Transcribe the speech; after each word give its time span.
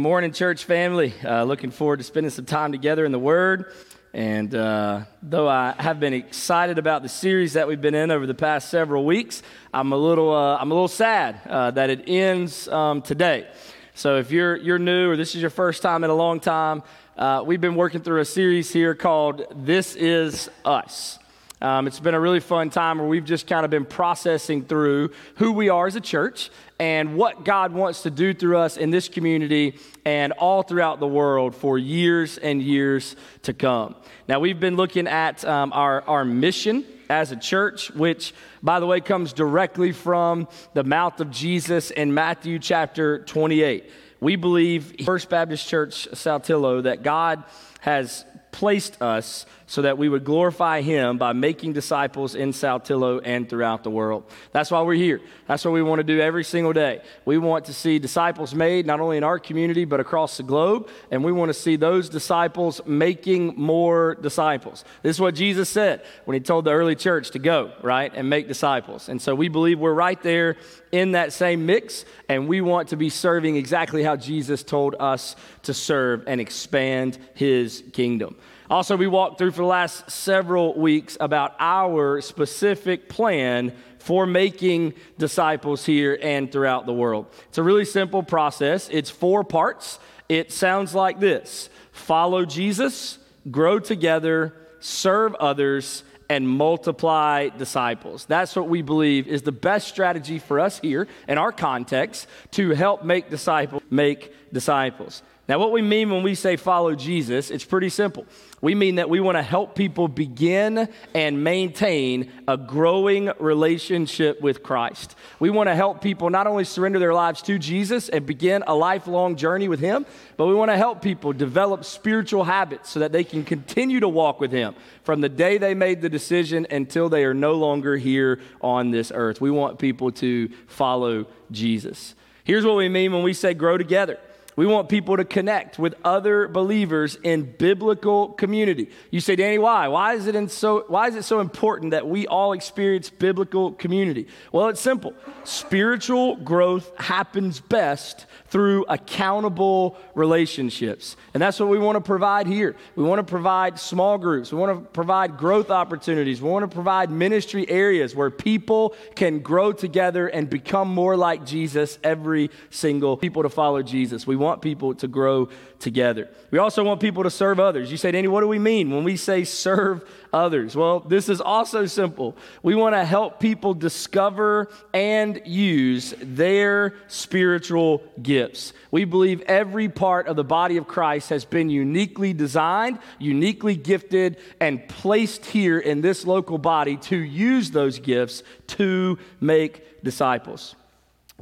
Good 0.00 0.04
morning, 0.04 0.32
church 0.32 0.64
family. 0.64 1.12
Uh, 1.22 1.44
looking 1.44 1.70
forward 1.70 1.98
to 1.98 2.04
spending 2.04 2.30
some 2.30 2.46
time 2.46 2.72
together 2.72 3.04
in 3.04 3.12
the 3.12 3.18
Word. 3.18 3.70
And 4.14 4.54
uh, 4.54 5.02
though 5.22 5.46
I 5.46 5.74
have 5.78 6.00
been 6.00 6.14
excited 6.14 6.78
about 6.78 7.02
the 7.02 7.08
series 7.10 7.52
that 7.52 7.68
we've 7.68 7.82
been 7.82 7.94
in 7.94 8.10
over 8.10 8.26
the 8.26 8.32
past 8.32 8.70
several 8.70 9.04
weeks, 9.04 9.42
I'm 9.74 9.92
a 9.92 9.98
little, 9.98 10.34
uh, 10.34 10.56
I'm 10.56 10.70
a 10.70 10.74
little 10.74 10.88
sad 10.88 11.42
uh, 11.46 11.72
that 11.72 11.90
it 11.90 12.04
ends 12.08 12.66
um, 12.68 13.02
today. 13.02 13.46
So 13.92 14.16
if 14.16 14.30
you're, 14.30 14.56
you're 14.56 14.78
new 14.78 15.10
or 15.10 15.18
this 15.18 15.34
is 15.34 15.42
your 15.42 15.50
first 15.50 15.82
time 15.82 16.02
in 16.02 16.08
a 16.08 16.14
long 16.14 16.40
time, 16.40 16.82
uh, 17.18 17.42
we've 17.44 17.60
been 17.60 17.74
working 17.74 18.00
through 18.00 18.22
a 18.22 18.24
series 18.24 18.72
here 18.72 18.94
called 18.94 19.44
This 19.54 19.96
Is 19.96 20.48
Us. 20.64 21.19
Um, 21.62 21.86
it's 21.86 22.00
been 22.00 22.14
a 22.14 22.20
really 22.20 22.40
fun 22.40 22.70
time 22.70 22.98
where 22.98 23.06
we've 23.06 23.24
just 23.24 23.46
kind 23.46 23.64
of 23.66 23.70
been 23.70 23.84
processing 23.84 24.64
through 24.64 25.10
who 25.34 25.52
we 25.52 25.68
are 25.68 25.86
as 25.86 25.94
a 25.94 26.00
church 26.00 26.50
and 26.78 27.16
what 27.16 27.44
God 27.44 27.74
wants 27.74 28.02
to 28.02 28.10
do 28.10 28.32
through 28.32 28.56
us 28.56 28.78
in 28.78 28.90
this 28.90 29.10
community 29.10 29.78
and 30.06 30.32
all 30.32 30.62
throughout 30.62 31.00
the 31.00 31.06
world 31.06 31.54
for 31.54 31.76
years 31.76 32.38
and 32.38 32.62
years 32.62 33.14
to 33.42 33.52
come. 33.52 33.94
Now, 34.26 34.40
we've 34.40 34.58
been 34.58 34.76
looking 34.76 35.06
at 35.06 35.44
um, 35.44 35.74
our, 35.74 36.00
our 36.02 36.24
mission 36.24 36.86
as 37.10 37.30
a 37.30 37.36
church, 37.36 37.90
which, 37.90 38.32
by 38.62 38.80
the 38.80 38.86
way, 38.86 39.02
comes 39.02 39.34
directly 39.34 39.92
from 39.92 40.48
the 40.72 40.84
mouth 40.84 41.20
of 41.20 41.30
Jesus 41.30 41.90
in 41.90 42.14
Matthew 42.14 42.58
chapter 42.58 43.18
28. 43.24 43.90
We 44.20 44.36
believe, 44.36 45.04
First 45.04 45.28
Baptist 45.28 45.68
Church 45.68 46.08
Saltillo, 46.12 46.84
that 46.84 47.02
God 47.02 47.44
has 47.80 48.24
placed 48.52 49.00
us 49.02 49.46
so 49.70 49.82
that 49.82 49.96
we 49.96 50.08
would 50.08 50.24
glorify 50.24 50.80
him 50.80 51.16
by 51.16 51.32
making 51.32 51.72
disciples 51.72 52.34
in 52.34 52.50
Saltillo 52.50 53.20
and 53.22 53.48
throughout 53.48 53.84
the 53.84 53.90
world. 53.90 54.24
That's 54.50 54.68
why 54.68 54.82
we're 54.82 54.94
here. 54.94 55.20
That's 55.46 55.64
what 55.64 55.70
we 55.70 55.80
want 55.80 56.00
to 56.00 56.02
do 56.02 56.20
every 56.20 56.42
single 56.42 56.72
day. 56.72 57.02
We 57.24 57.38
want 57.38 57.66
to 57.66 57.72
see 57.72 58.00
disciples 58.00 58.52
made 58.52 58.84
not 58.84 58.98
only 58.98 59.16
in 59.16 59.22
our 59.22 59.38
community 59.38 59.84
but 59.84 60.00
across 60.00 60.38
the 60.38 60.42
globe, 60.42 60.88
and 61.12 61.22
we 61.22 61.30
want 61.30 61.50
to 61.50 61.54
see 61.54 61.76
those 61.76 62.08
disciples 62.08 62.80
making 62.84 63.54
more 63.56 64.16
disciples. 64.16 64.84
This 65.04 65.14
is 65.14 65.20
what 65.20 65.36
Jesus 65.36 65.68
said 65.68 66.02
when 66.24 66.34
he 66.34 66.40
told 66.40 66.64
the 66.64 66.72
early 66.72 66.96
church 66.96 67.30
to 67.30 67.38
go, 67.38 67.70
right, 67.80 68.10
and 68.12 68.28
make 68.28 68.48
disciples. 68.48 69.08
And 69.08 69.22
so 69.22 69.36
we 69.36 69.48
believe 69.48 69.78
we're 69.78 69.94
right 69.94 70.20
there 70.20 70.56
in 70.90 71.12
that 71.12 71.32
same 71.32 71.64
mix, 71.64 72.04
and 72.28 72.48
we 72.48 72.60
want 72.60 72.88
to 72.88 72.96
be 72.96 73.08
serving 73.08 73.54
exactly 73.54 74.02
how 74.02 74.16
Jesus 74.16 74.64
told 74.64 74.96
us 74.98 75.36
to 75.62 75.72
serve 75.72 76.24
and 76.26 76.40
expand 76.40 77.18
his 77.34 77.84
kingdom. 77.92 78.34
Also, 78.70 78.96
we 78.96 79.08
walked 79.08 79.36
through 79.36 79.50
for 79.50 79.62
the 79.62 79.66
last 79.66 80.08
several 80.08 80.78
weeks 80.78 81.16
about 81.18 81.56
our 81.58 82.20
specific 82.20 83.08
plan 83.08 83.74
for 83.98 84.26
making 84.26 84.94
disciples 85.18 85.84
here 85.84 86.16
and 86.22 86.52
throughout 86.52 86.86
the 86.86 86.92
world. 86.92 87.26
It's 87.48 87.58
a 87.58 87.64
really 87.64 87.84
simple 87.84 88.22
process, 88.22 88.88
it's 88.92 89.10
four 89.10 89.42
parts. 89.42 89.98
It 90.28 90.52
sounds 90.52 90.94
like 90.94 91.18
this 91.18 91.68
follow 91.90 92.44
Jesus, 92.44 93.18
grow 93.50 93.80
together, 93.80 94.54
serve 94.78 95.34
others, 95.34 96.04
and 96.28 96.48
multiply 96.48 97.48
disciples. 97.48 98.24
That's 98.26 98.54
what 98.54 98.68
we 98.68 98.82
believe 98.82 99.26
is 99.26 99.42
the 99.42 99.50
best 99.50 99.88
strategy 99.88 100.38
for 100.38 100.60
us 100.60 100.78
here 100.78 101.08
in 101.26 101.38
our 101.38 101.50
context 101.50 102.28
to 102.52 102.70
help 102.70 103.04
make 103.04 103.30
disciples 103.30 103.82
make 103.90 104.32
disciples. 104.52 105.24
Now, 105.50 105.58
what 105.58 105.72
we 105.72 105.82
mean 105.82 106.10
when 106.10 106.22
we 106.22 106.36
say 106.36 106.54
follow 106.54 106.94
Jesus, 106.94 107.50
it's 107.50 107.64
pretty 107.64 107.88
simple. 107.88 108.24
We 108.60 108.76
mean 108.76 108.94
that 108.94 109.10
we 109.10 109.18
want 109.18 109.36
to 109.36 109.42
help 109.42 109.74
people 109.74 110.06
begin 110.06 110.88
and 111.12 111.42
maintain 111.42 112.30
a 112.46 112.56
growing 112.56 113.32
relationship 113.40 114.40
with 114.40 114.62
Christ. 114.62 115.16
We 115.40 115.50
want 115.50 115.68
to 115.68 115.74
help 115.74 116.02
people 116.02 116.30
not 116.30 116.46
only 116.46 116.62
surrender 116.62 117.00
their 117.00 117.12
lives 117.12 117.42
to 117.42 117.58
Jesus 117.58 118.08
and 118.08 118.24
begin 118.24 118.62
a 118.68 118.76
lifelong 118.76 119.34
journey 119.34 119.66
with 119.66 119.80
Him, 119.80 120.06
but 120.36 120.46
we 120.46 120.54
want 120.54 120.70
to 120.70 120.76
help 120.76 121.02
people 121.02 121.32
develop 121.32 121.84
spiritual 121.84 122.44
habits 122.44 122.88
so 122.88 123.00
that 123.00 123.10
they 123.10 123.24
can 123.24 123.42
continue 123.42 123.98
to 123.98 124.08
walk 124.08 124.38
with 124.38 124.52
Him 124.52 124.76
from 125.02 125.20
the 125.20 125.28
day 125.28 125.58
they 125.58 125.74
made 125.74 126.00
the 126.00 126.08
decision 126.08 126.64
until 126.70 127.08
they 127.08 127.24
are 127.24 127.34
no 127.34 127.54
longer 127.54 127.96
here 127.96 128.40
on 128.60 128.92
this 128.92 129.10
earth. 129.12 129.40
We 129.40 129.50
want 129.50 129.80
people 129.80 130.12
to 130.12 130.48
follow 130.68 131.26
Jesus. 131.50 132.14
Here's 132.44 132.64
what 132.64 132.76
we 132.76 132.88
mean 132.88 133.12
when 133.12 133.24
we 133.24 133.32
say 133.32 133.52
grow 133.52 133.76
together. 133.76 134.20
We 134.56 134.66
want 134.66 134.88
people 134.88 135.16
to 135.16 135.24
connect 135.24 135.78
with 135.78 135.94
other 136.04 136.48
believers 136.48 137.16
in 137.22 137.44
biblical 137.56 138.30
community. 138.30 138.90
You 139.10 139.20
say, 139.20 139.36
Danny, 139.36 139.58
why? 139.58 139.88
Why 139.88 140.14
is 140.14 140.26
it 140.26 140.50
so 140.50 140.84
why 140.88 141.08
is 141.08 141.14
it 141.14 141.24
so 141.24 141.40
important 141.40 141.92
that 141.92 142.08
we 142.08 142.26
all 142.26 142.52
experience 142.52 143.10
biblical 143.10 143.72
community? 143.72 144.26
Well, 144.52 144.68
it's 144.68 144.80
simple. 144.80 145.14
Spiritual 145.44 146.36
growth 146.36 146.90
happens 146.98 147.60
best 147.60 148.26
through 148.48 148.84
accountable 148.88 149.96
relationships. 150.14 151.16
And 151.34 151.40
that's 151.40 151.60
what 151.60 151.68
we 151.68 151.78
want 151.78 151.96
to 151.96 152.00
provide 152.00 152.46
here. 152.46 152.76
We 152.96 153.04
want 153.04 153.20
to 153.20 153.30
provide 153.30 153.78
small 153.78 154.18
groups. 154.18 154.52
We 154.52 154.58
want 154.58 154.76
to 154.76 154.90
provide 154.90 155.36
growth 155.36 155.70
opportunities. 155.70 156.42
We 156.42 156.50
want 156.50 156.68
to 156.68 156.74
provide 156.74 157.10
ministry 157.10 157.68
areas 157.70 158.14
where 158.14 158.30
people 158.30 158.94
can 159.14 159.38
grow 159.40 159.72
together 159.72 160.26
and 160.26 160.50
become 160.50 160.88
more 160.88 161.16
like 161.16 161.46
Jesus 161.46 161.98
every 162.02 162.50
single 162.70 163.16
people 163.16 163.44
to 163.44 163.48
follow 163.48 163.82
Jesus. 163.82 164.26
We 164.26 164.36
want 164.40 164.62
people 164.62 164.94
to 164.96 165.06
grow 165.06 165.48
together. 165.78 166.28
We 166.50 166.58
also 166.58 166.82
want 166.82 167.00
people 167.00 167.22
to 167.22 167.30
serve 167.30 167.60
others. 167.60 167.90
You 167.90 167.96
say, 167.96 168.10
Danny, 168.10 168.26
what 168.26 168.40
do 168.40 168.48
we 168.48 168.58
mean 168.58 168.90
when 168.90 169.04
we 169.04 169.16
say 169.16 169.44
serve 169.44 170.04
others? 170.32 170.74
Well, 170.74 171.00
this 171.00 171.28
is 171.28 171.40
also 171.40 171.86
simple. 171.86 172.36
We 172.62 172.74
want 172.74 172.94
to 172.94 173.04
help 173.04 173.38
people 173.38 173.74
discover 173.74 174.68
and 174.92 175.40
use 175.44 176.14
their 176.20 176.94
spiritual 177.06 178.02
gifts. 178.20 178.72
We 178.90 179.04
believe 179.04 179.42
every 179.42 179.88
part 179.88 180.26
of 180.26 180.36
the 180.36 180.44
body 180.44 180.76
of 180.76 180.88
Christ 180.88 181.30
has 181.30 181.44
been 181.44 181.70
uniquely 181.70 182.32
designed, 182.32 182.98
uniquely 183.18 183.76
gifted, 183.76 184.38
and 184.60 184.86
placed 184.88 185.46
here 185.46 185.78
in 185.78 186.00
this 186.00 186.26
local 186.26 186.58
body 186.58 186.96
to 186.96 187.16
use 187.16 187.70
those 187.70 187.98
gifts 187.98 188.42
to 188.68 189.18
make 189.40 190.02
disciples. 190.02 190.74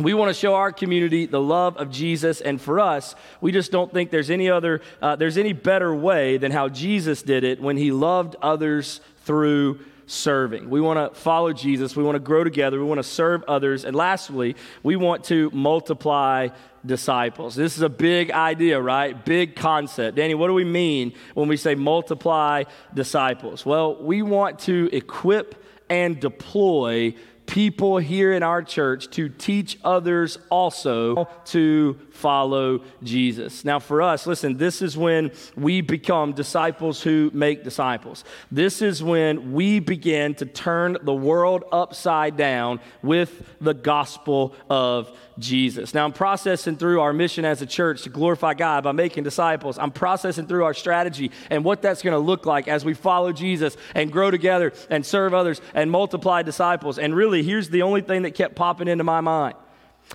We 0.00 0.14
want 0.14 0.28
to 0.28 0.34
show 0.34 0.54
our 0.54 0.72
community 0.72 1.26
the 1.26 1.40
love 1.40 1.76
of 1.76 1.90
Jesus, 1.90 2.40
and 2.40 2.60
for 2.60 2.78
us, 2.78 3.16
we 3.40 3.50
just 3.50 3.72
don't 3.72 3.92
think 3.92 4.10
there's 4.10 4.30
any 4.30 4.48
other, 4.48 4.80
uh, 5.02 5.16
there's 5.16 5.36
any 5.36 5.52
better 5.52 5.94
way 5.94 6.38
than 6.38 6.52
how 6.52 6.68
Jesus 6.68 7.22
did 7.22 7.42
it 7.42 7.60
when 7.60 7.76
he 7.76 7.90
loved 7.90 8.36
others 8.40 9.00
through 9.24 9.80
serving. 10.06 10.70
We 10.70 10.80
want 10.80 10.98
to 11.14 11.20
follow 11.20 11.52
Jesus. 11.52 11.94
We 11.94 12.02
want 12.02 12.16
to 12.16 12.20
grow 12.20 12.42
together. 12.42 12.78
We 12.78 12.84
want 12.84 12.98
to 12.98 13.04
serve 13.04 13.44
others. 13.46 13.84
And 13.84 13.94
lastly, 13.94 14.56
we 14.82 14.96
want 14.96 15.24
to 15.24 15.50
multiply 15.52 16.48
disciples. 16.86 17.54
This 17.54 17.76
is 17.76 17.82
a 17.82 17.88
big 17.88 18.30
idea, 18.30 18.80
right? 18.80 19.22
Big 19.24 19.54
concept. 19.54 20.16
Danny, 20.16 20.34
what 20.34 20.46
do 20.46 20.54
we 20.54 20.64
mean 20.64 21.12
when 21.34 21.48
we 21.48 21.56
say 21.56 21.74
multiply 21.74 22.64
disciples? 22.94 23.66
Well, 23.66 24.02
we 24.02 24.22
want 24.22 24.60
to 24.60 24.88
equip 24.92 25.62
and 25.90 26.18
deploy 26.18 27.14
people 27.48 27.96
here 27.96 28.32
in 28.32 28.42
our 28.42 28.62
church 28.62 29.08
to 29.10 29.28
teach 29.28 29.78
others 29.82 30.38
also 30.50 31.26
to 31.46 31.98
follow 32.10 32.82
Jesus. 33.02 33.64
Now, 33.64 33.78
for 33.78 34.02
us, 34.02 34.26
listen, 34.26 34.58
this 34.58 34.82
is 34.82 34.96
when 34.96 35.32
we 35.56 35.80
become 35.80 36.32
disciples 36.32 37.02
who 37.02 37.30
make 37.32 37.64
disciples. 37.64 38.22
This 38.52 38.82
is 38.82 39.02
when 39.02 39.54
we 39.54 39.80
begin 39.80 40.34
to 40.36 40.46
turn 40.46 40.98
the 41.02 41.14
world 41.14 41.64
upside 41.72 42.36
down 42.36 42.80
with 43.02 43.42
the 43.60 43.74
gospel 43.74 44.54
of 44.68 45.10
Jesus. 45.38 45.94
Now, 45.94 46.04
I'm 46.04 46.12
processing 46.12 46.76
through 46.76 47.00
our 47.00 47.12
mission 47.12 47.44
as 47.44 47.62
a 47.62 47.66
church 47.66 48.02
to 48.02 48.10
glorify 48.10 48.54
God 48.54 48.84
by 48.84 48.92
making 48.92 49.24
disciples. 49.24 49.78
I'm 49.78 49.90
processing 49.90 50.46
through 50.46 50.64
our 50.64 50.74
strategy 50.74 51.30
and 51.50 51.64
what 51.64 51.82
that's 51.82 52.02
going 52.02 52.12
to 52.12 52.18
look 52.18 52.46
like 52.46 52.68
as 52.68 52.84
we 52.84 52.94
follow 52.94 53.32
Jesus 53.32 53.76
and 53.94 54.10
grow 54.10 54.30
together 54.30 54.72
and 54.90 55.04
serve 55.04 55.34
others 55.34 55.60
and 55.74 55.90
multiply 55.90 56.42
disciples. 56.42 56.98
And 56.98 57.14
really, 57.14 57.42
here's 57.42 57.70
the 57.70 57.82
only 57.82 58.00
thing 58.00 58.22
that 58.22 58.34
kept 58.34 58.54
popping 58.54 58.88
into 58.88 59.04
my 59.04 59.20
mind. 59.20 59.54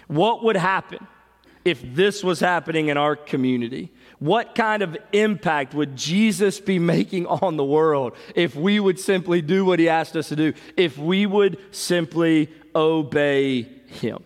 What 0.07 0.43
would 0.43 0.57
happen 0.57 1.07
if 1.65 1.81
this 1.95 2.23
was 2.23 2.39
happening 2.39 2.89
in 2.89 2.97
our 2.97 3.15
community? 3.15 3.91
What 4.19 4.55
kind 4.55 4.83
of 4.83 4.97
impact 5.11 5.73
would 5.73 5.95
Jesus 5.95 6.59
be 6.59 6.79
making 6.79 7.27
on 7.27 7.57
the 7.57 7.63
world 7.63 8.15
if 8.35 8.55
we 8.55 8.79
would 8.79 8.99
simply 8.99 9.41
do 9.41 9.65
what 9.65 9.79
he 9.79 9.89
asked 9.89 10.15
us 10.15 10.29
to 10.29 10.35
do? 10.35 10.53
If 10.77 10.97
we 10.97 11.25
would 11.25 11.57
simply 11.71 12.49
obey 12.75 13.63
him? 13.87 14.23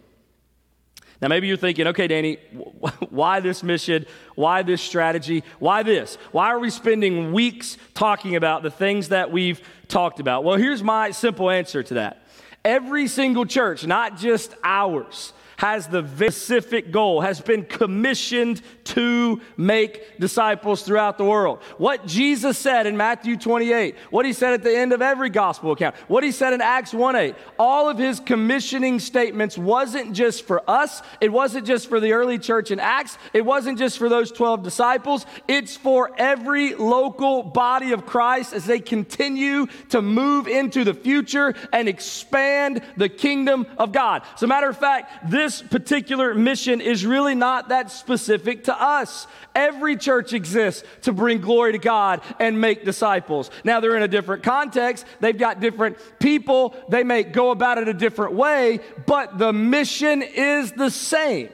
Now, 1.22 1.30
maybe 1.30 1.48
you're 1.48 1.58
thinking, 1.58 1.88
okay, 1.88 2.08
Danny, 2.08 2.36
why 3.10 3.40
this 3.40 3.64
mission? 3.64 4.06
Why 4.36 4.62
this 4.64 4.82
strategy? 4.82 5.44
Why 5.60 5.84
this? 5.84 6.18
Why 6.32 6.48
are 6.48 6.60
we 6.60 6.70
spending 6.70 7.34
weeks 7.34 7.78
talking 7.94 8.36
about 8.36 8.64
the 8.64 8.72
things 8.72 9.10
that 9.10 9.32
we've 9.32 9.62
talked 9.88 10.20
about? 10.20 10.44
Well, 10.44 10.58
here's 10.58 10.84
my 10.84 11.12
simple 11.12 11.50
answer 11.50 11.82
to 11.84 11.94
that. 11.96 12.24
Every 12.64 13.08
single 13.08 13.46
church, 13.46 13.88
not 13.88 14.18
just 14.18 14.54
ours, 14.64 15.34
has 15.58 15.88
the 15.88 16.08
specific 16.08 16.92
goal, 16.92 17.22
has 17.22 17.42
been 17.42 17.66
commissioned 17.66 18.62
to 18.88 19.42
make 19.58 20.18
disciples 20.20 20.82
throughout 20.84 21.18
the 21.18 21.26
world. 21.26 21.60
What 21.78 22.06
Jesus 22.06 22.58
said 22.58 22.88
in 22.88 22.96
Matthew 22.96 23.36
28, 23.36 23.96
what 24.10 24.26
he 24.26 24.32
said 24.32 24.54
at 24.54 24.64
the 24.64 24.78
end 24.78 24.94
of 24.94 25.02
every 25.02 25.30
gospel 25.30 25.72
account, 25.72 25.96
what 26.08 26.24
he 26.24 26.32
said 26.32 26.54
in 26.54 26.62
Acts 26.62 26.94
1 26.94 27.16
8, 27.16 27.36
all 27.60 27.90
of 27.90 27.98
his 27.98 28.20
commissioning 28.20 29.00
statements 29.00 29.58
wasn't 29.58 30.14
just 30.14 30.48
for 30.48 30.68
us, 30.70 31.02
it 31.20 31.32
wasn't 31.32 31.68
just 31.68 31.90
for 31.90 32.00
the 32.00 32.14
early 32.14 32.40
church 32.40 32.72
in 32.72 32.80
Acts, 32.80 33.18
it 33.34 33.46
wasn't 33.46 33.78
just 33.78 33.98
for 33.98 34.08
those 34.08 34.32
12 34.32 34.64
disciples, 34.64 35.26
it's 35.48 35.76
for 35.76 36.12
every 36.18 36.74
local 36.76 37.44
body 37.44 37.92
of 37.92 38.06
Christ 38.06 38.54
as 38.54 38.66
they 38.66 38.80
continue 38.80 39.68
to 39.90 40.02
move 40.02 40.48
into 40.48 40.84
the 40.84 40.94
future 40.94 41.54
and 41.74 41.90
expand 41.90 42.82
the 42.96 43.10
kingdom 43.10 43.66
of 43.78 43.92
God. 43.92 44.24
As 44.36 44.44
a 44.44 44.48
matter 44.48 44.70
of 44.70 44.78
fact, 44.78 45.30
this 45.30 45.62
particular 45.62 46.34
mission 46.34 46.80
is 46.80 47.06
really 47.06 47.36
not 47.36 47.70
that 47.70 47.92
specific 47.92 48.64
to 48.66 48.77
us. 48.80 49.28
Every 49.56 49.96
church 49.96 50.34
exists 50.34 50.84
to 51.04 51.14
bring 51.14 51.42
glory 51.42 51.74
to 51.74 51.78
God 51.78 52.22
and 52.40 52.62
make 52.62 52.86
disciples. 52.86 53.52
Now, 53.64 53.80
they're 53.80 53.98
in 53.98 54.04
a 54.04 54.08
different 54.08 54.44
context, 54.44 55.06
they've 55.20 55.38
got 55.38 55.60
different 55.60 55.98
people, 56.20 56.76
they 56.90 57.04
may 57.04 57.24
go 57.24 57.52
about 57.52 57.78
it 57.78 57.88
a 57.88 57.94
different 57.94 58.34
way, 58.34 58.80
but 59.06 59.38
the 59.38 59.54
mission 59.54 60.22
is 60.22 60.72
the 60.72 60.90
same. 60.90 61.50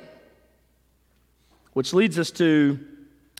Which 1.73 1.93
leads 1.93 2.19
us 2.19 2.31
to 2.31 2.79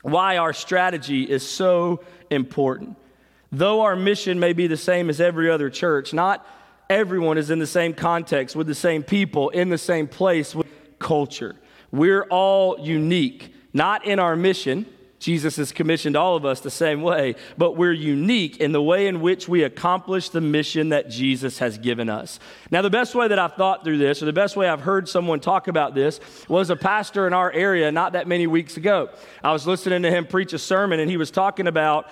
why 0.02 0.38
our 0.38 0.54
strategy 0.54 1.24
is 1.24 1.48
so 1.48 2.04
important. 2.30 2.98
Though 3.52 3.82
our 3.82 3.96
mission 3.96 4.40
may 4.40 4.54
be 4.54 4.68
the 4.68 4.78
same 4.78 5.10
as 5.10 5.22
every 5.22 5.50
other 5.50 5.70
church, 5.70 6.14
not 6.14 6.46
everyone 6.90 7.38
is 7.38 7.50
in 7.50 7.60
the 7.60 7.68
same 7.68 7.94
context, 7.94 8.56
with 8.56 8.68
the 8.68 8.76
same 8.76 9.04
people, 9.04 9.50
in 9.50 9.70
the 9.70 9.78
same 9.78 10.08
place, 10.08 10.56
with 10.56 10.68
culture. 11.00 11.56
We're 11.92 12.24
all 12.24 12.80
unique, 12.80 13.53
not 13.74 14.06
in 14.06 14.20
our 14.20 14.36
mission. 14.36 14.86
Jesus 15.20 15.56
has 15.56 15.72
commissioned 15.72 16.18
all 16.18 16.36
of 16.36 16.46
us 16.46 16.60
the 16.60 16.70
same 16.70 17.02
way, 17.02 17.36
but 17.58 17.78
we're 17.78 17.94
unique 17.94 18.58
in 18.58 18.74
the 18.74 18.82
way 18.82 19.08
in 19.08 19.22
which 19.22 19.48
we 19.48 19.64
accomplish 19.64 20.28
the 20.28 20.42
mission 20.42 20.90
that 20.90 21.10
Jesus 21.10 21.60
has 21.60 21.78
given 21.78 22.10
us. 22.10 22.40
Now, 22.72 22.82
the 22.82 22.90
best 22.90 23.16
way 23.16 23.30
that 23.30 23.40
I've 23.40 23.54
thought 23.54 23.86
through 23.86 24.00
this, 24.00 24.22
or 24.22 24.26
the 24.26 24.34
best 24.34 24.58
way 24.58 24.68
I've 24.68 24.82
heard 24.82 25.08
someone 25.08 25.40
talk 25.40 25.70
about 25.70 25.96
this, 25.96 26.20
was 26.50 26.70
a 26.70 26.76
pastor 26.76 27.26
in 27.26 27.32
our 27.32 27.50
area 27.50 27.90
not 27.90 28.14
that 28.14 28.28
many 28.28 28.48
weeks 28.48 28.76
ago. 28.76 29.12
I 29.42 29.54
was 29.54 29.66
listening 29.66 30.04
to 30.04 30.12
him 30.12 30.28
preach 30.28 30.52
a 30.52 30.60
sermon, 30.60 31.00
and 31.00 31.10
he 31.10 31.16
was 31.16 31.32
talking 31.32 31.68
about 31.68 32.08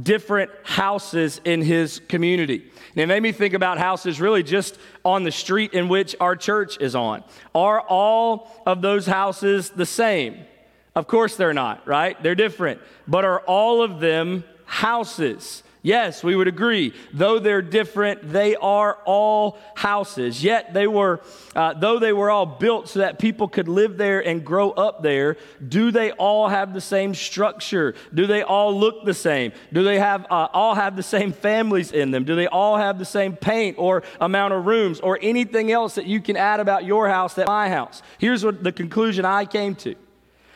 different 0.00 0.50
houses 0.62 1.42
in 1.44 1.60
his 1.60 2.00
community. 2.08 2.64
And 2.94 3.02
it 3.02 3.06
made 3.06 3.22
me 3.22 3.32
think 3.32 3.52
about 3.52 3.76
houses 3.76 4.22
really 4.22 4.42
just 4.42 4.78
on 5.04 5.22
the 5.24 5.30
street 5.30 5.74
in 5.74 5.88
which 5.88 6.16
our 6.18 6.34
church 6.34 6.78
is 6.80 6.94
on. 6.94 7.24
Are 7.54 7.80
all 7.80 8.50
of 8.64 8.80
those 8.80 9.06
houses 9.06 9.68
the 9.68 9.86
same? 9.86 10.46
Of 10.94 11.06
course 11.08 11.36
they're 11.36 11.54
not, 11.54 11.86
right? 11.86 12.20
They're 12.22 12.34
different. 12.34 12.80
But 13.08 13.24
are 13.24 13.40
all 13.40 13.82
of 13.82 14.00
them 14.00 14.44
houses? 14.64 15.62
Yes, 15.84 16.24
we 16.24 16.34
would 16.34 16.48
agree. 16.48 16.94
Though 17.12 17.38
they're 17.38 17.60
different, 17.60 18.32
they 18.32 18.56
are 18.56 18.96
all 19.04 19.58
houses. 19.74 20.42
Yet 20.42 20.72
they 20.72 20.86
were, 20.86 21.20
uh, 21.54 21.74
though 21.74 21.98
they 21.98 22.14
were 22.14 22.30
all 22.30 22.46
built 22.46 22.88
so 22.88 23.00
that 23.00 23.18
people 23.18 23.48
could 23.48 23.68
live 23.68 23.98
there 23.98 24.26
and 24.26 24.42
grow 24.42 24.70
up 24.70 25.02
there, 25.02 25.36
do 25.68 25.90
they 25.90 26.10
all 26.12 26.48
have 26.48 26.72
the 26.72 26.80
same 26.80 27.14
structure? 27.14 27.94
Do 28.14 28.26
they 28.26 28.42
all 28.42 28.74
look 28.74 29.04
the 29.04 29.12
same? 29.12 29.52
Do 29.74 29.84
they 29.84 29.98
have 29.98 30.24
uh, 30.30 30.48
all 30.54 30.74
have 30.74 30.96
the 30.96 31.02
same 31.02 31.32
families 31.32 31.92
in 31.92 32.12
them? 32.12 32.24
Do 32.24 32.34
they 32.34 32.46
all 32.46 32.78
have 32.78 32.98
the 32.98 33.04
same 33.04 33.36
paint 33.36 33.76
or 33.78 34.04
amount 34.22 34.54
of 34.54 34.64
rooms 34.64 35.00
or 35.00 35.18
anything 35.20 35.70
else 35.70 35.96
that 35.96 36.06
you 36.06 36.22
can 36.22 36.38
add 36.38 36.60
about 36.60 36.86
your 36.86 37.10
house 37.10 37.34
that 37.34 37.46
my 37.46 37.68
house? 37.68 38.00
Here's 38.16 38.42
what 38.42 38.64
the 38.64 38.72
conclusion 38.72 39.26
I 39.26 39.44
came 39.44 39.74
to. 39.76 39.96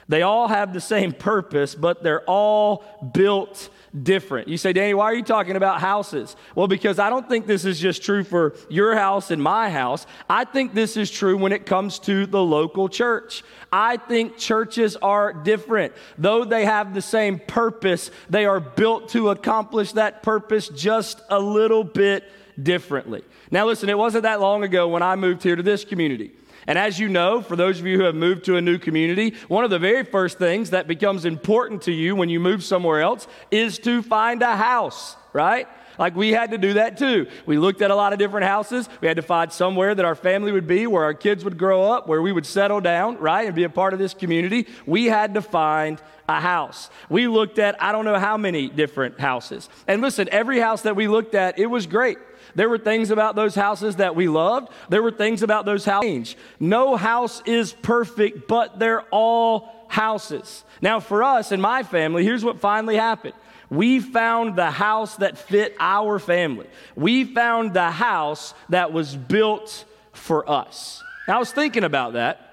They 0.08 0.22
all 0.22 0.48
have 0.48 0.72
the 0.72 0.80
same 0.80 1.12
purpose, 1.12 1.74
but 1.74 2.02
they're 2.02 2.24
all 2.24 2.82
built 3.12 3.68
different. 4.02 4.48
You 4.48 4.56
say, 4.56 4.72
Danny, 4.72 4.94
why 4.94 5.04
are 5.04 5.14
you 5.14 5.22
talking 5.22 5.54
about 5.54 5.80
houses? 5.80 6.34
Well, 6.54 6.66
because 6.66 6.98
I 6.98 7.10
don't 7.10 7.28
think 7.28 7.46
this 7.46 7.66
is 7.66 7.78
just 7.78 8.02
true 8.02 8.24
for 8.24 8.54
your 8.70 8.96
house 8.96 9.30
and 9.30 9.42
my 9.42 9.68
house. 9.68 10.06
I 10.28 10.44
think 10.44 10.72
this 10.72 10.96
is 10.96 11.10
true 11.10 11.36
when 11.36 11.52
it 11.52 11.66
comes 11.66 11.98
to 12.00 12.24
the 12.24 12.42
local 12.42 12.88
church. 12.88 13.44
I 13.70 13.98
think 13.98 14.38
churches 14.38 14.96
are 14.96 15.34
different. 15.34 15.92
Though 16.16 16.44
they 16.44 16.64
have 16.64 16.94
the 16.94 17.02
same 17.02 17.38
purpose, 17.38 18.10
they 18.30 18.46
are 18.46 18.60
built 18.60 19.10
to 19.10 19.28
accomplish 19.28 19.92
that 19.92 20.22
purpose 20.22 20.68
just 20.68 21.20
a 21.28 21.38
little 21.38 21.84
bit 21.84 22.24
differently. 22.62 23.22
Now, 23.50 23.66
listen, 23.66 23.90
it 23.90 23.98
wasn't 23.98 24.22
that 24.22 24.40
long 24.40 24.64
ago 24.64 24.88
when 24.88 25.02
I 25.02 25.16
moved 25.16 25.42
here 25.42 25.56
to 25.56 25.62
this 25.62 25.84
community. 25.84 26.32
And 26.68 26.78
as 26.78 26.98
you 26.98 27.08
know, 27.08 27.40
for 27.40 27.56
those 27.56 27.80
of 27.80 27.86
you 27.86 27.96
who 27.96 28.04
have 28.04 28.14
moved 28.14 28.44
to 28.44 28.56
a 28.56 28.60
new 28.60 28.78
community, 28.78 29.34
one 29.48 29.64
of 29.64 29.70
the 29.70 29.78
very 29.78 30.04
first 30.04 30.38
things 30.38 30.70
that 30.70 30.86
becomes 30.86 31.24
important 31.24 31.80
to 31.82 31.92
you 31.92 32.14
when 32.14 32.28
you 32.28 32.40
move 32.40 32.62
somewhere 32.62 33.00
else 33.00 33.26
is 33.50 33.78
to 33.80 34.02
find 34.02 34.42
a 34.42 34.54
house, 34.54 35.16
right? 35.32 35.66
Like 35.98 36.14
we 36.14 36.30
had 36.30 36.50
to 36.50 36.58
do 36.58 36.74
that 36.74 36.98
too. 36.98 37.26
We 37.46 37.56
looked 37.56 37.80
at 37.80 37.90
a 37.90 37.94
lot 37.94 38.12
of 38.12 38.18
different 38.18 38.46
houses. 38.46 38.86
We 39.00 39.08
had 39.08 39.16
to 39.16 39.22
find 39.22 39.50
somewhere 39.50 39.94
that 39.94 40.04
our 40.04 40.14
family 40.14 40.52
would 40.52 40.66
be, 40.66 40.86
where 40.86 41.04
our 41.04 41.14
kids 41.14 41.42
would 41.42 41.56
grow 41.56 41.90
up, 41.90 42.06
where 42.06 42.20
we 42.20 42.32
would 42.32 42.46
settle 42.46 42.82
down, 42.82 43.16
right, 43.16 43.46
and 43.46 43.56
be 43.56 43.64
a 43.64 43.70
part 43.70 43.94
of 43.94 43.98
this 43.98 44.12
community. 44.12 44.66
We 44.84 45.06
had 45.06 45.34
to 45.34 45.42
find 45.42 45.98
a 46.28 46.38
house. 46.38 46.90
We 47.08 47.28
looked 47.28 47.58
at 47.58 47.82
I 47.82 47.92
don't 47.92 48.04
know 48.04 48.18
how 48.18 48.36
many 48.36 48.68
different 48.68 49.18
houses. 49.18 49.70
And 49.86 50.02
listen, 50.02 50.28
every 50.30 50.60
house 50.60 50.82
that 50.82 50.96
we 50.96 51.08
looked 51.08 51.34
at, 51.34 51.58
it 51.58 51.66
was 51.66 51.86
great. 51.86 52.18
There 52.54 52.68
were 52.68 52.78
things 52.78 53.10
about 53.10 53.36
those 53.36 53.54
houses 53.54 53.96
that 53.96 54.16
we 54.16 54.28
loved. 54.28 54.72
There 54.88 55.02
were 55.02 55.10
things 55.10 55.42
about 55.42 55.64
those 55.64 55.84
houses. 55.84 56.36
No 56.58 56.96
house 56.96 57.42
is 57.46 57.72
perfect, 57.72 58.48
but 58.48 58.78
they're 58.78 59.02
all 59.10 59.86
houses. 59.88 60.64
Now, 60.80 61.00
for 61.00 61.22
us 61.22 61.52
and 61.52 61.60
my 61.60 61.82
family, 61.82 62.24
here's 62.24 62.44
what 62.44 62.60
finally 62.60 62.96
happened. 62.96 63.34
We 63.70 64.00
found 64.00 64.56
the 64.56 64.70
house 64.70 65.16
that 65.16 65.36
fit 65.36 65.76
our 65.78 66.18
family. 66.18 66.66
We 66.96 67.24
found 67.24 67.74
the 67.74 67.90
house 67.90 68.54
that 68.70 68.92
was 68.92 69.14
built 69.14 69.84
for 70.12 70.48
us. 70.48 71.02
Now, 71.26 71.36
I 71.36 71.38
was 71.38 71.52
thinking 71.52 71.84
about 71.84 72.14
that. 72.14 72.44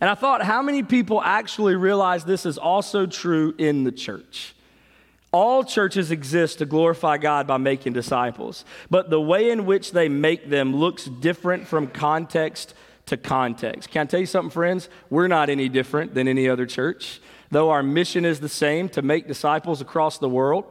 And 0.00 0.08
I 0.08 0.14
thought, 0.14 0.42
how 0.42 0.62
many 0.62 0.82
people 0.82 1.20
actually 1.20 1.74
realize 1.74 2.24
this 2.24 2.46
is 2.46 2.58
also 2.58 3.06
true 3.06 3.54
in 3.58 3.84
the 3.84 3.90
church? 3.90 4.54
All 5.30 5.62
churches 5.62 6.10
exist 6.10 6.58
to 6.58 6.66
glorify 6.66 7.18
God 7.18 7.46
by 7.46 7.58
making 7.58 7.92
disciples, 7.92 8.64
but 8.88 9.10
the 9.10 9.20
way 9.20 9.50
in 9.50 9.66
which 9.66 9.92
they 9.92 10.08
make 10.08 10.48
them 10.48 10.74
looks 10.74 11.04
different 11.04 11.66
from 11.66 11.88
context 11.88 12.74
to 13.06 13.16
context. 13.16 13.90
Can 13.90 14.02
I 14.02 14.04
tell 14.06 14.20
you 14.20 14.26
something, 14.26 14.50
friends? 14.50 14.88
We're 15.10 15.28
not 15.28 15.50
any 15.50 15.68
different 15.68 16.14
than 16.14 16.28
any 16.28 16.48
other 16.48 16.66
church. 16.66 17.20
Though 17.50 17.70
our 17.70 17.82
mission 17.82 18.24
is 18.24 18.40
the 18.40 18.48
same 18.48 18.88
to 18.90 19.02
make 19.02 19.26
disciples 19.26 19.80
across 19.80 20.18
the 20.18 20.28
world, 20.28 20.64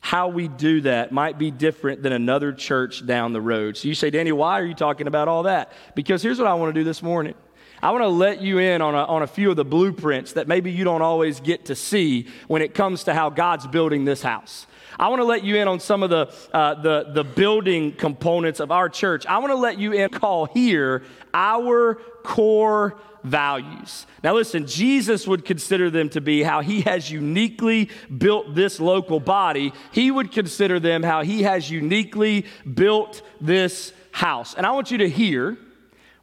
how 0.00 0.28
we 0.28 0.46
do 0.46 0.80
that 0.82 1.10
might 1.10 1.38
be 1.38 1.50
different 1.50 2.02
than 2.02 2.12
another 2.12 2.52
church 2.52 3.04
down 3.06 3.32
the 3.32 3.40
road. 3.40 3.76
So 3.76 3.88
you 3.88 3.94
say, 3.94 4.10
Danny, 4.10 4.30
why 4.30 4.60
are 4.60 4.64
you 4.64 4.74
talking 4.74 5.06
about 5.06 5.26
all 5.26 5.44
that? 5.44 5.72
Because 5.94 6.22
here's 6.22 6.38
what 6.38 6.46
I 6.46 6.54
want 6.54 6.74
to 6.74 6.80
do 6.80 6.84
this 6.84 7.02
morning. 7.02 7.34
I 7.82 7.90
want 7.90 8.02
to 8.02 8.08
let 8.08 8.40
you 8.40 8.58
in 8.58 8.80
on 8.80 8.94
a, 8.94 9.04
on 9.04 9.22
a 9.22 9.26
few 9.26 9.50
of 9.50 9.56
the 9.56 9.64
blueprints 9.64 10.32
that 10.32 10.48
maybe 10.48 10.72
you 10.72 10.84
don't 10.84 11.02
always 11.02 11.40
get 11.40 11.66
to 11.66 11.74
see 11.74 12.28
when 12.48 12.62
it 12.62 12.74
comes 12.74 13.04
to 13.04 13.14
how 13.14 13.30
God's 13.30 13.66
building 13.66 14.04
this 14.04 14.22
house. 14.22 14.66
I 14.98 15.08
want 15.08 15.20
to 15.20 15.24
let 15.24 15.44
you 15.44 15.56
in 15.56 15.68
on 15.68 15.78
some 15.78 16.02
of 16.02 16.08
the, 16.08 16.32
uh, 16.54 16.74
the, 16.80 17.10
the 17.12 17.24
building 17.24 17.92
components 17.92 18.60
of 18.60 18.70
our 18.70 18.88
church. 18.88 19.26
I 19.26 19.38
want 19.38 19.50
to 19.50 19.56
let 19.56 19.78
you 19.78 19.92
in 19.92 20.08
call 20.08 20.46
here 20.46 21.04
our 21.34 21.96
core 22.22 22.98
values. 23.22 24.06
Now, 24.24 24.34
listen, 24.34 24.66
Jesus 24.66 25.26
would 25.26 25.44
consider 25.44 25.90
them 25.90 26.08
to 26.10 26.20
be 26.22 26.42
how 26.42 26.62
he 26.62 26.80
has 26.82 27.10
uniquely 27.10 27.90
built 28.16 28.54
this 28.54 28.80
local 28.80 29.20
body. 29.20 29.72
He 29.92 30.10
would 30.10 30.32
consider 30.32 30.80
them 30.80 31.02
how 31.02 31.22
he 31.22 31.42
has 31.42 31.70
uniquely 31.70 32.46
built 32.72 33.20
this 33.40 33.92
house. 34.12 34.54
And 34.54 34.64
I 34.64 34.70
want 34.70 34.90
you 34.90 34.98
to 34.98 35.08
hear 35.10 35.58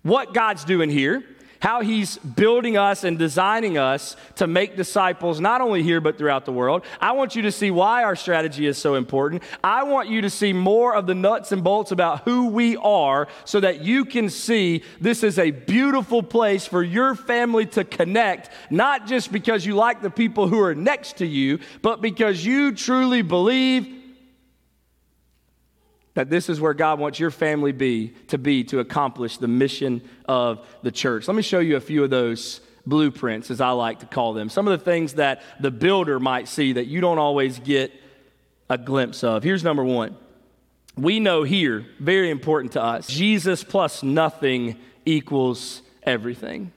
what 0.02 0.34
God's 0.34 0.66
doing 0.66 0.90
here 0.90 1.24
how 1.64 1.80
he's 1.80 2.18
building 2.18 2.76
us 2.76 3.06
and 3.06 3.18
designing 3.18 3.78
us 3.78 4.18
to 4.36 4.46
make 4.48 4.76
disciples, 4.76 5.40
not 5.40 5.62
only 5.62 5.82
here, 5.82 6.02
but 6.02 6.18
throughout 6.18 6.44
the 6.44 6.52
world. 6.52 6.84
I 7.00 7.14
want 7.14 7.38
you 7.38 7.44
to 7.44 7.54
see 7.54 7.72
why 7.72 8.04
our 8.04 8.18
strategy 8.18 8.66
is 8.68 8.78
so 8.78 8.96
important. 8.96 9.44
I 9.64 9.84
want 9.84 10.10
you 10.10 10.20
to 10.24 10.30
see 10.30 10.52
more 10.52 10.94
of 10.94 11.08
the 11.08 11.16
nuts 11.16 11.54
and 11.54 11.64
bolts 11.64 11.94
about 11.94 12.24
who 12.24 12.50
we 12.50 12.76
are 12.76 13.30
so 13.46 13.62
that 13.62 13.80
you 13.80 14.04
can 14.04 14.30
see 14.30 14.84
this 15.00 15.24
is 15.24 15.40
a 15.40 15.52
beautiful 15.52 16.22
place 16.22 16.66
for 16.66 16.84
your 16.84 17.16
family 17.16 17.66
to 17.68 17.86
connect, 17.86 18.50
not 18.70 19.08
just 19.08 19.32
because 19.32 19.66
you 19.66 19.74
like 19.74 20.02
the 20.02 20.10
people 20.10 20.50
who 20.50 20.60
are 20.60 20.76
next 20.76 21.16
to 21.20 21.26
you, 21.26 21.60
but 21.82 22.02
because 22.02 22.46
you 22.46 22.74
truly 22.74 23.22
believe 23.22 24.03
that 26.14 26.30
this 26.30 26.50
is 26.50 26.62
where 26.62 26.74
God 26.74 27.00
wants 27.00 27.20
your 27.20 27.32
family 27.32 27.72
be 27.72 28.10
to 28.28 28.38
be 28.38 28.64
to 28.66 28.80
accomplish 28.80 29.38
the 29.38 29.48
mission 29.48 30.02
of 30.26 30.66
the 30.84 30.92
church. 30.92 31.28
Let 31.28 31.36
me 31.36 31.42
show 31.42 31.60
you 31.60 31.76
a 31.76 31.82
few 31.82 32.04
of 32.04 32.10
those 32.10 32.62
blueprints 32.86 33.50
as 33.50 33.62
I 33.62 33.72
like 33.72 34.00
to 34.00 34.06
call 34.06 34.34
them. 34.34 34.50
Some 34.50 34.68
of 34.68 34.78
the 34.78 34.84
things 34.84 35.14
that 35.14 35.42
the 35.60 35.72
builder 35.72 36.20
might 36.20 36.48
see 36.48 36.74
that 36.74 36.86
you 36.86 37.02
don't 37.02 37.18
always 37.18 37.60
get 37.60 37.92
a 38.70 38.78
glimpse 38.78 39.24
of. 39.24 39.44
Here's 39.44 39.64
number 39.64 39.84
1. 39.84 40.16
We 40.96 41.20
know 41.20 41.44
here, 41.44 41.86
very 42.00 42.30
important 42.30 42.74
to 42.74 42.84
us, 42.84 43.08
Jesus 43.08 43.64
plus 43.64 44.04
nothing 44.04 44.78
equals 45.06 45.82
everything. 46.04 46.72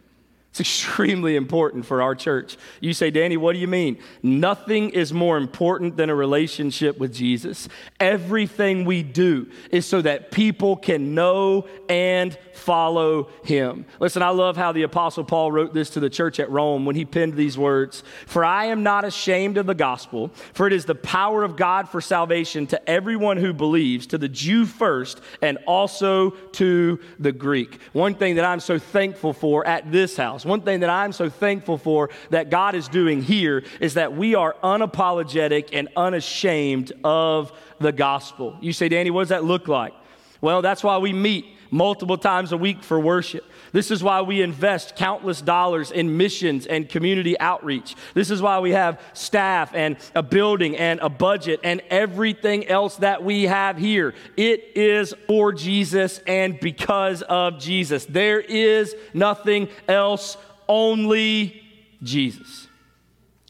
It's 0.56 0.60
extremely 0.86 1.36
important 1.36 1.84
for 1.84 2.00
our 2.00 2.14
church. 2.14 2.56
You 2.80 2.94
say, 2.94 3.10
Danny, 3.10 3.36
what 3.36 3.52
do 3.52 3.58
you 3.58 3.68
mean? 3.68 3.98
Nothing 4.22 4.90
is 4.90 5.12
more 5.12 5.36
important 5.36 5.98
than 5.98 6.08
a 6.08 6.14
relationship 6.14 6.98
with 6.98 7.12
Jesus. 7.12 7.68
Everything 8.00 8.86
we 8.86 9.02
do 9.02 9.48
is 9.70 9.84
so 9.84 10.00
that 10.00 10.30
people 10.30 10.76
can 10.76 11.14
know 11.14 11.66
and 11.90 12.36
follow 12.54 13.28
him. 13.44 13.84
Listen, 14.00 14.22
I 14.22 14.30
love 14.30 14.56
how 14.56 14.72
the 14.72 14.82
Apostle 14.82 15.24
Paul 15.24 15.52
wrote 15.52 15.74
this 15.74 15.90
to 15.90 16.00
the 16.00 16.08
church 16.08 16.40
at 16.40 16.50
Rome 16.50 16.86
when 16.86 16.96
he 16.96 17.04
penned 17.04 17.34
these 17.34 17.58
words 17.58 18.02
For 18.26 18.44
I 18.44 18.66
am 18.66 18.82
not 18.82 19.04
ashamed 19.04 19.58
of 19.58 19.66
the 19.66 19.74
gospel, 19.74 20.30
for 20.54 20.66
it 20.66 20.72
is 20.72 20.86
the 20.86 20.94
power 20.94 21.42
of 21.42 21.56
God 21.56 21.88
for 21.88 22.00
salvation 22.00 22.66
to 22.68 22.90
everyone 22.90 23.36
who 23.36 23.52
believes, 23.52 24.06
to 24.08 24.18
the 24.18 24.28
Jew 24.28 24.64
first, 24.64 25.20
and 25.42 25.58
also 25.66 26.30
to 26.30 26.98
the 27.18 27.32
Greek. 27.32 27.78
One 27.92 28.14
thing 28.14 28.36
that 28.36 28.44
I'm 28.44 28.60
so 28.60 28.78
thankful 28.78 29.32
for 29.34 29.66
at 29.66 29.92
this 29.92 30.16
house, 30.16 30.45
one 30.46 30.62
thing 30.62 30.80
that 30.80 30.90
I'm 30.90 31.12
so 31.12 31.28
thankful 31.28 31.78
for 31.78 32.10
that 32.30 32.50
God 32.50 32.74
is 32.74 32.88
doing 32.88 33.22
here 33.22 33.64
is 33.80 33.94
that 33.94 34.16
we 34.16 34.34
are 34.34 34.56
unapologetic 34.62 35.70
and 35.72 35.88
unashamed 35.96 36.92
of 37.04 37.52
the 37.78 37.92
gospel. 37.92 38.56
You 38.60 38.72
say, 38.72 38.88
Danny, 38.88 39.10
what 39.10 39.22
does 39.22 39.28
that 39.30 39.44
look 39.44 39.68
like? 39.68 39.92
Well, 40.40 40.62
that's 40.62 40.82
why 40.82 40.98
we 40.98 41.12
meet 41.12 41.55
multiple 41.70 42.18
times 42.18 42.52
a 42.52 42.56
week 42.56 42.82
for 42.82 42.98
worship. 42.98 43.44
This 43.72 43.90
is 43.90 44.02
why 44.02 44.22
we 44.22 44.42
invest 44.42 44.96
countless 44.96 45.42
dollars 45.42 45.90
in 45.90 46.16
missions 46.16 46.66
and 46.66 46.88
community 46.88 47.38
outreach. 47.38 47.94
This 48.14 48.30
is 48.30 48.40
why 48.40 48.60
we 48.60 48.72
have 48.72 49.00
staff 49.12 49.74
and 49.74 49.96
a 50.14 50.22
building 50.22 50.76
and 50.76 51.00
a 51.00 51.08
budget 51.08 51.60
and 51.62 51.82
everything 51.90 52.66
else 52.66 52.96
that 52.96 53.22
we 53.22 53.44
have 53.44 53.76
here. 53.76 54.14
It 54.36 54.76
is 54.76 55.14
for 55.26 55.52
Jesus 55.52 56.20
and 56.26 56.58
because 56.60 57.22
of 57.22 57.58
Jesus. 57.58 58.06
There 58.06 58.40
is 58.40 58.94
nothing 59.12 59.68
else 59.88 60.36
only 60.68 61.62
Jesus. 62.02 62.68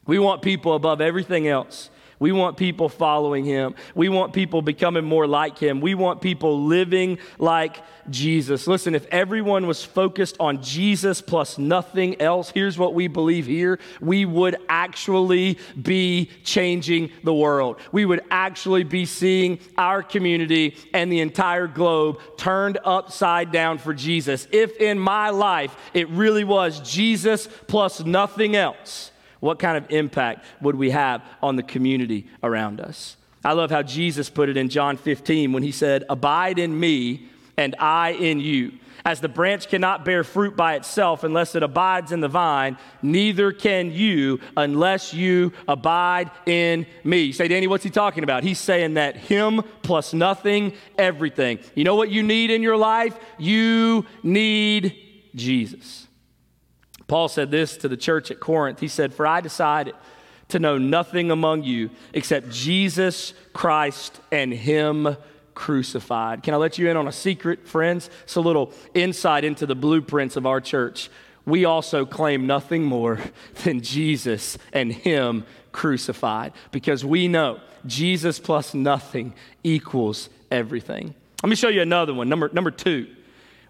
We 0.05 0.19
want 0.19 0.41
people 0.41 0.73
above 0.73 1.01
everything 1.01 1.47
else. 1.47 1.89
We 2.19 2.31
want 2.31 2.57
people 2.57 2.89
following 2.89 3.45
him. 3.45 3.75
We 3.93 4.09
want 4.09 4.33
people 4.33 4.63
becoming 4.63 5.05
more 5.05 5.27
like 5.27 5.59
him. 5.59 5.81
We 5.81 5.93
want 5.93 6.19
people 6.19 6.63
living 6.63 7.19
like 7.37 7.83
Jesus. 8.09 8.65
Listen, 8.65 8.95
if 8.95 9.05
everyone 9.11 9.67
was 9.67 9.83
focused 9.83 10.35
on 10.39 10.63
Jesus 10.63 11.21
plus 11.21 11.59
nothing 11.59 12.19
else, 12.19 12.49
here's 12.49 12.77
what 12.77 12.95
we 12.95 13.07
believe 13.07 13.45
here 13.45 13.79
we 14.01 14.25
would 14.25 14.55
actually 14.67 15.59
be 15.79 16.31
changing 16.43 17.11
the 17.23 17.33
world. 17.33 17.79
We 17.91 18.05
would 18.05 18.21
actually 18.31 18.83
be 18.83 19.05
seeing 19.05 19.59
our 19.77 20.01
community 20.01 20.75
and 20.93 21.11
the 21.11 21.19
entire 21.19 21.67
globe 21.67 22.19
turned 22.37 22.79
upside 22.83 23.51
down 23.51 23.77
for 23.77 23.93
Jesus. 23.93 24.47
If 24.51 24.77
in 24.77 24.97
my 24.97 25.29
life 25.29 25.75
it 25.93 26.09
really 26.09 26.43
was 26.43 26.79
Jesus 26.79 27.47
plus 27.67 28.03
nothing 28.03 28.55
else 28.55 29.11
what 29.39 29.59
kind 29.59 29.77
of 29.77 29.89
impact 29.91 30.45
would 30.61 30.75
we 30.75 30.89
have 30.91 31.21
on 31.41 31.55
the 31.55 31.63
community 31.63 32.27
around 32.43 32.81
us? 32.81 33.17
I 33.43 33.53
love 33.53 33.71
how 33.71 33.83
Jesus 33.83 34.29
put 34.29 34.49
it 34.49 34.57
in 34.57 34.69
John 34.69 34.97
15 34.97 35.53
when 35.53 35.63
he 35.63 35.71
said, 35.71 36.03
Abide 36.09 36.59
in 36.59 36.77
me 36.77 37.29
and 37.55 37.75
I 37.79 38.09
in 38.11 38.39
you. 38.39 38.73
As 39.05 39.21
the 39.21 39.29
branch 39.29 39.69
cannot 39.69 40.03
bear 40.03 40.25
fruit 40.25 40.57
by 40.57 40.75
itself 40.75 41.23
unless 41.23 41.55
it 41.55 41.63
abides 41.63 42.11
in 42.11 42.19
the 42.19 42.27
vine, 42.27 42.77
neither 43.01 43.53
can 43.53 43.91
you 43.91 44.41
unless 44.57 45.13
you 45.13 45.53
abide 45.65 46.29
in 46.45 46.85
me. 47.05 47.31
Say, 47.31 47.47
Danny, 47.47 47.67
what's 47.67 47.85
he 47.85 47.89
talking 47.89 48.25
about? 48.25 48.43
He's 48.43 48.59
saying 48.59 48.95
that 48.95 49.15
him 49.15 49.61
plus 49.81 50.13
nothing, 50.13 50.73
everything. 50.97 51.59
You 51.73 51.85
know 51.85 51.95
what 51.95 52.09
you 52.09 52.21
need 52.21 52.51
in 52.51 52.61
your 52.61 52.75
life? 52.75 53.17
You 53.37 54.05
need 54.23 54.97
Jesus. 55.35 56.06
Paul 57.07 57.29
said 57.29 57.51
this 57.51 57.77
to 57.77 57.87
the 57.87 57.97
church 57.97 58.31
at 58.31 58.39
Corinth. 58.39 58.79
He 58.79 58.87
said, 58.87 59.13
For 59.13 59.25
I 59.25 59.41
decided 59.41 59.95
to 60.49 60.59
know 60.59 60.77
nothing 60.77 61.31
among 61.31 61.63
you 61.63 61.89
except 62.13 62.49
Jesus 62.49 63.33
Christ 63.53 64.19
and 64.31 64.53
Him 64.53 65.17
crucified. 65.53 66.43
Can 66.43 66.53
I 66.53 66.57
let 66.57 66.77
you 66.77 66.89
in 66.89 66.97
on 66.97 67.07
a 67.07 67.11
secret, 67.11 67.67
friends? 67.67 68.09
It's 68.23 68.35
a 68.35 68.41
little 68.41 68.71
insight 68.93 69.43
into 69.43 69.65
the 69.65 69.75
blueprints 69.75 70.35
of 70.35 70.45
our 70.45 70.61
church. 70.61 71.09
We 71.45 71.65
also 71.65 72.05
claim 72.05 72.45
nothing 72.45 72.83
more 72.83 73.19
than 73.63 73.81
Jesus 73.81 74.57
and 74.73 74.91
Him 74.91 75.45
crucified 75.71 76.53
because 76.71 77.05
we 77.05 77.27
know 77.27 77.59
Jesus 77.85 78.39
plus 78.39 78.73
nothing 78.73 79.33
equals 79.63 80.29
everything. 80.51 81.15
Let 81.43 81.49
me 81.49 81.55
show 81.55 81.69
you 81.69 81.81
another 81.81 82.13
one. 82.13 82.29
Number, 82.29 82.49
number 82.51 82.71
two. 82.71 83.07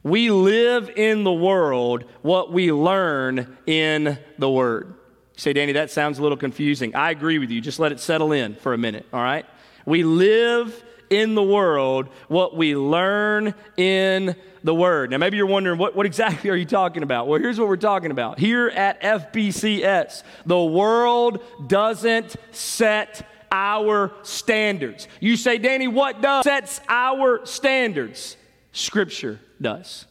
We 0.08 0.32
live 0.32 0.90
in 0.96 1.26
the 1.26 1.34
world 1.34 2.06
what 2.22 2.50
we 2.50 2.72
learn 2.72 3.58
in 3.66 4.18
the 4.40 4.50
Word. 4.50 4.88
You 4.88 5.40
say, 5.42 5.52
Danny, 5.52 5.74
that 5.74 5.92
sounds 5.92 6.18
a 6.18 6.22
little 6.22 6.38
confusing. 6.38 6.96
I 6.96 7.12
agree 7.12 7.40
with 7.40 7.52
you. 7.52 7.60
Just 7.60 7.78
let 7.78 7.92
it 7.92 8.00
settle 8.00 8.32
in 8.32 8.56
for 8.56 8.74
a 8.74 8.78
minute, 8.78 9.06
all 9.12 9.22
right? 9.22 9.46
We 9.86 10.04
live 10.04 10.82
in 11.10 11.36
the 11.36 11.44
world 11.44 12.08
what 12.30 12.56
we 12.56 12.74
learn 12.74 13.54
in 13.76 14.38
the 14.64 14.74
Word. 14.74 15.12
Now, 15.12 15.18
maybe 15.18 15.36
you're 15.36 15.46
wondering, 15.46 15.78
what, 15.78 15.94
what 15.94 16.06
exactly 16.06 16.50
are 16.52 16.56
you 16.56 16.66
talking 16.66 17.04
about? 17.04 17.28
Well, 17.28 17.42
here's 17.42 17.60
what 17.60 17.68
we're 17.68 17.76
talking 17.76 18.12
about. 18.12 18.40
Here 18.40 18.70
at 18.70 19.02
FBCS, 19.02 20.24
the 20.46 20.64
world 20.64 21.44
doesn't 21.68 22.38
set 22.52 23.28
our 23.52 24.14
standards. 24.24 25.10
You 25.20 25.36
say, 25.36 25.58
Danny, 25.58 25.90
what 25.90 26.22
does 26.22 26.46
sets 26.46 26.80
our 26.88 27.46
standards? 27.46 28.38
Scripture 28.78 29.40
does. 29.60 30.06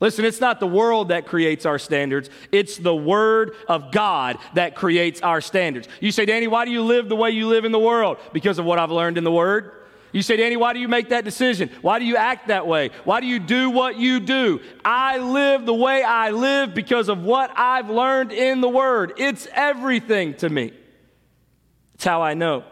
Listen, 0.00 0.24
it's 0.24 0.40
not 0.40 0.58
the 0.58 0.66
world 0.66 1.08
that 1.08 1.26
creates 1.26 1.64
our 1.64 1.78
standards. 1.78 2.28
It's 2.50 2.76
the 2.76 2.94
Word 2.94 3.54
of 3.68 3.92
God 3.92 4.38
that 4.54 4.74
creates 4.74 5.20
our 5.22 5.40
standards. 5.40 5.86
You 6.00 6.10
say, 6.10 6.26
Danny, 6.26 6.48
why 6.48 6.64
do 6.64 6.72
you 6.72 6.82
live 6.82 7.08
the 7.08 7.14
way 7.14 7.30
you 7.30 7.46
live 7.46 7.64
in 7.64 7.70
the 7.70 7.78
world? 7.78 8.18
Because 8.32 8.58
of 8.58 8.64
what 8.64 8.80
I've 8.80 8.90
learned 8.90 9.18
in 9.18 9.24
the 9.24 9.30
Word. 9.30 9.70
You 10.10 10.20
say, 10.20 10.36
Danny, 10.36 10.56
why 10.56 10.72
do 10.72 10.80
you 10.80 10.88
make 10.88 11.10
that 11.10 11.24
decision? 11.24 11.70
Why 11.80 12.00
do 12.00 12.04
you 12.04 12.16
act 12.16 12.48
that 12.48 12.66
way? 12.66 12.90
Why 13.04 13.20
do 13.20 13.26
you 13.28 13.38
do 13.38 13.70
what 13.70 13.96
you 13.96 14.18
do? 14.18 14.60
I 14.84 15.18
live 15.18 15.64
the 15.64 15.72
way 15.72 16.02
I 16.02 16.32
live 16.32 16.74
because 16.74 17.08
of 17.08 17.22
what 17.22 17.56
I've 17.56 17.88
learned 17.88 18.32
in 18.32 18.60
the 18.60 18.68
Word. 18.68 19.12
It's 19.18 19.46
everything 19.52 20.34
to 20.34 20.48
me. 20.48 20.72
It's 21.94 22.04
how 22.04 22.20
I 22.22 22.34
know 22.34 22.64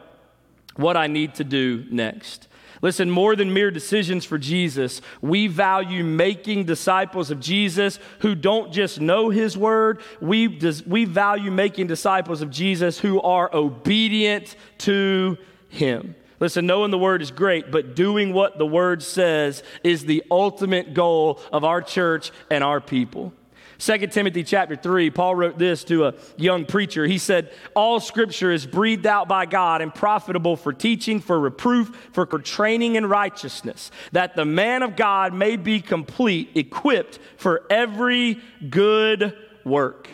what 0.75 0.97
I 0.97 1.07
need 1.07 1.37
to 1.37 1.45
do 1.45 1.87
next. 1.89 2.49
Listen, 2.83 3.11
more 3.11 3.37
than 3.37 3.53
mere 3.53 3.71
decisions 3.71 4.25
for 4.25 4.39
Jesus, 4.39 5.03
we 5.21 5.49
value 5.49 6.03
making 6.03 6.65
disciples 6.65 7.31
of 7.31 7.39
Jesus 7.39 7.99
who 8.21 8.35
don't 8.35 8.73
just 8.73 9.01
know 9.01 9.29
his 9.29 9.57
word. 9.57 10.01
We, 10.21 10.59
we 10.87 11.05
value 11.05 11.51
making 11.51 11.89
disciples 11.89 12.41
of 12.41 12.51
Jesus 12.51 12.99
who 12.99 13.21
are 13.21 13.51
obedient 13.53 14.57
to 14.79 15.37
him. 15.69 16.15
Listen, 16.39 16.67
knowing 16.67 16.91
the 16.91 16.97
word 16.97 17.21
is 17.21 17.31
great, 17.31 17.71
but 17.71 17.95
doing 17.95 18.33
what 18.33 18.57
the 18.57 18.65
word 18.65 19.03
says 19.03 19.63
is 19.85 20.07
the 20.07 20.23
ultimate 20.31 20.95
goal 20.95 21.39
of 21.53 21.65
our 21.65 21.83
church 21.83 22.33
and 22.51 22.65
our 22.65 22.81
people. 22.81 23.35
2 23.81 23.99
Timothy 24.09 24.45
chapter 24.45 24.77
3, 24.77 25.09
Paul 25.11 25.35
wrote 25.35 25.59
this 25.59 25.85
to 25.85 26.05
a 26.05 26.15
young 26.37 26.67
preacher. 26.67 27.07
He 27.07 27.17
said, 27.17 27.51
All 27.75 27.99
scripture 27.99 28.53
is 28.53 28.67
breathed 28.67 29.07
out 29.07 29.27
by 29.27 29.47
God 29.47 29.81
and 29.81 29.95
profitable 29.95 30.57
for 30.57 30.75
teaching, 30.75 31.19
for 31.19 31.41
reproof, 31.41 32.11
for 32.13 32.27
training 32.27 32.97
in 32.97 33.07
righteousness, 33.07 33.91
that 34.13 34.37
the 34.37 34.45
man 34.45 34.83
of 34.83 34.97
God 34.97 35.33
may 35.33 35.57
be 35.57 35.81
complete, 35.81 36.51
equipped 36.55 37.19
for 37.39 37.63
every 37.71 38.39
good 38.69 39.35
work. 39.65 40.09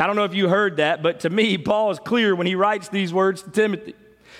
I 0.00 0.08
don't 0.08 0.16
know 0.16 0.24
if 0.24 0.34
you 0.34 0.48
heard 0.48 0.78
that, 0.78 1.00
but 1.00 1.20
to 1.20 1.30
me, 1.30 1.56
Paul 1.56 1.92
is 1.92 2.00
clear 2.00 2.34
when 2.34 2.48
he 2.48 2.56
writes 2.56 2.88
these 2.88 3.14
words 3.14 3.42
to 3.42 3.50
Timothy. 3.50 3.94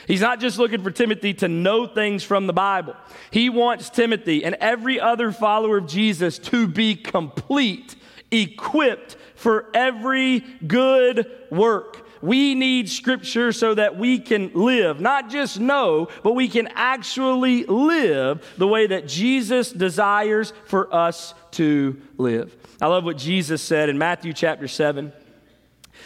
He's 0.09 0.21
not 0.21 0.41
just 0.41 0.59
looking 0.59 0.83
for 0.83 0.91
Timothy 0.91 1.35
to 1.35 1.49
know 1.49 1.87
things 1.87 2.25
from 2.25 2.47
the 2.47 2.53
Bible. 2.53 2.97
He 3.31 3.51
wants 3.51 3.91
Timothy 3.91 4.45
and 4.45 4.57
every 4.57 4.99
other 4.99 5.31
follower 5.31 5.79
of 5.79 5.87
Jesus 5.87 6.39
to 6.41 6.67
be 6.67 6.97
complete 6.97 7.95
equipped 8.31 9.17
for 9.35 9.67
every 9.75 10.41
good 10.67 11.31
work. 11.51 12.07
We 12.21 12.55
need 12.55 12.89
scripture 12.89 13.53
so 13.53 13.75
that 13.75 13.97
we 13.97 14.19
can 14.19 14.51
live, 14.55 15.01
not 15.01 15.31
just 15.31 15.61
know, 15.61 16.09
but 16.23 16.33
we 16.33 16.49
can 16.49 16.69
actually 16.75 17.65
live 17.65 18.45
the 18.59 18.67
way 18.67 18.89
that 18.89 19.07
Jesus 19.07 19.71
desires 19.71 20.53
for 20.65 20.93
us 20.93 21.35
to 21.53 22.01
live. 22.17 22.57
I 22.81 22.87
love 22.87 23.05
what 23.05 23.19
Jesus 23.19 23.63
said 23.63 23.89
in 23.89 23.99
Matthew 23.99 24.33
chapter 24.33 24.69
7. 24.69 25.13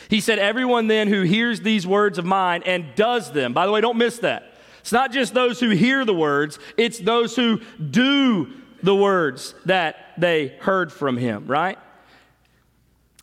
He 0.09 0.21
said, 0.21 0.39
Everyone 0.39 0.89
then 0.89 1.09
who 1.09 1.23
hears 1.23 1.61
these 1.61 1.87
words 1.87 2.19
of 2.19 2.25
mine 2.25 2.63
and 2.67 2.95
does 2.95 3.33
them, 3.33 3.53
by 3.53 3.67
the 3.67 3.73
way, 3.73 3.81
don't 3.81 3.99
miss 3.99 4.19
that. 4.19 4.53
It's 4.81 4.93
not 4.93 5.13
just 5.13 5.33
those 5.33 5.61
who 5.61 5.71
hear 5.71 6.05
the 6.05 6.15
words, 6.15 6.59
it's 6.77 6.99
those 6.99 7.37
who 7.37 7.61
do 7.79 8.53
the 8.83 8.95
words 8.95 9.55
that 9.65 10.13
they 10.19 10.49
heard 10.49 10.93
from 10.93 11.17
him, 11.17 11.47
right? 11.47 11.79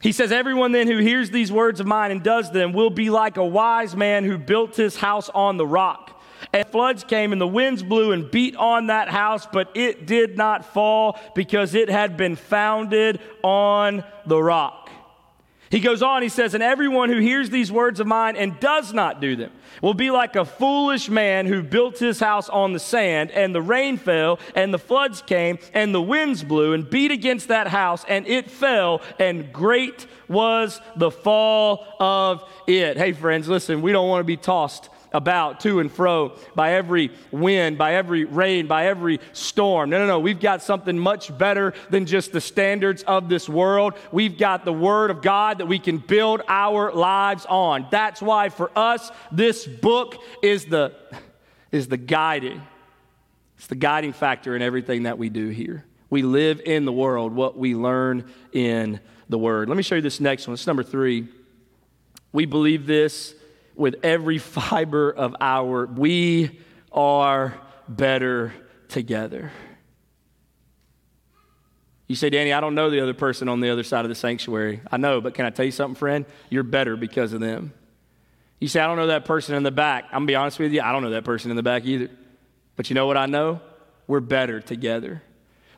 He 0.01 0.13
says, 0.13 0.31
Everyone 0.31 0.71
then 0.71 0.87
who 0.87 0.97
hears 0.97 1.29
these 1.29 1.51
words 1.51 1.79
of 1.79 1.87
mine 1.87 2.11
and 2.11 2.23
does 2.23 2.51
them 2.51 2.71
will 2.71 2.89
be 2.89 3.09
like 3.09 3.37
a 3.37 3.45
wise 3.45 3.95
man 3.95 4.23
who 4.23 4.37
built 4.37 4.75
his 4.75 4.95
house 4.95 5.29
on 5.29 5.57
the 5.57 5.67
rock. 5.67 6.21
And 6.53 6.65
floods 6.67 7.03
came, 7.03 7.33
and 7.33 7.41
the 7.41 7.47
winds 7.47 7.83
blew 7.83 8.13
and 8.13 8.31
beat 8.31 8.55
on 8.55 8.87
that 8.87 9.09
house, 9.09 9.45
but 9.51 9.71
it 9.75 10.07
did 10.07 10.37
not 10.37 10.63
fall 10.73 11.19
because 11.35 11.75
it 11.75 11.89
had 11.89 12.15
been 12.15 12.37
founded 12.37 13.19
on 13.43 14.05
the 14.25 14.41
rock. 14.41 14.78
He 15.69 15.79
goes 15.79 16.01
on, 16.01 16.23
he 16.23 16.29
says, 16.29 16.53
And 16.53 16.63
everyone 16.63 17.09
who 17.09 17.19
hears 17.19 17.49
these 17.49 17.71
words 17.71 17.99
of 17.99 18.07
mine 18.07 18.35
and 18.35 18.59
does 18.59 18.91
not 18.91 19.21
do 19.21 19.35
them 19.35 19.51
will 19.81 19.93
be 19.93 20.09
like 20.09 20.35
a 20.35 20.43
foolish 20.43 21.09
man 21.09 21.45
who 21.45 21.61
built 21.61 21.99
his 21.99 22.19
house 22.19 22.49
on 22.49 22.73
the 22.73 22.79
sand, 22.79 23.29
and 23.31 23.53
the 23.53 23.61
rain 23.61 23.97
fell, 23.97 24.39
and 24.55 24.73
the 24.73 24.79
floods 24.79 25.21
came, 25.21 25.59
and 25.73 25.93
the 25.93 26.01
winds 26.01 26.43
blew 26.43 26.73
and 26.73 26.89
beat 26.89 27.11
against 27.11 27.49
that 27.49 27.67
house, 27.67 28.03
and 28.07 28.27
it 28.27 28.49
fell, 28.49 29.01
and 29.19 29.53
great 29.53 30.07
was 30.27 30.81
the 30.95 31.11
fall 31.11 31.85
of 31.99 32.43
it. 32.67 32.97
Hey, 32.97 33.11
friends, 33.11 33.47
listen, 33.47 33.81
we 33.81 33.91
don't 33.91 34.09
want 34.09 34.21
to 34.21 34.25
be 34.25 34.37
tossed 34.37 34.89
about 35.11 35.59
to 35.61 35.79
and 35.79 35.91
fro 35.91 36.35
by 36.55 36.73
every 36.73 37.11
wind, 37.31 37.77
by 37.77 37.95
every 37.95 38.25
rain, 38.25 38.67
by 38.67 38.87
every 38.87 39.19
storm. 39.33 39.89
No, 39.89 39.99
no, 39.99 40.07
no. 40.07 40.19
We've 40.19 40.39
got 40.39 40.61
something 40.61 40.97
much 40.97 41.35
better 41.37 41.73
than 41.89 42.05
just 42.05 42.31
the 42.31 42.41
standards 42.41 43.03
of 43.03 43.29
this 43.29 43.49
world. 43.49 43.93
We've 44.11 44.37
got 44.37 44.65
the 44.65 44.73
Word 44.73 45.11
of 45.11 45.21
God 45.21 45.59
that 45.59 45.65
we 45.65 45.79
can 45.79 45.97
build 45.97 46.41
our 46.47 46.91
lives 46.91 47.45
on. 47.47 47.87
That's 47.91 48.21
why 48.21 48.49
for 48.49 48.71
us, 48.75 49.11
this 49.31 49.65
book 49.65 50.15
is 50.41 50.65
the, 50.65 50.93
is 51.71 51.87
the 51.87 51.97
guiding. 51.97 52.61
It's 53.57 53.67
the 53.67 53.75
guiding 53.75 54.13
factor 54.13 54.55
in 54.55 54.61
everything 54.61 55.03
that 55.03 55.17
we 55.17 55.29
do 55.29 55.49
here. 55.49 55.85
We 56.09 56.21
live 56.21 56.61
in 56.65 56.85
the 56.85 56.93
world, 56.93 57.33
what 57.33 57.57
we 57.57 57.75
learn 57.75 58.29
in 58.51 58.99
the 59.27 59.37
Word. 59.37 59.69
Let 59.69 59.77
me 59.77 59.83
show 59.83 59.95
you 59.95 60.01
this 60.01 60.19
next 60.19 60.47
one. 60.47 60.53
It's 60.53 60.65
number 60.65 60.83
three. 60.83 61.27
We 62.31 62.45
believe 62.45 62.85
this 62.85 63.35
with 63.79 63.95
every 64.03 64.37
fiber 64.37 65.09
of 65.09 65.35
our, 65.39 65.85
we 65.85 66.59
are 66.91 67.57
better 67.87 68.53
together. 68.89 69.51
You 72.07 72.15
say, 72.15 72.29
Danny, 72.29 72.51
I 72.51 72.59
don't 72.59 72.75
know 72.75 72.89
the 72.89 72.99
other 73.01 73.13
person 73.13 73.47
on 73.47 73.61
the 73.61 73.69
other 73.69 73.83
side 73.83 74.03
of 74.03 74.09
the 74.09 74.15
sanctuary. 74.15 74.81
I 74.91 74.97
know, 74.97 75.21
but 75.21 75.33
can 75.33 75.45
I 75.45 75.51
tell 75.51 75.65
you 75.65 75.71
something, 75.71 75.95
friend? 75.95 76.25
You're 76.49 76.63
better 76.63 76.97
because 76.97 77.33
of 77.33 77.39
them. 77.39 77.71
You 78.59 78.67
say, 78.67 78.81
I 78.81 78.87
don't 78.87 78.97
know 78.97 79.07
that 79.07 79.25
person 79.25 79.55
in 79.55 79.63
the 79.63 79.71
back. 79.71 80.05
I'm 80.05 80.11
going 80.11 80.27
to 80.27 80.31
be 80.31 80.35
honest 80.35 80.59
with 80.59 80.73
you, 80.73 80.81
I 80.81 80.91
don't 80.91 81.01
know 81.01 81.11
that 81.11 81.23
person 81.23 81.49
in 81.49 81.55
the 81.55 81.63
back 81.63 81.85
either. 81.85 82.09
But 82.75 82.89
you 82.89 82.95
know 82.95 83.07
what 83.07 83.15
I 83.15 83.27
know? 83.27 83.61
We're 84.07 84.19
better 84.19 84.59
together. 84.59 85.21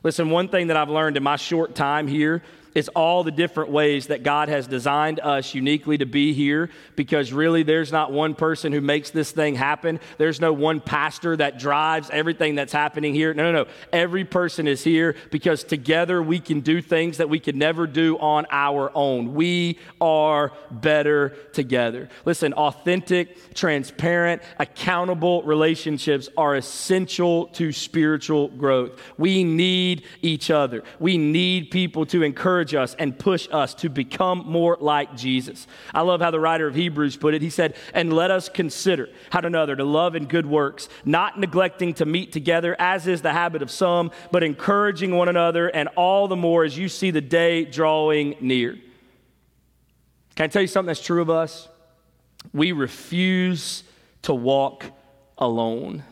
Listen, 0.02 0.30
one 0.30 0.48
thing 0.48 0.68
that 0.68 0.76
I've 0.76 0.88
learned 0.88 1.16
in 1.16 1.22
my 1.22 1.36
short 1.36 1.76
time 1.76 2.08
here 2.08 2.42
is 2.74 2.88
all 2.88 3.22
the 3.24 3.30
different 3.30 3.70
ways 3.70 4.06
that 4.06 4.22
God 4.22 4.48
has 4.48 4.66
designed 4.66 5.20
us 5.20 5.54
uniquely 5.54 5.98
to 5.98 6.06
be 6.06 6.32
here 6.32 6.70
because 6.96 7.32
really 7.32 7.62
there's 7.62 7.92
not 7.92 8.12
one 8.12 8.34
person 8.34 8.72
who 8.72 8.80
makes 8.80 9.10
this 9.10 9.30
thing 9.30 9.54
happen. 9.54 10.00
There's 10.18 10.40
no 10.40 10.52
one 10.52 10.80
pastor 10.80 11.36
that 11.36 11.58
drives 11.58 12.08
everything 12.10 12.54
that's 12.54 12.72
happening 12.72 13.14
here. 13.14 13.34
No, 13.34 13.50
no, 13.50 13.64
no. 13.64 13.70
Every 13.92 14.24
person 14.24 14.66
is 14.66 14.82
here 14.82 15.14
because 15.30 15.64
together 15.64 16.22
we 16.22 16.40
can 16.40 16.60
do 16.60 16.80
things 16.80 17.18
that 17.18 17.28
we 17.28 17.40
could 17.40 17.56
never 17.56 17.86
do 17.86 18.18
on 18.18 18.46
our 18.50 18.90
own. 18.94 19.34
We 19.34 19.78
are 20.00 20.52
better 20.70 21.30
together. 21.52 22.08
Listen, 22.24 22.52
authentic, 22.54 23.54
transparent, 23.54 24.42
accountable 24.58 25.42
relationships 25.42 26.28
are 26.36 26.56
essential 26.56 27.46
to 27.48 27.72
spiritual 27.72 28.48
growth. 28.48 29.00
We 29.18 29.44
need 29.44 30.04
each 30.22 30.50
other. 30.50 30.84
We 30.98 31.18
need 31.18 31.70
people 31.70 32.06
to 32.06 32.22
encourage 32.22 32.61
encourage 32.62 32.74
us 32.74 32.94
and 32.98 33.18
push 33.18 33.48
us 33.50 33.74
to 33.74 33.88
become 33.88 34.44
more 34.46 34.76
like 34.80 35.16
Jesus. 35.16 35.66
I 35.92 36.02
love 36.02 36.20
how 36.20 36.30
the 36.30 36.40
writer 36.40 36.66
of 36.66 36.74
Hebrews 36.74 37.16
put 37.16 37.34
it. 37.34 37.42
He 37.42 37.50
said, 37.50 37.74
And 37.92 38.12
let 38.12 38.30
us 38.30 38.48
consider 38.48 39.08
how 39.30 39.40
to 39.40 39.48
another 39.48 39.76
to 39.76 39.84
love 39.84 40.14
and 40.14 40.28
good 40.28 40.46
works, 40.46 40.88
not 41.04 41.38
neglecting 41.38 41.94
to 41.94 42.06
meet 42.06 42.32
together, 42.32 42.76
as 42.78 43.06
is 43.06 43.22
the 43.22 43.32
habit 43.32 43.62
of 43.62 43.70
some, 43.70 44.10
but 44.30 44.42
encouraging 44.42 45.14
one 45.16 45.28
another, 45.28 45.68
and 45.68 45.88
all 45.96 46.28
the 46.28 46.36
more 46.36 46.64
as 46.64 46.78
you 46.78 46.88
see 46.88 47.10
the 47.10 47.20
day 47.20 47.64
drawing 47.64 48.36
near. 48.40 48.78
Can 50.34 50.44
I 50.44 50.46
tell 50.46 50.62
you 50.62 50.68
something 50.68 50.86
that's 50.86 51.04
true 51.04 51.20
of 51.20 51.28
us? 51.28 51.68
We 52.52 52.72
refuse 52.72 53.84
to 54.22 54.34
walk 54.34 54.84
alone. 55.36 56.04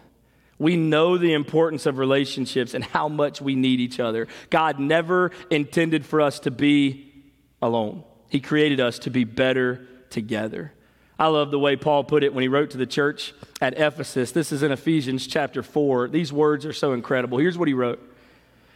We 0.61 0.77
know 0.77 1.17
the 1.17 1.33
importance 1.33 1.87
of 1.87 1.97
relationships 1.97 2.75
and 2.75 2.85
how 2.85 3.09
much 3.09 3.41
we 3.41 3.57
need 3.57 3.81
each 3.81 3.99
other. 3.99 4.29
God 4.51 4.79
never 4.79 5.33
intended 5.51 6.05
for 6.05 6.21
us 6.21 6.39
to 6.41 6.53
be 6.53 7.11
alone, 7.61 8.05
He 8.29 8.41
created 8.41 8.79
us 8.79 9.01
to 9.01 9.11
be 9.11 9.25
better 9.25 9.89
together. 10.11 10.73
I 11.19 11.27
love 11.27 11.51
the 11.51 11.59
way 11.59 11.77
Paul 11.77 12.05
put 12.05 12.25
it 12.25 12.33
when 12.33 12.41
he 12.41 12.49
wrote 12.49 12.71
to 12.71 12.79
the 12.79 12.87
church 12.87 13.35
at 13.61 13.79
Ephesus. 13.79 14.33
This 14.33 14.53
is 14.53 14.63
in 14.63 14.73
Ephesians 14.73 15.27
chapter 15.27 15.63
4. 15.63 16.09
These 16.09 16.33
words 16.33 16.65
are 16.65 16.73
so 16.73 16.95
incredible. 16.95 17.37
Here's 17.37 17.59
what 17.59 17.69
he 17.69 17.75
wrote 17.75 18.01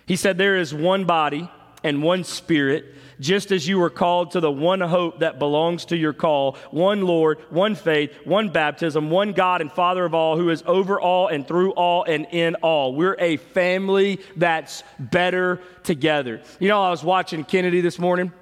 He 0.07 0.17
said, 0.17 0.37
There 0.37 0.57
is 0.57 0.75
one 0.75 1.05
body 1.05 1.51
and 1.85 2.03
one 2.03 2.25
spirit 2.25 2.95
just 3.21 3.53
as 3.53 3.67
you 3.69 3.79
were 3.79 3.91
called 3.91 4.33
to 4.33 4.41
the 4.41 4.51
one 4.51 4.81
hope 4.81 5.21
that 5.21 5.39
belongs 5.39 5.85
to 5.87 5.97
your 5.97 6.13
call 6.13 6.57
one 6.71 7.03
Lord, 7.03 7.39
one 7.51 7.75
faith, 7.75 8.13
one 8.25 8.51
baptism, 8.51 9.11
one 9.11 9.33
God 9.33 9.61
and 9.61 9.71
Father 9.71 10.05
of 10.05 10.15
all, 10.15 10.37
who 10.37 10.51
is 10.51 10.63
over 10.67 11.01
all 11.01 11.29
and 11.29 11.47
through 11.47 11.73
all 11.73 12.05
and 12.05 12.27
in 12.33 12.57
all. 12.57 12.95
We're 12.95 13.17
a 13.19 13.37
family 13.37 14.21
that's 14.37 14.83
better 14.99 15.61
together. 15.85 16.43
You 16.59 16.69
know, 16.69 16.83
I 16.83 16.91
was 16.91 17.05
watching 17.05 17.45
Kennedy 17.45 17.81
this 17.81 17.99
morning, 17.99 18.33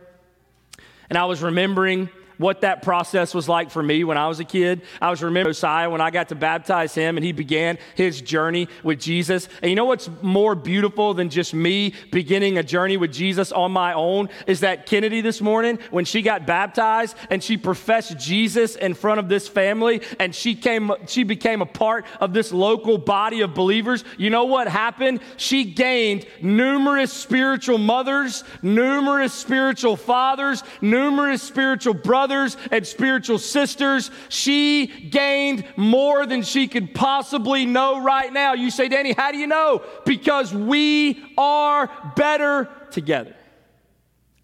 and 1.11 1.19
I 1.19 1.27
was 1.27 1.43
remembering 1.43 2.09
what 2.43 2.63
that 2.63 2.83
process 2.83 3.33
was 3.33 3.49
like 3.49 3.71
for 3.71 3.83
me 3.83 4.05
when 4.05 4.19
I 4.19 4.27
was 4.27 4.41
a 4.41 4.45
kid. 4.45 4.83
I 5.01 5.11
was 5.11 5.23
remembering 5.23 5.55
Josiah 5.55 5.89
when 5.89 6.01
I 6.01 6.11
got 6.11 6.29
to 6.31 6.35
baptize 6.35 6.95
him 6.95 7.17
and 7.17 7.25
he 7.25 7.33
began 7.33 7.79
his 7.95 8.21
journey 8.21 8.69
with 8.83 9.01
Jesus. 9.01 9.49
And 9.63 9.71
you 9.71 9.77
know 9.77 9.85
what's 9.85 10.11
more 10.21 10.55
beautiful 10.55 11.15
than 11.15 11.31
just 11.31 11.55
me 11.55 11.95
beginning 12.11 12.59
a 12.59 12.63
journey 12.63 12.97
with 12.97 13.13
Jesus 13.13 13.53
on 13.53 13.71
my 13.71 13.95
own 13.95 14.29
is 14.47 14.61
that 14.61 14.87
Kennedy 14.87 15.21
this 15.21 15.41
morning, 15.41 15.79
when 15.91 16.05
she 16.05 16.21
got 16.21 16.47
baptized 16.47 17.17
and 17.31 17.43
she 17.43 17.57
professed 17.57 18.19
Jesus 18.19 18.75
in 18.75 18.95
front 18.95 19.21
of 19.21 19.29
this 19.29 19.47
family 19.47 20.03
and 20.19 20.35
she 20.35 20.55
came, 20.55 20.91
she 21.07 21.23
became 21.23 21.63
a 21.63 21.67
part 21.67 22.05
of 22.21 22.33
this 22.33 22.53
local 22.53 22.99
body 22.99 23.43
of 23.43 23.55
believers. 23.55 24.05
You 24.19 24.31
know 24.31 24.45
what 24.45 24.67
happened? 24.67 25.21
She 25.37 25.65
gained 25.65 26.27
numerous 26.41 27.13
spiritual 27.13 27.79
mothers, 27.79 28.43
numerous 28.63 29.33
spiritual 29.33 29.97
fathers, 29.97 30.65
numerous 30.81 31.43
spiritual 31.43 31.95
brothers 31.95 32.32
brothers 32.33 32.57
and 32.71 32.87
spiritual 32.87 33.39
sisters. 33.39 34.11
She 34.29 34.87
gained 34.87 35.65
more 35.77 36.27
than 36.27 36.43
she 36.43 36.69
could 36.69 36.95
possibly 36.95 37.67
know 37.67 38.03
right 38.03 38.33
now. 38.33 38.55
You 38.55 38.71
say, 38.71 38.89
Danny, 38.89 39.13
how 39.13 39.33
do 39.33 39.39
you 39.39 39.47
know? 39.47 39.83
Because 40.05 40.55
we 40.55 41.23
are 41.37 41.91
better 42.17 42.69
together. 42.91 43.35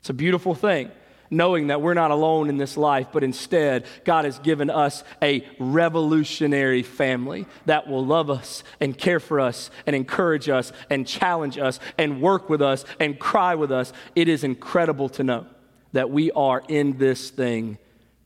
It's 0.01 0.11
a 0.11 0.15
beautiful 0.15 0.55
thing 0.55 0.91
knowing 1.31 1.67
that 1.67 1.83
we're 1.83 1.93
not 1.93 2.11
alone 2.11 2.49
in 2.49 2.57
this 2.57 2.79
life, 2.79 3.09
but 3.13 3.23
instead, 3.23 3.85
God 4.07 4.25
has 4.25 4.39
given 4.39 4.71
us 4.71 5.05
a 5.21 5.47
revolutionary 5.59 6.83
family 6.83 7.45
that 7.67 7.87
will 7.87 8.03
love 8.03 8.31
us 8.31 8.65
and 8.81 8.97
care 8.97 9.21
for 9.21 9.39
us 9.39 9.71
and 9.87 9.95
encourage 9.95 10.49
us 10.49 10.73
and 10.89 11.07
challenge 11.07 11.59
us 11.59 11.81
and 11.99 12.23
work 12.23 12.49
with 12.49 12.63
us 12.63 12.87
and 12.99 13.19
cry 13.19 13.57
with 13.57 13.71
us. 13.71 13.93
It 14.15 14.27
is 14.27 14.43
incredible 14.43 15.11
to 15.11 15.23
know 15.23 15.47
that 15.93 16.11
we 16.11 16.31
are 16.33 16.63
in 16.69 16.99
this 16.99 17.31
thing 17.31 17.79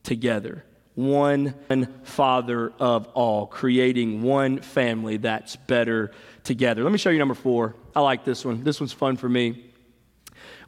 together. 0.03 0.63
One 0.95 1.55
Father 2.03 2.71
of 2.79 3.07
all, 3.07 3.47
creating 3.47 4.21
one 4.21 4.59
family 4.59 5.17
that's 5.17 5.55
better 5.55 6.11
together. 6.43 6.83
Let 6.83 6.91
me 6.91 6.97
show 6.97 7.09
you 7.09 7.19
number 7.19 7.33
four. 7.33 7.75
I 7.95 8.01
like 8.01 8.25
this 8.25 8.45
one. 8.45 8.63
This 8.63 8.79
one's 8.79 8.93
fun 8.93 9.17
for 9.17 9.29
me. 9.29 9.65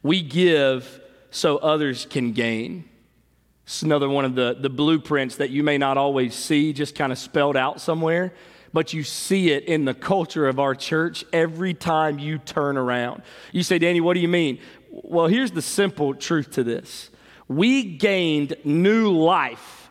We 0.02 0.22
give 0.22 1.00
so 1.30 1.58
others 1.58 2.06
can 2.06 2.32
gain. 2.32 2.88
It's 3.64 3.82
another 3.82 4.08
one 4.08 4.24
of 4.24 4.34
the, 4.34 4.56
the 4.58 4.70
blueprints 4.70 5.36
that 5.36 5.50
you 5.50 5.62
may 5.62 5.76
not 5.76 5.98
always 5.98 6.34
see, 6.34 6.72
just 6.72 6.94
kind 6.94 7.12
of 7.12 7.18
spelled 7.18 7.56
out 7.56 7.80
somewhere, 7.80 8.32
but 8.72 8.92
you 8.92 9.02
see 9.02 9.50
it 9.50 9.64
in 9.64 9.84
the 9.84 9.94
culture 9.94 10.46
of 10.46 10.60
our 10.60 10.74
church 10.74 11.24
every 11.32 11.74
time 11.74 12.18
you 12.18 12.38
turn 12.38 12.76
around. 12.76 13.22
You 13.52 13.62
say, 13.62 13.78
Danny, 13.78 14.00
what 14.00 14.14
do 14.14 14.20
you 14.20 14.28
mean? 14.28 14.60
Well, 15.02 15.26
here's 15.26 15.50
the 15.50 15.62
simple 15.62 16.14
truth 16.14 16.52
to 16.52 16.64
this 16.64 17.10
we 17.48 17.96
gained 17.96 18.56
new 18.64 19.12
life 19.12 19.90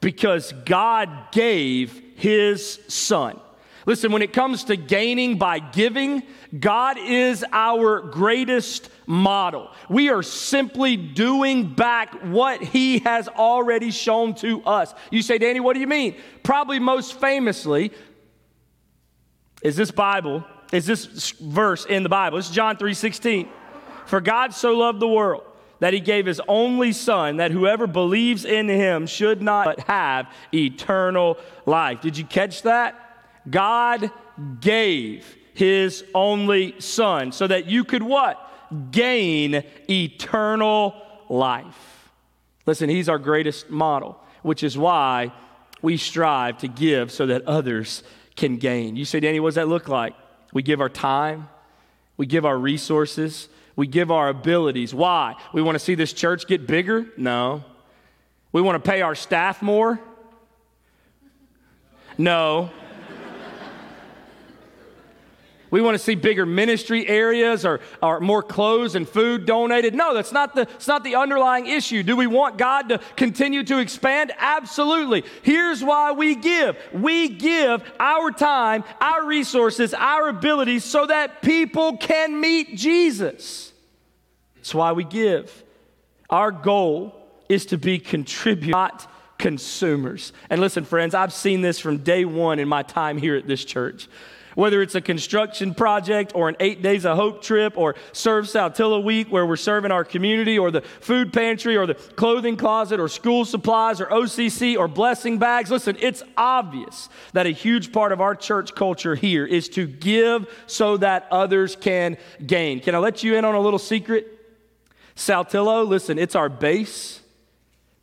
because 0.00 0.52
God 0.64 1.32
gave 1.32 2.00
his 2.16 2.80
son. 2.88 3.40
Listen, 3.86 4.12
when 4.12 4.22
it 4.22 4.32
comes 4.32 4.64
to 4.64 4.76
gaining 4.76 5.36
by 5.36 5.58
giving, 5.58 6.22
God 6.58 6.96
is 6.98 7.44
our 7.52 8.00
greatest 8.00 8.88
model. 9.06 9.70
We 9.90 10.08
are 10.08 10.22
simply 10.22 10.96
doing 10.96 11.74
back 11.74 12.14
what 12.22 12.62
He 12.62 13.00
has 13.00 13.28
already 13.28 13.90
shown 13.90 14.34
to 14.36 14.62
us. 14.62 14.94
You 15.10 15.20
say, 15.20 15.36
Danny, 15.36 15.60
what 15.60 15.74
do 15.74 15.80
you 15.80 15.86
mean? 15.86 16.16
Probably 16.42 16.78
most 16.78 17.20
famously 17.20 17.92
is 19.62 19.76
this 19.76 19.90
Bible, 19.90 20.44
is 20.72 20.86
this 20.86 21.32
verse 21.32 21.84
in 21.84 22.04
the 22.04 22.08
Bible. 22.08 22.38
It's 22.38 22.48
John 22.48 22.78
3 22.78 22.94
16. 22.94 23.48
For 24.06 24.20
God 24.20 24.54
so 24.54 24.76
loved 24.76 25.00
the 25.00 25.08
world 25.08 25.44
that 25.80 25.92
he 25.92 26.00
gave 26.00 26.26
his 26.26 26.40
only 26.48 26.92
son, 26.92 27.38
that 27.38 27.50
whoever 27.50 27.86
believes 27.86 28.44
in 28.44 28.68
him 28.68 29.06
should 29.06 29.42
not 29.42 29.80
have 29.80 30.32
eternal 30.52 31.36
life. 31.66 32.00
Did 32.00 32.16
you 32.16 32.24
catch 32.24 32.62
that? 32.62 32.98
God 33.50 34.10
gave 34.60 35.36
his 35.52 36.04
only 36.14 36.80
son 36.80 37.32
so 37.32 37.46
that 37.46 37.66
you 37.66 37.84
could 37.84 38.02
what? 38.02 38.40
Gain 38.90 39.62
eternal 39.88 40.94
life. 41.28 42.10
Listen, 42.66 42.88
he's 42.88 43.08
our 43.08 43.18
greatest 43.18 43.68
model, 43.70 44.18
which 44.42 44.62
is 44.62 44.78
why 44.78 45.32
we 45.82 45.96
strive 45.96 46.58
to 46.58 46.68
give 46.68 47.12
so 47.12 47.26
that 47.26 47.42
others 47.46 48.02
can 48.36 48.56
gain. 48.56 48.96
You 48.96 49.04
say, 49.04 49.20
Danny, 49.20 49.38
what 49.38 49.48
does 49.48 49.54
that 49.56 49.68
look 49.68 49.88
like? 49.88 50.14
We 50.52 50.62
give 50.62 50.80
our 50.80 50.88
time, 50.88 51.48
we 52.16 52.26
give 52.26 52.46
our 52.46 52.56
resources, 52.56 53.48
we 53.76 53.86
give 53.86 54.10
our 54.10 54.28
abilities. 54.28 54.94
Why? 54.94 55.34
We 55.52 55.62
want 55.62 55.74
to 55.76 55.78
see 55.78 55.94
this 55.94 56.12
church 56.12 56.46
get 56.46 56.66
bigger? 56.66 57.06
No. 57.16 57.64
We 58.52 58.62
want 58.62 58.82
to 58.82 58.90
pay 58.90 59.02
our 59.02 59.14
staff 59.14 59.62
more? 59.62 60.00
No. 62.16 62.70
We 65.74 65.80
want 65.80 65.96
to 65.96 65.98
see 65.98 66.14
bigger 66.14 66.46
ministry 66.46 67.04
areas 67.08 67.66
or, 67.66 67.80
or 68.00 68.20
more 68.20 68.44
clothes 68.44 68.94
and 68.94 69.08
food 69.08 69.44
donated. 69.44 69.92
No, 69.92 70.14
that's 70.14 70.30
not, 70.30 70.54
the, 70.54 70.66
that's 70.66 70.86
not 70.86 71.02
the 71.02 71.16
underlying 71.16 71.66
issue. 71.66 72.04
Do 72.04 72.14
we 72.14 72.28
want 72.28 72.58
God 72.58 72.90
to 72.90 73.00
continue 73.16 73.64
to 73.64 73.80
expand? 73.80 74.30
Absolutely. 74.38 75.24
Here's 75.42 75.82
why 75.82 76.12
we 76.12 76.36
give 76.36 76.76
we 76.92 77.28
give 77.28 77.82
our 77.98 78.30
time, 78.30 78.84
our 79.00 79.26
resources, 79.26 79.94
our 79.94 80.28
abilities 80.28 80.84
so 80.84 81.06
that 81.06 81.42
people 81.42 81.96
can 81.96 82.40
meet 82.40 82.76
Jesus. 82.76 83.72
That's 84.54 84.76
why 84.76 84.92
we 84.92 85.02
give. 85.02 85.64
Our 86.30 86.52
goal 86.52 87.16
is 87.48 87.66
to 87.66 87.78
be 87.78 87.98
contributors, 87.98 88.70
not 88.70 89.12
consumers. 89.38 90.32
And 90.50 90.60
listen, 90.60 90.84
friends, 90.84 91.16
I've 91.16 91.32
seen 91.32 91.62
this 91.62 91.80
from 91.80 91.98
day 91.98 92.24
one 92.24 92.60
in 92.60 92.68
my 92.68 92.84
time 92.84 93.18
here 93.18 93.34
at 93.34 93.48
this 93.48 93.64
church. 93.64 94.08
Whether 94.54 94.82
it's 94.82 94.94
a 94.94 95.00
construction 95.00 95.74
project 95.74 96.32
or 96.34 96.48
an 96.48 96.56
eight 96.60 96.82
days 96.82 97.04
of 97.04 97.16
hope 97.16 97.42
trip 97.42 97.76
or 97.76 97.94
Serve 98.12 98.46
Saltillo 98.46 99.02
week 99.02 99.28
where 99.28 99.46
we're 99.46 99.56
serving 99.56 99.90
our 99.90 100.04
community 100.04 100.58
or 100.58 100.70
the 100.70 100.82
food 100.82 101.32
pantry 101.32 101.76
or 101.76 101.86
the 101.86 101.94
clothing 101.94 102.56
closet 102.56 103.00
or 103.00 103.08
school 103.08 103.44
supplies 103.44 104.00
or 104.00 104.06
OCC 104.06 104.76
or 104.76 104.88
blessing 104.88 105.38
bags. 105.38 105.70
Listen, 105.70 105.96
it's 106.00 106.22
obvious 106.36 107.08
that 107.32 107.46
a 107.46 107.50
huge 107.50 107.92
part 107.92 108.12
of 108.12 108.20
our 108.20 108.34
church 108.34 108.74
culture 108.74 109.14
here 109.14 109.44
is 109.44 109.68
to 109.70 109.86
give 109.86 110.46
so 110.66 110.96
that 110.98 111.26
others 111.30 111.76
can 111.76 112.16
gain. 112.46 112.80
Can 112.80 112.94
I 112.94 112.98
let 112.98 113.22
you 113.22 113.36
in 113.36 113.44
on 113.44 113.54
a 113.54 113.60
little 113.60 113.78
secret? 113.78 114.30
Saltillo, 115.16 115.86
listen, 115.86 116.18
it's 116.18 116.34
our 116.34 116.48
base, 116.48 117.20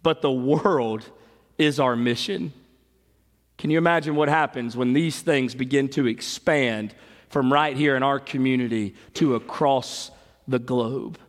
but 0.04 0.22
the 0.22 0.32
world 0.32 1.10
is 1.58 1.80
our 1.80 1.96
mission. 1.96 2.54
Can 3.62 3.70
you 3.70 3.78
imagine 3.78 4.16
what 4.16 4.28
happens 4.28 4.76
when 4.76 4.94
these 4.94 5.22
things 5.22 5.54
begin 5.54 5.88
to 5.90 6.08
expand 6.08 6.96
from 7.30 7.54
right 7.54 7.78
here 7.78 7.96
in 7.96 8.02
our 8.02 8.20
community 8.20 8.96
to 9.14 9.36
across 9.36 10.10
the 10.48 10.58
globe? 10.58 11.20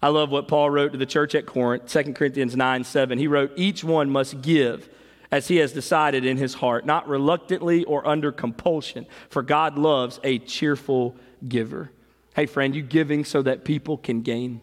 I 0.00 0.08
love 0.08 0.30
what 0.30 0.48
Paul 0.48 0.70
wrote 0.70 0.92
to 0.92 0.98
the 0.98 1.04
church 1.04 1.34
at 1.34 1.44
Corinth, 1.44 1.86
2 1.86 2.14
Corinthians 2.14 2.56
9 2.56 2.84
7. 2.84 3.18
He 3.18 3.26
wrote, 3.26 3.52
Each 3.56 3.84
one 3.84 4.08
must 4.08 4.40
give 4.40 4.88
as 5.30 5.48
he 5.48 5.56
has 5.56 5.74
decided 5.74 6.24
in 6.24 6.38
his 6.38 6.54
heart, 6.54 6.86
not 6.86 7.06
reluctantly 7.06 7.84
or 7.84 8.08
under 8.08 8.32
compulsion, 8.32 9.04
for 9.28 9.42
God 9.42 9.76
loves 9.76 10.18
a 10.24 10.38
cheerful 10.38 11.14
giver. 11.46 11.90
Hey, 12.34 12.46
friend, 12.46 12.74
you 12.74 12.80
giving 12.80 13.26
so 13.26 13.42
that 13.42 13.66
people 13.66 13.98
can 13.98 14.22
gain? 14.22 14.62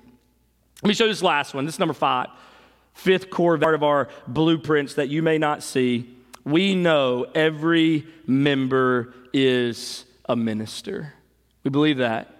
Let 0.81 0.87
me 0.87 0.95
show 0.95 1.03
you 1.03 1.11
this 1.11 1.21
last 1.21 1.53
one. 1.53 1.65
This 1.67 1.75
is 1.75 1.79
number 1.79 1.93
five. 1.93 2.29
Fifth 2.95 3.29
core 3.29 3.59
part 3.59 3.75
of 3.75 3.83
our 3.83 4.09
blueprints 4.27 4.95
that 4.95 5.09
you 5.09 5.21
may 5.21 5.37
not 5.37 5.61
see 5.61 6.17
we 6.43 6.75
know 6.75 7.25
every 7.35 8.05
member 8.25 9.13
is 9.33 10.05
a 10.27 10.35
minister. 10.35 11.13
We 11.63 11.69
believe 11.69 11.97
that. 11.97 12.37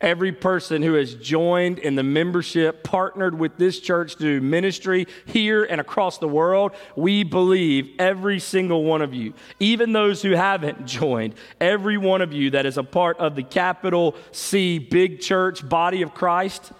Every 0.00 0.30
person 0.30 0.82
who 0.82 0.92
has 0.92 1.14
joined 1.14 1.78
in 1.78 1.94
the 1.94 2.02
membership, 2.02 2.84
partnered 2.84 3.38
with 3.38 3.56
this 3.56 3.80
church 3.80 4.16
to 4.16 4.22
do 4.22 4.40
ministry 4.42 5.06
here 5.24 5.64
and 5.64 5.80
across 5.80 6.18
the 6.18 6.28
world, 6.28 6.72
we 6.96 7.24
believe 7.24 7.88
every 7.98 8.38
single 8.38 8.84
one 8.84 9.00
of 9.00 9.14
you, 9.14 9.32
even 9.58 9.92
those 9.94 10.20
who 10.20 10.32
haven't 10.32 10.84
joined, 10.86 11.34
every 11.62 11.96
one 11.96 12.20
of 12.20 12.34
you 12.34 12.50
that 12.50 12.66
is 12.66 12.76
a 12.76 12.82
part 12.82 13.16
of 13.18 13.36
the 13.36 13.42
capital 13.42 14.14
C 14.32 14.78
big 14.78 15.20
church 15.22 15.66
body 15.66 16.02
of 16.02 16.12
Christ, 16.12 16.72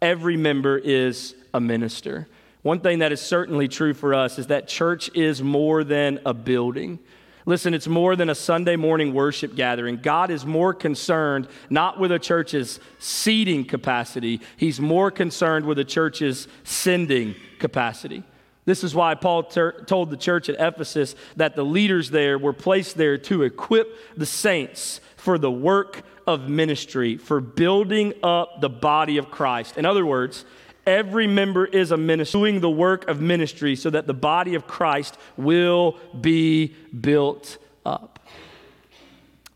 every 0.00 0.36
member 0.36 0.78
is 0.78 1.34
a 1.52 1.60
minister. 1.60 2.28
One 2.62 2.80
thing 2.80 2.98
that 2.98 3.12
is 3.12 3.20
certainly 3.20 3.68
true 3.68 3.94
for 3.94 4.14
us 4.14 4.38
is 4.38 4.48
that 4.48 4.68
church 4.68 5.10
is 5.14 5.42
more 5.42 5.82
than 5.82 6.20
a 6.26 6.34
building. 6.34 6.98
Listen, 7.46 7.72
it's 7.72 7.88
more 7.88 8.16
than 8.16 8.28
a 8.28 8.34
Sunday 8.34 8.76
morning 8.76 9.14
worship 9.14 9.54
gathering. 9.56 9.96
God 9.96 10.30
is 10.30 10.44
more 10.44 10.74
concerned 10.74 11.48
not 11.70 11.98
with 11.98 12.12
a 12.12 12.18
church's 12.18 12.78
seating 12.98 13.64
capacity, 13.64 14.40
He's 14.56 14.78
more 14.78 15.10
concerned 15.10 15.64
with 15.64 15.78
a 15.78 15.84
church's 15.84 16.48
sending 16.64 17.34
capacity. 17.58 18.24
This 18.66 18.84
is 18.84 18.94
why 18.94 19.14
Paul 19.14 19.44
ter- 19.44 19.82
told 19.84 20.10
the 20.10 20.16
church 20.18 20.50
at 20.50 20.56
Ephesus 20.60 21.16
that 21.36 21.56
the 21.56 21.64
leaders 21.64 22.10
there 22.10 22.38
were 22.38 22.52
placed 22.52 22.96
there 22.96 23.16
to 23.18 23.42
equip 23.42 23.96
the 24.16 24.26
saints 24.26 25.00
for 25.16 25.38
the 25.38 25.50
work 25.50 26.02
of 26.26 26.48
ministry, 26.48 27.16
for 27.16 27.40
building 27.40 28.12
up 28.22 28.60
the 28.60 28.68
body 28.68 29.16
of 29.16 29.30
Christ. 29.30 29.78
In 29.78 29.86
other 29.86 30.04
words, 30.04 30.44
Every 30.86 31.26
member 31.26 31.64
is 31.64 31.90
a 31.90 31.96
minister, 31.96 32.38
doing 32.38 32.60
the 32.60 32.70
work 32.70 33.08
of 33.08 33.20
ministry 33.20 33.76
so 33.76 33.90
that 33.90 34.06
the 34.06 34.14
body 34.14 34.54
of 34.54 34.66
Christ 34.66 35.18
will 35.36 35.98
be 36.18 36.74
built 36.98 37.58
up. 37.84 38.18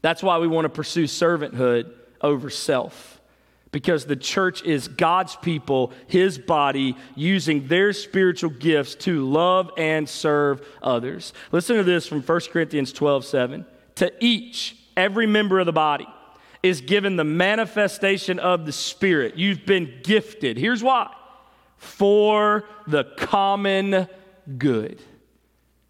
That's 0.02 0.22
why 0.22 0.38
we 0.38 0.46
want 0.46 0.66
to 0.66 0.68
pursue 0.68 1.04
servanthood 1.04 1.90
over 2.20 2.50
self. 2.50 3.20
Because 3.70 4.04
the 4.04 4.16
church 4.16 4.62
is 4.62 4.86
God's 4.86 5.34
people, 5.36 5.92
his 6.06 6.38
body, 6.38 6.96
using 7.16 7.66
their 7.66 7.92
spiritual 7.92 8.50
gifts 8.50 8.94
to 8.96 9.28
love 9.28 9.70
and 9.76 10.08
serve 10.08 10.64
others. 10.82 11.32
Listen 11.50 11.76
to 11.76 11.82
this 11.82 12.06
from 12.06 12.22
1 12.22 12.40
Corinthians 12.52 12.92
12 12.92 13.24
7. 13.24 13.66
To 13.96 14.12
each, 14.20 14.76
every 14.96 15.26
member 15.26 15.58
of 15.58 15.66
the 15.66 15.72
body, 15.72 16.06
is 16.64 16.80
given 16.80 17.16
the 17.16 17.24
manifestation 17.24 18.38
of 18.38 18.64
the 18.64 18.72
Spirit. 18.72 19.36
You've 19.36 19.66
been 19.66 20.00
gifted. 20.02 20.56
Here's 20.56 20.82
why 20.82 21.14
for 21.76 22.64
the 22.86 23.04
common 23.18 24.08
good. 24.56 25.00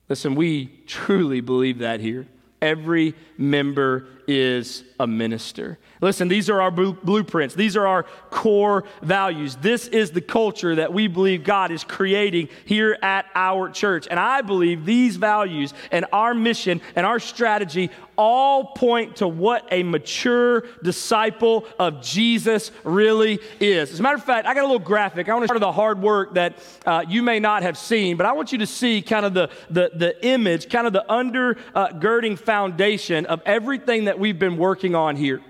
Listen, 0.08 0.34
we 0.34 0.66
truly 0.86 1.40
believe 1.40 1.78
that 1.78 2.00
here. 2.00 2.26
Every 2.60 3.14
member 3.38 4.08
is 4.26 4.84
a 4.98 5.06
minister. 5.06 5.78
Listen, 6.00 6.28
these 6.28 6.50
are 6.50 6.60
our 6.60 6.70
blueprints. 6.70 7.54
These 7.54 7.76
are 7.76 7.86
our 7.86 8.04
core 8.30 8.84
values. 9.02 9.56
This 9.56 9.88
is 9.88 10.10
the 10.10 10.20
culture 10.20 10.74
that 10.76 10.92
we 10.92 11.08
believe 11.08 11.44
God 11.44 11.70
is 11.70 11.82
creating 11.82 12.48
here 12.64 12.98
at 13.02 13.26
our 13.34 13.70
church. 13.70 14.06
And 14.10 14.20
I 14.20 14.42
believe 14.42 14.84
these 14.84 15.16
values 15.16 15.72
and 15.90 16.06
our 16.12 16.34
mission 16.34 16.80
and 16.94 17.06
our 17.06 17.18
strategy 17.18 17.90
all 18.16 18.66
point 18.66 19.16
to 19.16 19.28
what 19.28 19.66
a 19.70 19.82
mature 19.82 20.60
disciple 20.82 21.66
of 21.78 22.02
Jesus 22.02 22.70
really 22.84 23.40
is. 23.60 23.92
As 23.92 24.00
a 24.00 24.02
matter 24.02 24.16
of 24.16 24.24
fact, 24.24 24.46
I 24.46 24.54
got 24.54 24.60
a 24.60 24.66
little 24.66 24.78
graphic. 24.78 25.28
I 25.28 25.32
want 25.32 25.42
to 25.42 25.48
start 25.48 25.60
the 25.60 25.72
hard 25.72 26.00
work 26.00 26.34
that 26.34 26.56
uh, 26.86 27.04
you 27.08 27.22
may 27.22 27.40
not 27.40 27.62
have 27.62 27.76
seen, 27.76 28.16
but 28.16 28.26
I 28.26 28.32
want 28.32 28.52
you 28.52 28.58
to 28.58 28.66
see 28.66 29.02
kind 29.02 29.26
of 29.26 29.34
the, 29.34 29.50
the, 29.70 29.90
the 29.94 30.26
image, 30.26 30.68
kind 30.68 30.86
of 30.86 30.92
the 30.92 31.04
undergirding 31.08 32.38
foundation 32.38 33.26
of 33.26 33.42
everything 33.46 34.04
that 34.04 34.13
we've 34.18 34.38
been 34.38 34.56
working 34.56 34.94
on 34.94 35.16
here. 35.16 35.40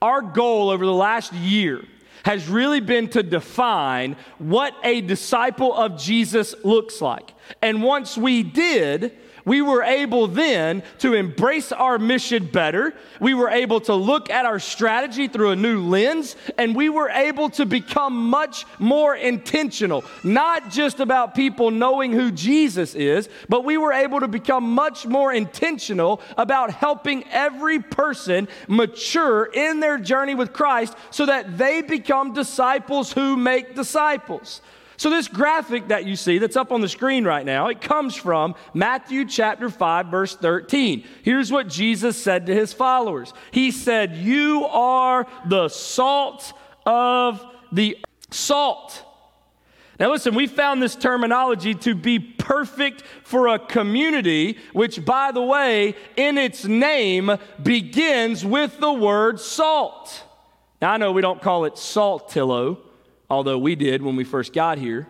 Our 0.00 0.22
goal 0.22 0.70
over 0.70 0.84
the 0.84 0.92
last 0.92 1.32
year 1.32 1.84
has 2.24 2.48
really 2.48 2.80
been 2.80 3.08
to 3.10 3.22
define 3.22 4.16
what 4.38 4.74
a 4.84 5.00
disciple 5.00 5.74
of 5.74 5.98
Jesus 5.98 6.54
looks 6.64 7.00
like. 7.00 7.34
And 7.60 7.82
once 7.82 8.16
we 8.16 8.42
did, 8.42 9.16
we 9.44 9.62
were 9.62 9.82
able 9.82 10.26
then 10.26 10.82
to 10.98 11.14
embrace 11.14 11.72
our 11.72 11.98
mission 11.98 12.46
better. 12.46 12.94
We 13.20 13.34
were 13.34 13.48
able 13.48 13.80
to 13.82 13.94
look 13.94 14.30
at 14.30 14.46
our 14.46 14.58
strategy 14.58 15.28
through 15.28 15.50
a 15.50 15.56
new 15.56 15.82
lens, 15.82 16.36
and 16.58 16.74
we 16.74 16.88
were 16.88 17.08
able 17.08 17.50
to 17.50 17.66
become 17.66 18.30
much 18.30 18.64
more 18.78 19.14
intentional, 19.16 20.04
not 20.22 20.70
just 20.70 21.00
about 21.00 21.34
people 21.34 21.70
knowing 21.70 22.12
who 22.12 22.30
Jesus 22.30 22.94
is, 22.94 23.28
but 23.48 23.64
we 23.64 23.76
were 23.76 23.92
able 23.92 24.20
to 24.20 24.28
become 24.28 24.64
much 24.72 25.06
more 25.06 25.32
intentional 25.32 26.20
about 26.36 26.70
helping 26.70 27.24
every 27.30 27.80
person 27.80 28.48
mature 28.68 29.44
in 29.52 29.80
their 29.80 29.98
journey 29.98 30.34
with 30.34 30.52
Christ 30.52 30.96
so 31.10 31.26
that 31.26 31.58
they 31.58 31.82
become 31.82 32.32
disciples 32.32 33.12
who 33.12 33.36
make 33.36 33.74
disciples. 33.74 34.60
So, 35.02 35.10
this 35.10 35.26
graphic 35.26 35.88
that 35.88 36.06
you 36.06 36.14
see 36.14 36.38
that's 36.38 36.54
up 36.54 36.70
on 36.70 36.80
the 36.80 36.88
screen 36.88 37.24
right 37.24 37.44
now, 37.44 37.66
it 37.66 37.80
comes 37.80 38.14
from 38.14 38.54
Matthew 38.72 39.24
chapter 39.24 39.68
5, 39.68 40.06
verse 40.06 40.36
13. 40.36 41.02
Here's 41.24 41.50
what 41.50 41.68
Jesus 41.68 42.16
said 42.16 42.46
to 42.46 42.54
his 42.54 42.72
followers 42.72 43.34
He 43.50 43.72
said, 43.72 44.14
You 44.14 44.64
are 44.66 45.26
the 45.44 45.68
salt 45.70 46.52
of 46.86 47.44
the 47.72 47.98
salt 48.30 49.04
Now, 49.98 50.12
listen, 50.12 50.36
we 50.36 50.46
found 50.46 50.80
this 50.80 50.94
terminology 50.94 51.74
to 51.74 51.96
be 51.96 52.20
perfect 52.20 53.02
for 53.24 53.48
a 53.48 53.58
community, 53.58 54.56
which, 54.72 55.04
by 55.04 55.32
the 55.32 55.42
way, 55.42 55.96
in 56.14 56.38
its 56.38 56.64
name 56.64 57.28
begins 57.60 58.46
with 58.46 58.78
the 58.78 58.92
word 58.92 59.40
salt. 59.40 60.22
Now, 60.80 60.92
I 60.92 60.96
know 60.96 61.10
we 61.10 61.22
don't 61.22 61.42
call 61.42 61.64
it 61.64 61.74
Saltillo, 61.74 62.78
although 63.32 63.58
we 63.58 63.74
did 63.74 64.02
when 64.02 64.14
we 64.14 64.24
first 64.24 64.52
got 64.52 64.78
here. 64.78 65.08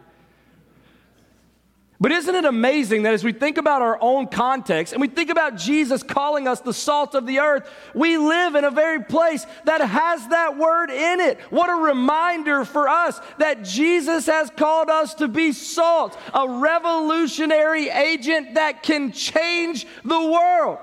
But 2.01 2.11
isn't 2.11 2.35
it 2.35 2.45
amazing 2.45 3.03
that 3.03 3.15
as 3.15 3.23
we 3.23 3.33
think 3.33 3.59
about 3.59 3.83
our 3.83 3.97
own 4.01 4.27
context 4.27 4.93
and 4.93 5.01
we 5.01 5.07
think 5.07 5.31
about 5.31 5.57
Jesus 5.57 6.03
calling 6.03 6.49
us 6.49 6.61
the 6.61 6.73
salt 6.73 7.15
of 7.15 7.27
the 7.27 7.39
earth, 7.39 7.69
we 7.95 8.19
live 8.19 8.57
in 8.57 8.65
a 8.65 8.71
very 8.71 9.05
place 9.05 9.47
that 9.67 9.81
has 9.81 10.27
that 10.29 10.57
word 10.57 10.91
in 10.91 11.21
it. 11.21 11.39
What 11.51 11.71
a 11.71 11.75
reminder 11.75 12.65
for 12.65 12.89
us 12.89 13.21
that 13.39 13.63
Jesus 13.63 14.27
has 14.27 14.51
called 14.51 14.89
us 14.89 15.15
to 15.15 15.29
be 15.29 15.53
salt, 15.53 16.19
a 16.35 16.49
revolutionary 16.49 17.89
agent 17.89 18.55
that 18.55 18.83
can 18.83 19.13
change 19.13 19.87
the 20.05 20.21
world. 20.21 20.79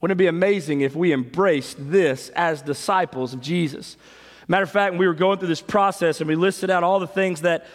Wouldn't 0.00 0.16
it 0.16 0.22
be 0.22 0.28
amazing 0.28 0.80
if 0.80 0.94
we 0.94 1.12
embraced 1.12 1.76
this 1.90 2.28
as 2.30 2.62
disciples 2.62 3.34
of 3.34 3.40
Jesus? 3.40 3.96
Matter 4.50 4.64
of 4.64 4.70
fact, 4.72 4.96
we 4.96 5.06
were 5.06 5.14
going 5.14 5.38
through 5.38 5.46
this 5.46 5.60
process 5.60 6.20
and 6.20 6.26
we 6.26 6.34
listed 6.34 6.70
out 6.70 6.82
all 6.82 6.98
the 6.98 7.06
things 7.06 7.42
that 7.42 7.66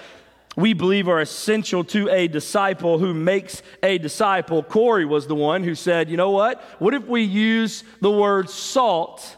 we 0.58 0.74
believe 0.74 1.08
are 1.08 1.22
essential 1.22 1.86
to 1.86 2.10
a 2.10 2.28
disciple 2.28 3.00
who 3.00 3.14
makes 3.14 3.64
a 3.82 3.98
disciple. 3.98 4.62
Corey 4.62 5.06
was 5.06 5.26
the 5.26 5.36
one 5.36 5.64
who 5.64 5.74
said, 5.74 6.10
you 6.10 6.18
know 6.18 6.32
what? 6.32 6.62
What 6.80 6.94
if 6.94 7.08
we 7.08 7.22
use 7.22 7.86
the 8.02 8.12
word 8.12 8.50
salt 8.50 9.38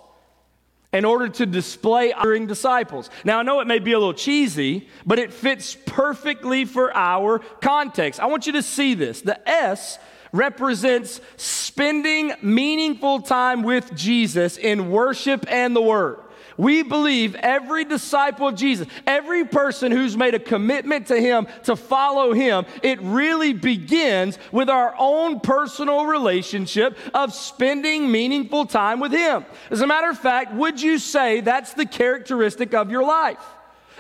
in 0.92 1.06
order 1.06 1.30
to 1.30 1.46
display 1.46 2.12
our 2.12 2.40
disciples? 2.40 3.08
Now, 3.24 3.38
I 3.38 3.44
know 3.44 3.60
it 3.60 3.68
may 3.68 3.78
be 3.78 3.92
a 3.92 4.00
little 4.00 4.16
cheesy, 4.16 4.90
but 5.06 5.20
it 5.20 5.32
fits 5.32 5.78
perfectly 5.86 6.66
for 6.66 6.92
our 6.98 7.38
context. 7.62 8.20
I 8.20 8.26
want 8.26 8.48
you 8.48 8.54
to 8.54 8.64
see 8.64 8.96
this. 8.96 9.22
The 9.22 9.48
S 9.48 10.00
represents 10.32 11.22
spending 11.36 12.34
meaningful 12.42 13.22
time 13.22 13.62
with 13.62 13.94
Jesus 13.94 14.58
in 14.58 14.90
worship 14.90 15.46
and 15.48 15.76
the 15.76 15.84
Word. 15.84 16.18
We 16.58 16.82
believe 16.82 17.36
every 17.36 17.86
disciple 17.86 18.48
of 18.48 18.56
Jesus, 18.56 18.88
every 19.06 19.46
person 19.46 19.92
who's 19.92 20.18
made 20.18 20.34
a 20.34 20.40
commitment 20.40 21.08
to 21.08 21.22
Him 21.22 21.48
to 21.64 21.76
follow 21.76 22.34
Him, 22.34 22.66
it 22.82 23.00
really 23.02 23.54
begins 23.54 24.40
with 24.52 24.70
our 24.70 24.96
own 24.98 25.40
personal 25.40 26.06
relationship 26.06 26.98
of 27.14 27.34
spending 27.34 28.12
meaningful 28.12 28.66
time 28.66 29.00
with 29.00 29.12
Him. 29.12 29.46
As 29.70 29.82
a 29.82 29.88
matter 29.88 30.10
of 30.10 30.18
fact, 30.18 30.54
would 30.54 30.82
you 30.82 30.98
say 30.98 31.42
that's 31.42 31.74
the 31.74 31.86
characteristic 31.86 32.74
of 32.74 32.90
your 32.90 33.04
life? 33.04 33.40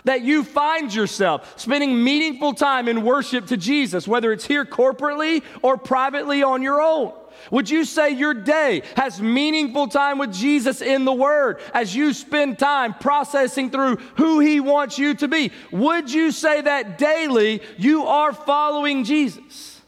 that 0.03 0.21
you 0.21 0.41
find 0.41 0.93
yourself 0.93 1.59
spending 1.59 2.01
meaningful 2.01 2.53
time 2.53 2.87
in 2.87 3.03
worship 3.03 3.45
to 3.47 3.57
Jesus, 3.57 4.07
whether 4.07 4.31
it's 4.31 4.45
here 4.45 4.63
corporately 4.63 5.43
or 5.61 5.77
privately 5.77 6.41
on 6.41 6.61
your 6.61 6.81
own. 6.81 7.13
Would 7.51 7.69
you 7.69 7.85
say 7.85 8.11
your 8.11 8.33
day 8.33 8.83
has 8.95 9.21
meaningful 9.21 9.87
time 9.87 10.17
with 10.17 10.33
Jesus 10.33 10.81
in 10.81 11.05
the 11.05 11.13
Word 11.13 11.59
as 11.73 11.95
you 11.95 12.13
spend 12.13 12.59
time 12.59 12.93
processing 12.93 13.69
through 13.69 13.97
who 14.15 14.39
He 14.39 14.59
wants 14.59 14.97
you 14.97 15.13
to 15.15 15.27
be? 15.27 15.51
Would 15.71 16.11
you 16.11 16.31
say 16.31 16.61
that 16.61 16.97
daily 16.97 17.61
you 17.77 18.05
are 18.05 18.33
following 18.33 19.03
Jesus? 19.03 19.81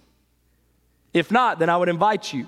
If 1.14 1.32
not, 1.32 1.60
then 1.60 1.70
I 1.70 1.78
would 1.78 1.90
invite 1.90 2.34
you. 2.34 2.48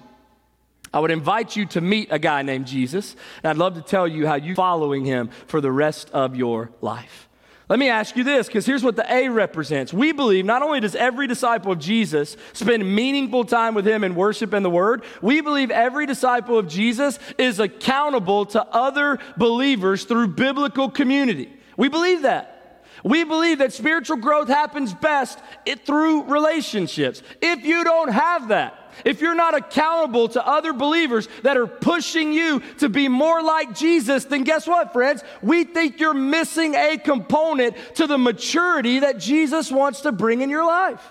I 0.93 0.99
would 0.99 1.11
invite 1.11 1.55
you 1.55 1.65
to 1.67 1.81
meet 1.81 2.09
a 2.11 2.19
guy 2.19 2.41
named 2.41 2.67
Jesus, 2.67 3.15
and 3.43 3.49
I'd 3.49 3.57
love 3.57 3.75
to 3.75 3.81
tell 3.81 4.07
you 4.07 4.27
how 4.27 4.35
you're 4.35 4.55
following 4.55 5.05
him 5.05 5.29
for 5.47 5.61
the 5.61 5.71
rest 5.71 6.09
of 6.11 6.35
your 6.35 6.69
life. 6.81 7.29
Let 7.71 7.79
me 7.79 7.87
ask 7.87 8.17
you 8.17 8.25
this, 8.25 8.47
because 8.47 8.65
here's 8.65 8.83
what 8.83 8.97
the 8.97 9.09
A 9.09 9.29
represents. 9.29 9.93
We 9.93 10.11
believe 10.11 10.43
not 10.43 10.61
only 10.61 10.81
does 10.81 10.93
every 10.93 11.25
disciple 11.25 11.71
of 11.71 11.79
Jesus 11.79 12.35
spend 12.51 12.83
meaningful 12.97 13.45
time 13.45 13.75
with 13.75 13.87
him 13.87 14.03
in 14.03 14.13
worship 14.13 14.51
and 14.51 14.65
the 14.65 14.69
word, 14.69 15.05
we 15.21 15.39
believe 15.39 15.71
every 15.71 16.05
disciple 16.05 16.57
of 16.57 16.67
Jesus 16.67 17.17
is 17.37 17.61
accountable 17.61 18.45
to 18.47 18.61
other 18.61 19.19
believers 19.37 20.03
through 20.03 20.27
biblical 20.33 20.89
community. 20.89 21.49
We 21.77 21.87
believe 21.87 22.23
that. 22.23 22.83
We 23.05 23.23
believe 23.23 23.59
that 23.59 23.71
spiritual 23.71 24.17
growth 24.17 24.49
happens 24.49 24.93
best 24.93 25.39
through 25.85 26.23
relationships. 26.23 27.23
If 27.41 27.63
you 27.63 27.85
don't 27.85 28.11
have 28.11 28.49
that, 28.49 28.80
if 29.05 29.21
you're 29.21 29.35
not 29.35 29.55
accountable 29.55 30.27
to 30.29 30.45
other 30.45 30.73
believers 30.73 31.27
that 31.43 31.57
are 31.57 31.67
pushing 31.67 32.33
you 32.33 32.61
to 32.79 32.89
be 32.89 33.07
more 33.07 33.41
like 33.41 33.75
Jesus, 33.75 34.25
then 34.25 34.43
guess 34.43 34.67
what, 34.67 34.93
friends? 34.93 35.23
We 35.41 35.63
think 35.63 35.99
you're 35.99 36.13
missing 36.13 36.75
a 36.75 36.97
component 36.97 37.75
to 37.95 38.07
the 38.07 38.17
maturity 38.17 38.99
that 38.99 39.17
Jesus 39.17 39.71
wants 39.71 40.01
to 40.01 40.11
bring 40.11 40.41
in 40.41 40.49
your 40.49 40.65
life. 40.65 41.01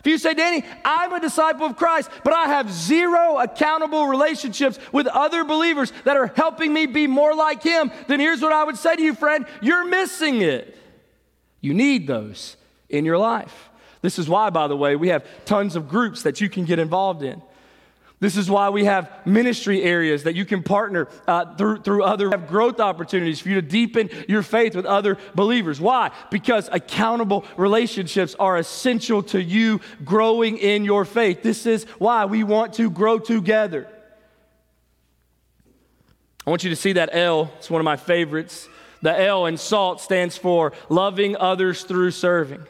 If 0.00 0.06
you 0.06 0.16
say, 0.16 0.32
Danny, 0.32 0.64
I'm 0.82 1.12
a 1.12 1.20
disciple 1.20 1.66
of 1.66 1.76
Christ, 1.76 2.10
but 2.24 2.32
I 2.32 2.46
have 2.46 2.72
zero 2.72 3.38
accountable 3.38 4.06
relationships 4.06 4.78
with 4.92 5.06
other 5.06 5.44
believers 5.44 5.92
that 6.04 6.16
are 6.16 6.28
helping 6.28 6.72
me 6.72 6.86
be 6.86 7.06
more 7.06 7.34
like 7.34 7.62
him, 7.62 7.90
then 8.08 8.18
here's 8.18 8.40
what 8.40 8.52
I 8.52 8.64
would 8.64 8.78
say 8.78 8.96
to 8.96 9.02
you, 9.02 9.14
friend 9.14 9.46
you're 9.60 9.86
missing 9.86 10.40
it. 10.40 10.76
You 11.60 11.74
need 11.74 12.06
those 12.06 12.56
in 12.88 13.04
your 13.04 13.18
life. 13.18 13.69
This 14.02 14.18
is 14.18 14.28
why, 14.28 14.50
by 14.50 14.66
the 14.66 14.76
way, 14.76 14.96
we 14.96 15.08
have 15.08 15.26
tons 15.44 15.76
of 15.76 15.88
groups 15.88 16.22
that 16.22 16.40
you 16.40 16.48
can 16.48 16.64
get 16.64 16.78
involved 16.78 17.22
in. 17.22 17.42
This 18.20 18.36
is 18.36 18.50
why 18.50 18.68
we 18.68 18.84
have 18.84 19.10
ministry 19.26 19.82
areas 19.82 20.24
that 20.24 20.34
you 20.34 20.44
can 20.44 20.62
partner 20.62 21.08
uh, 21.26 21.54
through, 21.56 21.80
through 21.80 22.02
other 22.04 22.28
have 22.28 22.48
growth 22.48 22.78
opportunities 22.78 23.40
for 23.40 23.48
you 23.48 23.54
to 23.54 23.62
deepen 23.66 24.10
your 24.28 24.42
faith 24.42 24.76
with 24.76 24.84
other 24.84 25.16
believers. 25.34 25.80
Why? 25.80 26.10
Because 26.30 26.68
accountable 26.70 27.46
relationships 27.56 28.36
are 28.38 28.58
essential 28.58 29.22
to 29.24 29.42
you 29.42 29.80
growing 30.04 30.58
in 30.58 30.84
your 30.84 31.06
faith. 31.06 31.42
This 31.42 31.64
is 31.64 31.84
why 31.98 32.26
we 32.26 32.44
want 32.44 32.74
to 32.74 32.90
grow 32.90 33.18
together. 33.18 33.88
I 36.46 36.50
want 36.50 36.62
you 36.62 36.70
to 36.70 36.76
see 36.76 36.92
that 36.94 37.10
L. 37.14 37.50
It's 37.56 37.70
one 37.70 37.80
of 37.80 37.86
my 37.86 37.96
favorites. 37.96 38.68
The 39.00 39.18
L 39.18 39.46
in 39.46 39.56
SALT 39.56 40.02
stands 40.02 40.36
for 40.36 40.74
loving 40.90 41.38
others 41.38 41.84
through 41.84 42.10
serving. 42.10 42.66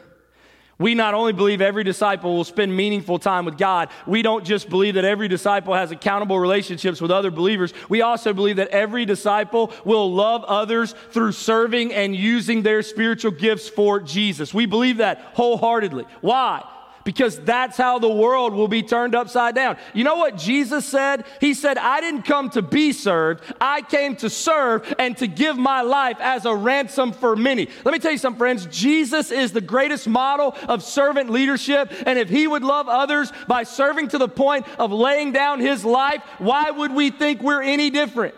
We 0.81 0.95
not 0.95 1.13
only 1.13 1.31
believe 1.31 1.61
every 1.61 1.83
disciple 1.83 2.35
will 2.35 2.43
spend 2.43 2.75
meaningful 2.75 3.19
time 3.19 3.45
with 3.45 3.57
God, 3.57 3.89
we 4.07 4.21
don't 4.21 4.43
just 4.43 4.67
believe 4.69 4.95
that 4.95 5.05
every 5.05 5.27
disciple 5.27 5.75
has 5.75 5.91
accountable 5.91 6.39
relationships 6.39 6.99
with 6.99 7.11
other 7.11 7.29
believers. 7.29 7.73
We 7.87 8.01
also 8.01 8.33
believe 8.33 8.55
that 8.55 8.69
every 8.69 9.05
disciple 9.05 9.71
will 9.85 10.11
love 10.11 10.43
others 10.43 10.95
through 11.11 11.33
serving 11.33 11.93
and 11.93 12.15
using 12.15 12.63
their 12.63 12.81
spiritual 12.81 13.31
gifts 13.31 13.69
for 13.69 13.99
Jesus. 13.99 14.53
We 14.53 14.65
believe 14.65 14.97
that 14.97 15.19
wholeheartedly. 15.35 16.05
Why? 16.21 16.63
Because 17.03 17.39
that's 17.39 17.77
how 17.77 17.99
the 17.99 18.09
world 18.09 18.53
will 18.53 18.67
be 18.67 18.83
turned 18.83 19.15
upside 19.15 19.55
down. 19.55 19.77
You 19.93 20.03
know 20.03 20.15
what 20.15 20.37
Jesus 20.37 20.85
said? 20.85 21.25
He 21.39 21.53
said, 21.53 21.77
I 21.77 22.01
didn't 22.01 22.23
come 22.23 22.49
to 22.51 22.61
be 22.61 22.91
served, 22.91 23.43
I 23.59 23.81
came 23.81 24.15
to 24.17 24.29
serve 24.29 24.93
and 24.99 25.15
to 25.17 25.27
give 25.27 25.57
my 25.57 25.81
life 25.81 26.17
as 26.19 26.45
a 26.45 26.55
ransom 26.55 27.11
for 27.11 27.35
many. 27.35 27.67
Let 27.83 27.91
me 27.91 27.99
tell 27.99 28.11
you 28.11 28.17
something, 28.17 28.37
friends. 28.37 28.65
Jesus 28.67 29.31
is 29.31 29.51
the 29.51 29.61
greatest 29.61 30.07
model 30.07 30.55
of 30.67 30.83
servant 30.83 31.29
leadership, 31.29 31.91
and 32.05 32.17
if 32.17 32.29
he 32.29 32.47
would 32.47 32.63
love 32.63 32.87
others 32.87 33.31
by 33.47 33.63
serving 33.63 34.09
to 34.09 34.17
the 34.17 34.27
point 34.27 34.67
of 34.77 34.91
laying 34.91 35.31
down 35.31 35.59
his 35.59 35.85
life, 35.85 36.21
why 36.37 36.71
would 36.71 36.93
we 36.93 37.09
think 37.09 37.41
we're 37.41 37.61
any 37.61 37.89
different? 37.89 38.35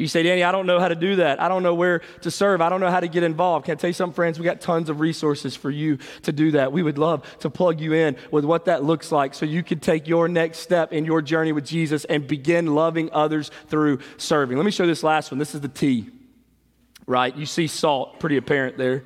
You 0.00 0.08
say, 0.08 0.22
Danny, 0.22 0.42
I 0.42 0.50
don't 0.50 0.64
know 0.66 0.80
how 0.80 0.88
to 0.88 0.94
do 0.94 1.16
that. 1.16 1.42
I 1.42 1.48
don't 1.48 1.62
know 1.62 1.74
where 1.74 2.00
to 2.22 2.30
serve. 2.30 2.62
I 2.62 2.70
don't 2.70 2.80
know 2.80 2.90
how 2.90 3.00
to 3.00 3.08
get 3.08 3.22
involved. 3.22 3.66
Can 3.66 3.72
I 3.72 3.74
tell 3.74 3.88
you 3.88 3.94
something, 3.94 4.14
friends? 4.14 4.38
We 4.38 4.46
got 4.46 4.60
tons 4.60 4.88
of 4.88 4.98
resources 4.98 5.54
for 5.54 5.70
you 5.70 5.98
to 6.22 6.32
do 6.32 6.52
that. 6.52 6.72
We 6.72 6.82
would 6.82 6.98
love 6.98 7.38
to 7.40 7.50
plug 7.50 7.80
you 7.80 7.92
in 7.92 8.16
with 8.30 8.46
what 8.46 8.64
that 8.64 8.82
looks 8.82 9.12
like 9.12 9.34
so 9.34 9.44
you 9.44 9.62
can 9.62 9.78
take 9.78 10.08
your 10.08 10.26
next 10.26 10.60
step 10.60 10.94
in 10.94 11.04
your 11.04 11.20
journey 11.20 11.52
with 11.52 11.66
Jesus 11.66 12.06
and 12.06 12.26
begin 12.26 12.74
loving 12.74 13.10
others 13.12 13.50
through 13.68 13.98
serving. 14.16 14.56
Let 14.56 14.64
me 14.64 14.72
show 14.72 14.86
this 14.86 15.02
last 15.02 15.30
one. 15.30 15.38
This 15.38 15.54
is 15.54 15.60
the 15.60 15.68
T, 15.68 16.08
right? 17.06 17.36
You 17.36 17.46
see 17.46 17.66
salt, 17.66 18.20
pretty 18.20 18.38
apparent 18.38 18.78
there. 18.78 19.04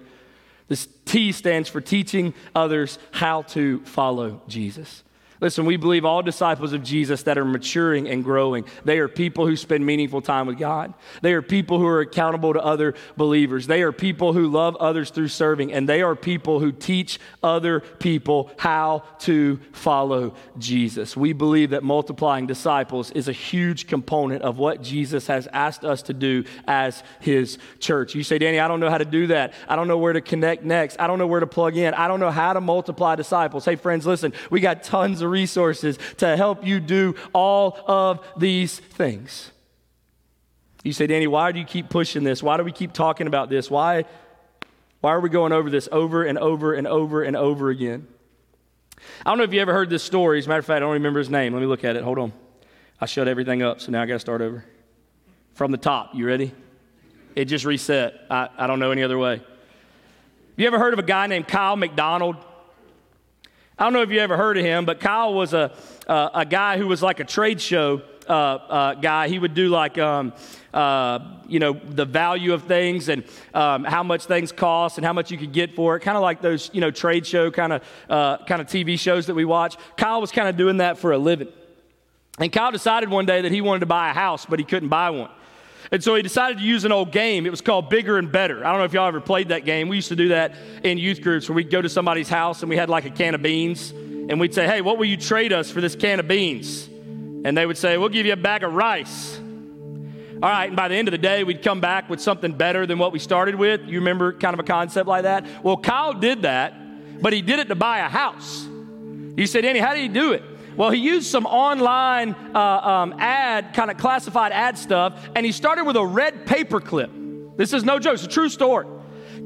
This 0.68 0.88
T 1.04 1.32
stands 1.32 1.68
for 1.68 1.80
teaching 1.80 2.34
others 2.54 2.98
how 3.10 3.42
to 3.42 3.80
follow 3.84 4.42
Jesus. 4.48 5.03
Listen, 5.44 5.66
we 5.66 5.76
believe 5.76 6.06
all 6.06 6.22
disciples 6.22 6.72
of 6.72 6.82
Jesus 6.82 7.24
that 7.24 7.36
are 7.36 7.44
maturing 7.44 8.08
and 8.08 8.24
growing, 8.24 8.64
they 8.86 8.98
are 8.98 9.08
people 9.08 9.46
who 9.46 9.56
spend 9.56 9.84
meaningful 9.84 10.22
time 10.22 10.46
with 10.46 10.56
God. 10.56 10.94
They 11.20 11.34
are 11.34 11.42
people 11.42 11.78
who 11.78 11.86
are 11.86 12.00
accountable 12.00 12.54
to 12.54 12.64
other 12.64 12.94
believers. 13.18 13.66
They 13.66 13.82
are 13.82 13.92
people 13.92 14.32
who 14.32 14.48
love 14.48 14.74
others 14.76 15.10
through 15.10 15.28
serving, 15.28 15.70
and 15.70 15.86
they 15.86 16.00
are 16.00 16.16
people 16.16 16.60
who 16.60 16.72
teach 16.72 17.20
other 17.42 17.80
people 17.80 18.52
how 18.56 19.02
to 19.18 19.60
follow 19.72 20.34
Jesus. 20.56 21.14
We 21.14 21.34
believe 21.34 21.68
that 21.70 21.82
multiplying 21.82 22.46
disciples 22.46 23.10
is 23.10 23.28
a 23.28 23.32
huge 23.32 23.86
component 23.86 24.40
of 24.40 24.56
what 24.56 24.80
Jesus 24.80 25.26
has 25.26 25.46
asked 25.52 25.84
us 25.84 26.00
to 26.04 26.14
do 26.14 26.44
as 26.66 27.02
his 27.20 27.58
church. 27.80 28.14
You 28.14 28.22
say, 28.22 28.38
Danny, 28.38 28.60
I 28.60 28.66
don't 28.66 28.80
know 28.80 28.88
how 28.88 28.96
to 28.96 29.04
do 29.04 29.26
that. 29.26 29.52
I 29.68 29.76
don't 29.76 29.88
know 29.88 29.98
where 29.98 30.14
to 30.14 30.22
connect 30.22 30.64
next. 30.64 30.98
I 30.98 31.06
don't 31.06 31.18
know 31.18 31.26
where 31.26 31.40
to 31.40 31.46
plug 31.46 31.76
in. 31.76 31.92
I 31.92 32.08
don't 32.08 32.20
know 32.20 32.30
how 32.30 32.54
to 32.54 32.62
multiply 32.62 33.14
disciples. 33.14 33.66
Hey, 33.66 33.76
friends, 33.76 34.06
listen, 34.06 34.32
we 34.48 34.60
got 34.60 34.82
tons 34.82 35.20
of 35.20 35.33
resources 35.34 35.98
to 36.18 36.36
help 36.36 36.64
you 36.64 36.78
do 36.80 37.14
all 37.32 37.78
of 37.86 38.24
these 38.38 38.78
things. 38.78 39.50
You 40.84 40.92
say, 40.92 41.06
Danny, 41.06 41.26
why 41.26 41.50
do 41.50 41.58
you 41.58 41.64
keep 41.64 41.88
pushing 41.88 42.24
this? 42.24 42.42
Why 42.42 42.56
do 42.56 42.62
we 42.62 42.72
keep 42.72 42.92
talking 42.92 43.26
about 43.26 43.50
this? 43.50 43.70
Why, 43.70 44.04
Why 45.00 45.12
are 45.12 45.20
we 45.20 45.28
going 45.28 45.52
over 45.52 45.68
this 45.68 45.88
over 45.90 46.24
and 46.24 46.38
over 46.38 46.72
and 46.72 46.86
over 46.86 47.22
and 47.22 47.36
over 47.36 47.70
again? 47.70 48.06
I 49.24 49.30
don't 49.30 49.38
know 49.38 49.44
if 49.44 49.52
you 49.52 49.60
ever 49.60 49.72
heard 49.72 49.90
this 49.90 50.02
story. 50.02 50.38
As 50.38 50.46
a 50.46 50.48
matter 50.48 50.60
of 50.60 50.66
fact, 50.66 50.76
I 50.76 50.80
don't 50.80 50.92
remember 50.92 51.18
his 51.18 51.30
name. 51.30 51.52
Let 51.52 51.60
me 51.60 51.66
look 51.66 51.84
at 51.84 51.96
it. 51.96 52.02
Hold 52.04 52.18
on. 52.18 52.32
I 53.00 53.06
shut 53.06 53.28
everything 53.28 53.62
up, 53.62 53.80
so 53.80 53.92
now 53.92 54.02
I 54.02 54.06
got 54.06 54.14
to 54.14 54.20
start 54.20 54.40
over. 54.40 54.64
From 55.54 55.72
the 55.72 55.78
top. 55.78 56.14
You 56.14 56.26
ready? 56.26 56.54
It 57.34 57.46
just 57.46 57.64
reset. 57.64 58.14
I, 58.30 58.48
I 58.56 58.66
don't 58.66 58.78
know 58.78 58.92
any 58.92 59.02
other 59.02 59.18
way. 59.18 59.42
You 60.56 60.66
ever 60.66 60.78
heard 60.78 60.92
of 60.92 60.98
a 61.00 61.04
guy 61.04 61.26
named 61.26 61.48
Kyle 61.48 61.76
McDonald? 61.76 62.36
I 63.76 63.82
don't 63.82 63.92
know 63.92 64.02
if 64.02 64.10
you 64.10 64.20
ever 64.20 64.36
heard 64.36 64.56
of 64.56 64.64
him, 64.64 64.84
but 64.84 65.00
Kyle 65.00 65.34
was 65.34 65.52
a, 65.52 65.72
uh, 66.06 66.30
a 66.32 66.46
guy 66.46 66.78
who 66.78 66.86
was 66.86 67.02
like 67.02 67.18
a 67.18 67.24
trade 67.24 67.60
show 67.60 68.02
uh, 68.28 68.32
uh, 68.32 68.94
guy. 68.94 69.26
He 69.26 69.36
would 69.36 69.52
do 69.52 69.68
like, 69.68 69.98
um, 69.98 70.32
uh, 70.72 71.18
you 71.48 71.58
know, 71.58 71.72
the 71.72 72.04
value 72.04 72.52
of 72.52 72.62
things 72.62 73.08
and 73.08 73.24
um, 73.52 73.82
how 73.82 74.04
much 74.04 74.26
things 74.26 74.52
cost 74.52 74.96
and 74.96 75.04
how 75.04 75.12
much 75.12 75.32
you 75.32 75.38
could 75.38 75.52
get 75.52 75.74
for 75.74 75.96
it. 75.96 76.00
Kind 76.00 76.16
of 76.16 76.22
like 76.22 76.40
those, 76.40 76.70
you 76.72 76.80
know, 76.80 76.92
trade 76.92 77.26
show 77.26 77.50
kind 77.50 77.72
of 77.72 77.82
uh, 78.08 78.38
kind 78.44 78.62
of 78.62 78.68
TV 78.68 78.96
shows 78.96 79.26
that 79.26 79.34
we 79.34 79.44
watch. 79.44 79.76
Kyle 79.96 80.20
was 80.20 80.30
kind 80.30 80.48
of 80.48 80.56
doing 80.56 80.76
that 80.76 80.96
for 80.96 81.10
a 81.10 81.18
living. 81.18 81.48
And 82.38 82.52
Kyle 82.52 82.70
decided 82.70 83.08
one 83.08 83.26
day 83.26 83.42
that 83.42 83.50
he 83.50 83.60
wanted 83.60 83.80
to 83.80 83.86
buy 83.86 84.10
a 84.10 84.14
house, 84.14 84.46
but 84.46 84.60
he 84.60 84.64
couldn't 84.64 84.88
buy 84.88 85.10
one. 85.10 85.30
And 85.90 86.02
so 86.02 86.14
he 86.14 86.22
decided 86.22 86.58
to 86.58 86.64
use 86.64 86.84
an 86.84 86.92
old 86.92 87.12
game. 87.12 87.46
It 87.46 87.50
was 87.50 87.60
called 87.60 87.90
Bigger 87.90 88.18
and 88.18 88.30
Better. 88.30 88.64
I 88.64 88.70
don't 88.70 88.78
know 88.78 88.84
if 88.84 88.92
y'all 88.92 89.06
ever 89.06 89.20
played 89.20 89.48
that 89.48 89.64
game. 89.64 89.88
We 89.88 89.96
used 89.96 90.08
to 90.08 90.16
do 90.16 90.28
that 90.28 90.54
in 90.82 90.98
youth 90.98 91.20
groups 91.20 91.48
where 91.48 91.56
we'd 91.56 91.70
go 91.70 91.82
to 91.82 91.88
somebody's 91.88 92.28
house 92.28 92.62
and 92.62 92.70
we 92.70 92.76
had 92.76 92.88
like 92.88 93.04
a 93.04 93.10
can 93.10 93.34
of 93.34 93.42
beans 93.42 93.90
and 93.90 94.40
we'd 94.40 94.54
say, 94.54 94.66
Hey, 94.66 94.80
what 94.80 94.98
will 94.98 95.04
you 95.04 95.16
trade 95.16 95.52
us 95.52 95.70
for 95.70 95.80
this 95.80 95.94
can 95.94 96.20
of 96.20 96.28
beans? 96.28 96.88
And 97.44 97.56
they 97.56 97.66
would 97.66 97.78
say, 97.78 97.98
We'll 97.98 98.08
give 98.08 98.26
you 98.26 98.32
a 98.32 98.36
bag 98.36 98.64
of 98.64 98.74
rice. 98.74 99.40
All 100.42 100.50
right, 100.50 100.66
and 100.66 100.76
by 100.76 100.88
the 100.88 100.94
end 100.94 101.08
of 101.08 101.12
the 101.12 101.18
day, 101.18 101.44
we'd 101.44 101.62
come 101.62 101.80
back 101.80 102.10
with 102.10 102.20
something 102.20 102.52
better 102.52 102.86
than 102.86 102.98
what 102.98 103.12
we 103.12 103.18
started 103.18 103.54
with. 103.54 103.82
You 103.86 104.00
remember 104.00 104.32
kind 104.32 104.52
of 104.52 104.60
a 104.60 104.64
concept 104.64 105.08
like 105.08 105.22
that? 105.22 105.46
Well, 105.62 105.76
Kyle 105.76 106.12
did 106.12 106.42
that, 106.42 106.74
but 107.22 107.32
he 107.32 107.40
did 107.40 107.60
it 107.60 107.68
to 107.68 107.74
buy 107.74 108.00
a 108.00 108.08
house. 108.08 108.66
You 109.36 109.46
said, 109.46 109.62
Danny, 109.62 109.78
how 109.78 109.94
did 109.94 110.02
he 110.02 110.08
do 110.08 110.32
it? 110.32 110.42
Well, 110.76 110.90
he 110.90 111.00
used 111.00 111.28
some 111.28 111.46
online 111.46 112.34
uh, 112.54 112.58
um, 112.58 113.14
ad, 113.18 113.74
kind 113.74 113.90
of 113.90 113.96
classified 113.96 114.52
ad 114.52 114.76
stuff, 114.76 115.28
and 115.34 115.46
he 115.46 115.52
started 115.52 115.84
with 115.84 115.96
a 115.96 116.04
red 116.04 116.46
paper 116.46 116.80
clip. 116.80 117.10
This 117.56 117.72
is 117.72 117.84
no 117.84 117.98
joke, 117.98 118.14
it's 118.14 118.24
a 118.24 118.28
true 118.28 118.48
story. 118.48 118.86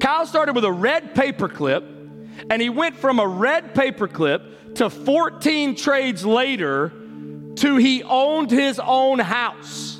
Kyle 0.00 0.26
started 0.26 0.54
with 0.54 0.64
a 0.64 0.72
red 0.72 1.14
paper 1.14 1.48
clip, 1.48 1.84
and 2.50 2.62
he 2.62 2.70
went 2.70 2.96
from 2.96 3.18
a 3.18 3.26
red 3.26 3.74
paper 3.74 4.08
clip 4.08 4.74
to 4.76 4.88
14 4.88 5.74
trades 5.74 6.24
later 6.24 6.92
to 7.56 7.76
he 7.76 8.02
owned 8.04 8.50
his 8.50 8.80
own 8.80 9.18
house. 9.18 9.98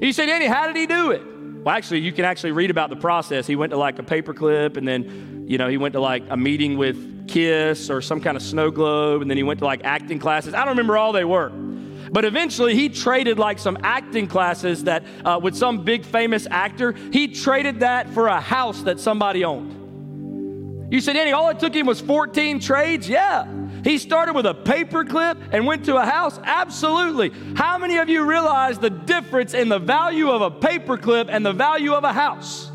You 0.00 0.12
say, 0.12 0.26
Danny, 0.26 0.46
how 0.46 0.66
did 0.66 0.76
he 0.76 0.86
do 0.86 1.10
it? 1.12 1.22
Well, 1.64 1.74
actually, 1.74 2.00
you 2.00 2.12
can 2.12 2.26
actually 2.26 2.52
read 2.52 2.70
about 2.70 2.90
the 2.90 2.96
process. 2.96 3.46
He 3.46 3.56
went 3.56 3.70
to 3.70 3.78
like 3.78 3.98
a 3.98 4.02
paperclip, 4.02 4.76
and 4.76 4.86
then, 4.86 5.46
you 5.48 5.56
know, 5.56 5.66
he 5.66 5.78
went 5.78 5.94
to 5.94 6.00
like 6.00 6.22
a 6.28 6.36
meeting 6.36 6.76
with 6.76 7.26
KISS 7.26 7.88
or 7.88 8.02
some 8.02 8.20
kind 8.20 8.36
of 8.36 8.42
snow 8.42 8.70
globe, 8.70 9.22
and 9.22 9.30
then 9.30 9.38
he 9.38 9.42
went 9.42 9.60
to 9.60 9.64
like 9.64 9.82
acting 9.82 10.18
classes. 10.18 10.52
I 10.52 10.60
don't 10.60 10.76
remember 10.76 10.98
all 10.98 11.12
they 11.12 11.24
were. 11.24 11.48
But 11.48 12.26
eventually, 12.26 12.74
he 12.74 12.90
traded 12.90 13.38
like 13.38 13.58
some 13.58 13.78
acting 13.82 14.26
classes 14.26 14.84
that 14.84 15.04
uh, 15.24 15.40
with 15.42 15.56
some 15.56 15.84
big 15.84 16.04
famous 16.04 16.46
actor. 16.50 16.92
He 16.92 17.28
traded 17.28 17.80
that 17.80 18.10
for 18.10 18.26
a 18.26 18.42
house 18.42 18.82
that 18.82 19.00
somebody 19.00 19.42
owned. 19.42 20.92
You 20.92 21.00
said, 21.00 21.14
Danny, 21.14 21.32
all 21.32 21.48
it 21.48 21.58
took 21.58 21.74
him 21.74 21.86
was 21.86 22.00
14 22.02 22.60
trades? 22.60 23.08
Yeah. 23.08 23.46
He 23.84 23.98
started 23.98 24.32
with 24.32 24.46
a 24.46 24.54
paperclip 24.54 25.50
and 25.52 25.66
went 25.66 25.84
to 25.84 25.96
a 25.96 26.06
house? 26.06 26.40
Absolutely. 26.42 27.32
How 27.54 27.76
many 27.76 27.98
of 27.98 28.08
you 28.08 28.24
realize 28.24 28.78
the 28.78 28.88
difference 28.88 29.52
in 29.52 29.68
the 29.68 29.78
value 29.78 30.30
of 30.30 30.40
a 30.40 30.50
paperclip 30.50 31.26
and 31.28 31.44
the 31.44 31.52
value 31.52 31.92
of 31.92 32.02
a 32.02 32.12
house? 32.12 32.70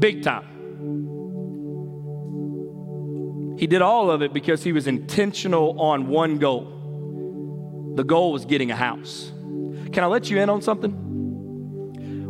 Big 0.00 0.24
time. 0.24 0.48
He 3.56 3.68
did 3.68 3.82
all 3.82 4.10
of 4.10 4.22
it 4.22 4.32
because 4.32 4.64
he 4.64 4.72
was 4.72 4.88
intentional 4.88 5.80
on 5.80 6.08
one 6.08 6.38
goal. 6.38 7.92
The 7.94 8.04
goal 8.04 8.32
was 8.32 8.44
getting 8.46 8.72
a 8.72 8.76
house. 8.76 9.30
Can 9.92 10.02
I 10.02 10.06
let 10.06 10.28
you 10.28 10.40
in 10.40 10.50
on 10.50 10.60
something? 10.60 10.90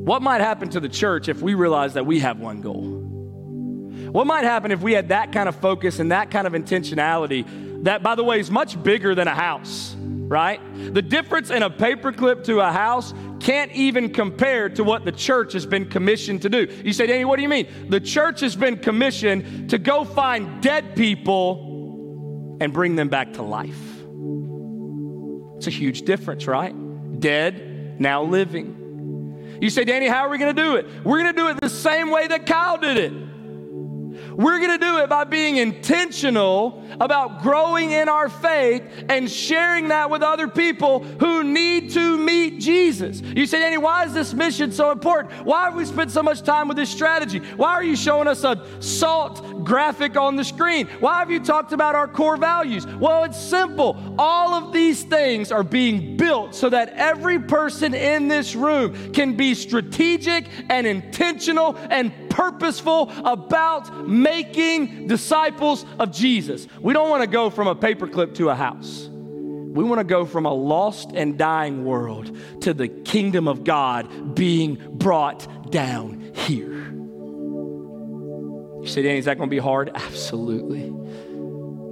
What 0.05 0.21
might 0.23 0.40
happen 0.40 0.69
to 0.71 0.81
the 0.81 0.88
church 0.88 1.29
if 1.29 1.40
we 1.40 1.55
realize 1.55 1.95
that 1.95 2.05
we 2.05 2.19
have 2.19 2.40
one 2.40 2.61
goal? 2.61 2.83
What 4.11 4.27
might 4.27 4.45
happen 4.45 4.73
if 4.73 4.81
we 4.81 4.93
had 4.93 5.11
that 5.11 5.31
kind 5.31 5.49
of 5.49 5.55
focus 5.55 6.01
and 6.01 6.11
that 6.11 6.31
kind 6.33 6.47
of 6.47 6.53
intentionality 6.53 7.70
that, 7.83 8.03
by 8.03 8.14
the 8.14 8.25
way, 8.25 8.40
is 8.40 8.51
much 8.51 8.83
bigger 8.83 9.14
than 9.14 9.29
a 9.29 9.35
house, 9.35 9.95
right? 9.99 10.61
The 10.95 11.03
difference 11.03 11.51
in 11.51 11.62
a 11.62 11.71
paperclip 11.71 12.45
to 12.45 12.61
a 12.61 12.71
house 12.71 13.14
can't 13.40 13.73
even 13.73 14.12
compare 14.12 14.69
to 14.69 14.85
what 14.85 15.05
the 15.05 15.12
church 15.12 15.55
has 15.55 15.64
been 15.64 15.88
commissioned 15.88 16.43
to 16.43 16.49
do. 16.49 16.66
You 16.85 16.93
say, 16.93 17.07
Danny, 17.07 17.25
what 17.25 17.37
do 17.37 17.43
you 17.43 17.49
mean? 17.49 17.88
The 17.88 18.01
church 18.01 18.40
has 18.40 18.55
been 18.55 18.77
commissioned 18.77 19.71
to 19.71 19.79
go 19.79 20.05
find 20.05 20.62
dead 20.62 20.95
people 20.95 22.59
and 22.61 22.73
bring 22.73 22.97
them 22.97 23.09
back 23.09 23.33
to 23.35 23.43
life. 23.43 23.81
It's 25.57 25.66
a 25.66 25.71
huge 25.71 26.03
difference, 26.03 26.47
right? 26.47 26.75
Dead, 27.21 28.01
now 28.01 28.23
living. 28.23 29.59
You 29.61 29.69
say, 29.71 29.85
Danny, 29.85 30.07
how 30.07 30.27
are 30.27 30.29
we 30.31 30.38
going 30.38 30.55
to 30.55 30.62
do 30.62 30.77
it? 30.77 30.87
We're 31.05 31.23
going 31.23 31.35
to 31.35 31.38
do 31.38 31.49
it 31.49 31.61
the 31.61 31.69
same 31.69 32.11
way 32.11 32.27
that 32.27 32.47
Kyle 32.47 32.79
did 32.79 32.97
it. 32.97 33.12
We're 34.40 34.59
going 34.59 34.70
to 34.70 34.79
do 34.79 34.96
it 35.00 35.11
by 35.11 35.24
being 35.24 35.59
intentional 35.59 36.83
about 36.98 37.42
growing 37.42 37.90
in 37.90 38.09
our 38.09 38.31
faith 38.31 38.83
and 39.11 39.31
sharing 39.31 39.88
that 39.88 40.09
with 40.09 40.22
other 40.22 40.48
people 40.48 41.00
who 41.00 41.44
need 41.44 41.90
to 41.90 42.16
meet 42.16 42.59
Jesus. 42.59 43.20
You 43.20 43.44
say, 43.44 43.61
Danny, 43.61 43.76
why 43.76 44.07
is 44.07 44.14
this 44.14 44.33
mission 44.33 44.72
so 44.72 44.92
important? 44.92 45.44
Why 45.44 45.64
have 45.64 45.74
we 45.74 45.85
spent 45.85 46.11
so 46.11 46.22
much 46.22 46.40
time 46.40 46.68
with 46.68 46.79
this 46.79 46.88
strategy? 46.88 47.40
Why 47.57 47.72
are 47.72 47.85
you 47.85 47.94
showing 47.94 48.29
us 48.29 48.42
a 48.42 48.66
salt 48.81 49.62
graphic 49.62 50.16
on 50.16 50.37
the 50.37 50.44
screen? 50.44 50.88
Why 51.00 51.18
have 51.18 51.31
you 51.31 51.40
talked 51.40 51.72
about 51.72 51.94
our 51.94 52.09
core 52.09 52.38
values? 52.38 52.87
Well, 52.87 53.24
it's 53.24 53.38
simple. 53.38 54.14
All 54.18 54.55
of 54.55 54.72
these 54.72 55.03
things 55.03 55.53
are 55.53 55.62
being 55.62 56.16
built 56.16 56.55
so 56.55 56.70
that 56.70 56.94
every 56.94 57.38
person 57.40 57.92
in 57.92 58.29
this 58.29 58.55
room 58.55 59.12
can 59.12 59.37
be 59.37 59.55
strategic 59.55 60.46
and 60.70 60.87
intentional 60.87 61.76
and 61.90 62.30
purposeful 62.31 63.12
about 63.25 64.09
making 64.09 65.07
disciples 65.09 65.85
of 65.99 66.12
Jesus. 66.12 66.66
We 66.81 66.93
don't 66.95 67.11
want 67.11 67.23
to 67.23 67.29
go 67.29 67.51
from 67.51 67.66
a 67.66 67.75
paperclip 67.75 68.37
to 68.37 68.49
a 68.49 68.55
house. 68.55 69.09
We 69.11 69.85
want 69.85 70.01
to 70.01 70.05
go 70.05 70.25
from 70.25 70.47
a 70.47 70.53
lost 70.53 71.11
and 71.14 71.38
dying 71.38 71.85
world 71.85 72.37
to 72.62 72.75
the 72.75 72.88
kingdom 72.88 73.47
of 73.47 73.62
God 73.62 74.35
being 74.35 74.79
brought 74.99 75.71
down 75.71 76.33
here. 76.35 76.73
You 78.81 78.87
say, 78.87 79.03
Danny, 79.03 79.19
is 79.19 79.27
that 79.27 79.37
going 79.37 79.49
to 79.49 79.55
be 79.55 79.59
hard? 79.59 79.90
Absolutely. 79.95 80.93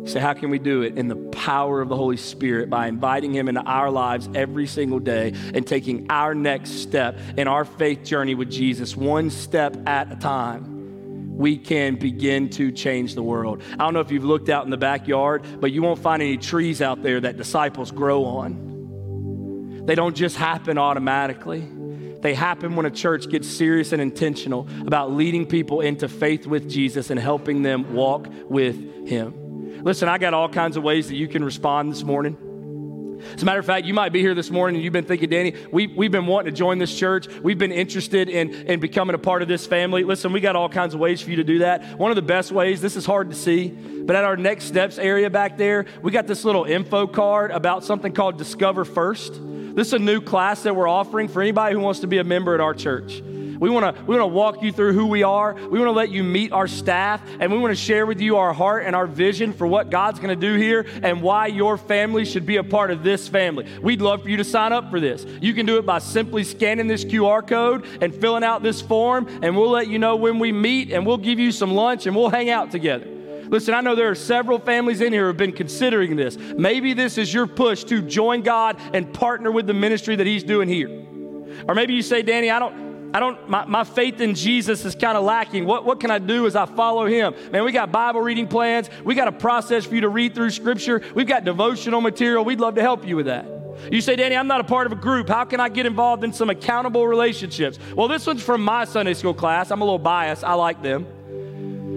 Say, 0.08 0.20
how 0.20 0.32
can 0.32 0.48
we 0.48 0.58
do 0.58 0.82
it? 0.82 0.96
In 0.96 1.08
the 1.08 1.16
power 1.16 1.80
of 1.82 1.88
the 1.88 1.96
Holy 1.96 2.16
Spirit 2.16 2.70
by 2.70 2.86
inviting 2.86 3.32
Him 3.34 3.46
into 3.48 3.60
our 3.60 3.90
lives 3.90 4.28
every 4.34 4.66
single 4.66 4.98
day 4.98 5.34
and 5.52 5.66
taking 5.66 6.06
our 6.10 6.34
next 6.34 6.82
step 6.82 7.18
in 7.36 7.46
our 7.46 7.64
faith 7.64 8.04
journey 8.04 8.34
with 8.34 8.50
Jesus, 8.50 8.96
one 8.96 9.28
step 9.28 9.76
at 9.86 10.10
a 10.10 10.16
time 10.16 11.36
we 11.36 11.56
can 11.56 11.94
begin 11.96 12.48
to 12.50 12.72
change 12.72 13.14
the 13.14 13.22
world. 13.22 13.62
I 13.74 13.76
don't 13.76 13.94
know 13.94 14.00
if 14.00 14.10
you've 14.10 14.24
looked 14.24 14.48
out 14.48 14.64
in 14.64 14.70
the 14.70 14.76
backyard, 14.76 15.44
but 15.60 15.70
you 15.70 15.82
won't 15.82 16.00
find 16.00 16.20
any 16.20 16.36
trees 16.36 16.82
out 16.82 17.02
there 17.02 17.20
that 17.20 17.36
disciples 17.36 17.92
grow 17.92 18.24
on. 18.24 19.84
They 19.86 19.94
don't 19.94 20.16
just 20.16 20.36
happen 20.36 20.78
automatically. 20.78 21.60
They 22.20 22.34
happen 22.34 22.74
when 22.74 22.86
a 22.86 22.90
church 22.90 23.28
gets 23.28 23.46
serious 23.46 23.92
and 23.92 24.02
intentional 24.02 24.68
about 24.80 25.12
leading 25.12 25.46
people 25.46 25.80
into 25.80 26.08
faith 26.08 26.46
with 26.46 26.68
Jesus 26.68 27.10
and 27.10 27.20
helping 27.20 27.62
them 27.62 27.94
walk 27.94 28.26
with 28.48 29.06
Him. 29.06 29.47
Listen, 29.82 30.08
I 30.08 30.18
got 30.18 30.34
all 30.34 30.48
kinds 30.48 30.76
of 30.76 30.82
ways 30.82 31.08
that 31.08 31.16
you 31.16 31.28
can 31.28 31.44
respond 31.44 31.92
this 31.92 32.02
morning. 32.02 32.36
As 33.34 33.42
a 33.42 33.44
matter 33.44 33.58
of 33.58 33.66
fact, 33.66 33.86
you 33.86 33.94
might 33.94 34.12
be 34.12 34.20
here 34.20 34.34
this 34.34 34.50
morning 34.50 34.76
and 34.76 34.84
you've 34.84 34.92
been 34.92 35.04
thinking, 35.04 35.28
Danny, 35.28 35.54
we, 35.72 35.88
we've 35.88 36.10
been 36.10 36.26
wanting 36.26 36.52
to 36.52 36.56
join 36.56 36.78
this 36.78 36.96
church. 36.96 37.28
We've 37.42 37.58
been 37.58 37.72
interested 37.72 38.28
in, 38.28 38.50
in 38.50 38.80
becoming 38.80 39.14
a 39.14 39.18
part 39.18 39.42
of 39.42 39.48
this 39.48 39.66
family. 39.66 40.04
Listen, 40.04 40.32
we 40.32 40.40
got 40.40 40.56
all 40.56 40.68
kinds 40.68 40.94
of 40.94 41.00
ways 41.00 41.20
for 41.20 41.30
you 41.30 41.36
to 41.36 41.44
do 41.44 41.58
that. 41.60 41.98
One 41.98 42.10
of 42.10 42.16
the 42.16 42.22
best 42.22 42.52
ways, 42.52 42.80
this 42.80 42.96
is 42.96 43.04
hard 43.04 43.30
to 43.30 43.36
see, 43.36 43.68
but 43.68 44.14
at 44.14 44.24
our 44.24 44.36
next 44.36 44.64
steps 44.64 44.98
area 44.98 45.30
back 45.30 45.56
there, 45.56 45.86
we 46.02 46.12
got 46.12 46.26
this 46.26 46.44
little 46.44 46.64
info 46.64 47.06
card 47.06 47.50
about 47.50 47.84
something 47.84 48.12
called 48.12 48.38
Discover 48.38 48.84
First. 48.84 49.34
This 49.34 49.88
is 49.88 49.92
a 49.94 49.98
new 49.98 50.20
class 50.20 50.62
that 50.62 50.74
we're 50.74 50.88
offering 50.88 51.28
for 51.28 51.42
anybody 51.42 51.74
who 51.74 51.80
wants 51.80 52.00
to 52.00 52.06
be 52.06 52.18
a 52.18 52.24
member 52.24 52.54
at 52.54 52.60
our 52.60 52.74
church. 52.74 53.22
We 53.58 53.70
want 53.70 53.96
to 53.96 54.02
we 54.04 54.16
want 54.16 54.22
to 54.22 54.34
walk 54.34 54.62
you 54.62 54.72
through 54.72 54.92
who 54.92 55.06
we 55.06 55.22
are. 55.22 55.54
We 55.54 55.78
want 55.78 55.88
to 55.88 55.92
let 55.92 56.10
you 56.10 56.22
meet 56.22 56.52
our 56.52 56.68
staff 56.68 57.22
and 57.40 57.50
we 57.52 57.58
want 57.58 57.72
to 57.72 57.80
share 57.80 58.06
with 58.06 58.20
you 58.20 58.36
our 58.36 58.52
heart 58.52 58.84
and 58.84 58.94
our 58.94 59.06
vision 59.06 59.52
for 59.52 59.66
what 59.66 59.90
God's 59.90 60.20
going 60.20 60.38
to 60.38 60.46
do 60.46 60.56
here 60.56 60.86
and 61.02 61.22
why 61.22 61.46
your 61.46 61.76
family 61.76 62.24
should 62.24 62.46
be 62.46 62.56
a 62.56 62.64
part 62.64 62.90
of 62.90 63.02
this 63.02 63.28
family. 63.28 63.66
We'd 63.82 64.00
love 64.00 64.22
for 64.22 64.28
you 64.28 64.36
to 64.36 64.44
sign 64.44 64.72
up 64.72 64.90
for 64.90 65.00
this. 65.00 65.26
You 65.40 65.54
can 65.54 65.66
do 65.66 65.78
it 65.78 65.86
by 65.86 65.98
simply 65.98 66.44
scanning 66.44 66.86
this 66.86 67.04
QR 67.04 67.46
code 67.46 67.86
and 68.00 68.14
filling 68.14 68.44
out 68.44 68.62
this 68.62 68.80
form 68.80 69.28
and 69.42 69.56
we'll 69.56 69.70
let 69.70 69.88
you 69.88 69.98
know 69.98 70.16
when 70.16 70.38
we 70.38 70.52
meet 70.52 70.92
and 70.92 71.06
we'll 71.06 71.18
give 71.18 71.38
you 71.38 71.52
some 71.52 71.72
lunch 71.72 72.06
and 72.06 72.14
we'll 72.14 72.30
hang 72.30 72.50
out 72.50 72.70
together. 72.70 73.06
Listen, 73.48 73.72
I 73.72 73.80
know 73.80 73.94
there 73.94 74.10
are 74.10 74.14
several 74.14 74.58
families 74.58 75.00
in 75.00 75.12
here 75.12 75.22
who 75.22 75.28
have 75.28 75.36
been 75.36 75.52
considering 75.52 76.16
this. 76.16 76.36
Maybe 76.36 76.92
this 76.92 77.16
is 77.16 77.32
your 77.32 77.46
push 77.46 77.84
to 77.84 78.02
join 78.02 78.42
God 78.42 78.78
and 78.92 79.12
partner 79.12 79.50
with 79.50 79.66
the 79.66 79.74
ministry 79.74 80.16
that 80.16 80.26
He's 80.26 80.44
doing 80.44 80.68
here. 80.68 80.88
Or 81.66 81.74
maybe 81.74 81.94
you 81.94 82.02
say, 82.02 82.22
Danny, 82.22 82.50
I 82.50 82.58
don't, 82.58 82.87
I 83.14 83.20
don't, 83.20 83.48
my, 83.48 83.64
my 83.64 83.84
faith 83.84 84.20
in 84.20 84.34
Jesus 84.34 84.84
is 84.84 84.94
kind 84.94 85.16
of 85.16 85.24
lacking. 85.24 85.64
What, 85.64 85.84
what 85.84 85.98
can 85.98 86.10
I 86.10 86.18
do 86.18 86.46
as 86.46 86.54
I 86.54 86.66
follow 86.66 87.06
him? 87.06 87.34
Man, 87.50 87.64
we 87.64 87.72
got 87.72 87.90
Bible 87.90 88.20
reading 88.20 88.46
plans. 88.46 88.90
We 89.02 89.14
got 89.14 89.28
a 89.28 89.32
process 89.32 89.86
for 89.86 89.94
you 89.94 90.02
to 90.02 90.08
read 90.08 90.34
through 90.34 90.50
scripture. 90.50 91.02
We've 91.14 91.26
got 91.26 91.44
devotional 91.44 92.00
material. 92.00 92.44
We'd 92.44 92.60
love 92.60 92.74
to 92.74 92.82
help 92.82 93.06
you 93.06 93.16
with 93.16 93.26
that. 93.26 93.46
You 93.90 94.00
say, 94.00 94.16
Danny, 94.16 94.36
I'm 94.36 94.46
not 94.46 94.60
a 94.60 94.64
part 94.64 94.86
of 94.86 94.92
a 94.92 94.96
group. 94.96 95.28
How 95.28 95.44
can 95.44 95.60
I 95.60 95.68
get 95.68 95.86
involved 95.86 96.24
in 96.24 96.32
some 96.32 96.50
accountable 96.50 97.06
relationships? 97.06 97.78
Well, 97.94 98.08
this 98.08 98.26
one's 98.26 98.42
from 98.42 98.62
my 98.62 98.84
Sunday 98.84 99.14
school 99.14 99.34
class. 99.34 99.70
I'm 99.70 99.80
a 99.80 99.84
little 99.84 99.98
biased. 99.98 100.44
I 100.44 100.54
like 100.54 100.82
them. 100.82 101.06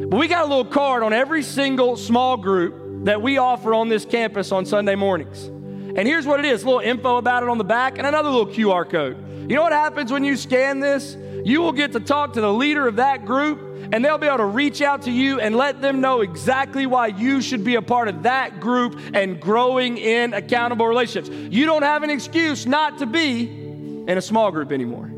But 0.09 0.17
we 0.17 0.27
got 0.27 0.45
a 0.45 0.47
little 0.47 0.65
card 0.65 1.03
on 1.03 1.11
every 1.11 1.43
single 1.43 1.97
small 1.97 2.37
group 2.37 3.05
that 3.05 3.21
we 3.21 3.37
offer 3.37 3.73
on 3.73 3.89
this 3.89 4.05
campus 4.05 4.51
on 4.51 4.65
Sunday 4.65 4.95
mornings. 4.95 5.45
And 5.45 6.07
here's 6.07 6.25
what 6.25 6.39
it 6.39 6.45
is 6.45 6.63
a 6.63 6.65
little 6.65 6.79
info 6.79 7.17
about 7.17 7.43
it 7.43 7.49
on 7.49 7.57
the 7.57 7.63
back 7.63 7.97
and 7.97 8.07
another 8.07 8.29
little 8.29 8.47
QR 8.47 8.89
code. 8.89 9.30
You 9.51 9.57
know 9.57 9.63
what 9.63 9.73
happens 9.73 10.13
when 10.13 10.23
you 10.23 10.37
scan 10.37 10.79
this? 10.79 11.17
You 11.43 11.59
will 11.59 11.73
get 11.73 11.91
to 11.91 11.99
talk 11.99 12.31
to 12.35 12.39
the 12.39 12.53
leader 12.53 12.87
of 12.87 12.95
that 12.95 13.25
group, 13.25 13.59
and 13.91 14.05
they'll 14.05 14.17
be 14.17 14.27
able 14.27 14.37
to 14.37 14.45
reach 14.45 14.81
out 14.81 15.01
to 15.01 15.11
you 15.11 15.41
and 15.41 15.57
let 15.57 15.81
them 15.81 15.99
know 15.99 16.21
exactly 16.21 16.85
why 16.85 17.07
you 17.07 17.41
should 17.41 17.65
be 17.65 17.75
a 17.75 17.81
part 17.81 18.07
of 18.07 18.23
that 18.23 18.61
group 18.61 18.97
and 19.13 19.41
growing 19.41 19.97
in 19.97 20.33
accountable 20.33 20.87
relationships. 20.87 21.27
You 21.51 21.65
don't 21.65 21.83
have 21.83 22.01
an 22.03 22.09
excuse 22.09 22.65
not 22.65 22.99
to 22.99 23.05
be 23.05 23.41
in 23.41 24.17
a 24.17 24.21
small 24.21 24.51
group 24.51 24.71
anymore. 24.71 25.11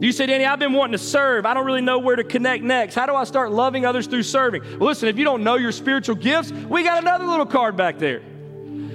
You 0.00 0.12
say, 0.12 0.26
Danny, 0.26 0.44
I've 0.44 0.60
been 0.60 0.72
wanting 0.72 0.92
to 0.92 0.98
serve. 0.98 1.44
I 1.44 1.52
don't 1.52 1.66
really 1.66 1.80
know 1.80 1.98
where 1.98 2.14
to 2.14 2.22
connect 2.22 2.62
next. 2.62 2.94
How 2.94 3.06
do 3.06 3.16
I 3.16 3.24
start 3.24 3.50
loving 3.50 3.84
others 3.84 4.06
through 4.06 4.22
serving? 4.22 4.62
Well, 4.78 4.90
listen, 4.90 5.08
if 5.08 5.18
you 5.18 5.24
don't 5.24 5.42
know 5.42 5.56
your 5.56 5.72
spiritual 5.72 6.14
gifts, 6.14 6.52
we 6.52 6.84
got 6.84 7.02
another 7.02 7.26
little 7.26 7.46
card 7.46 7.76
back 7.76 7.98
there. 7.98 8.22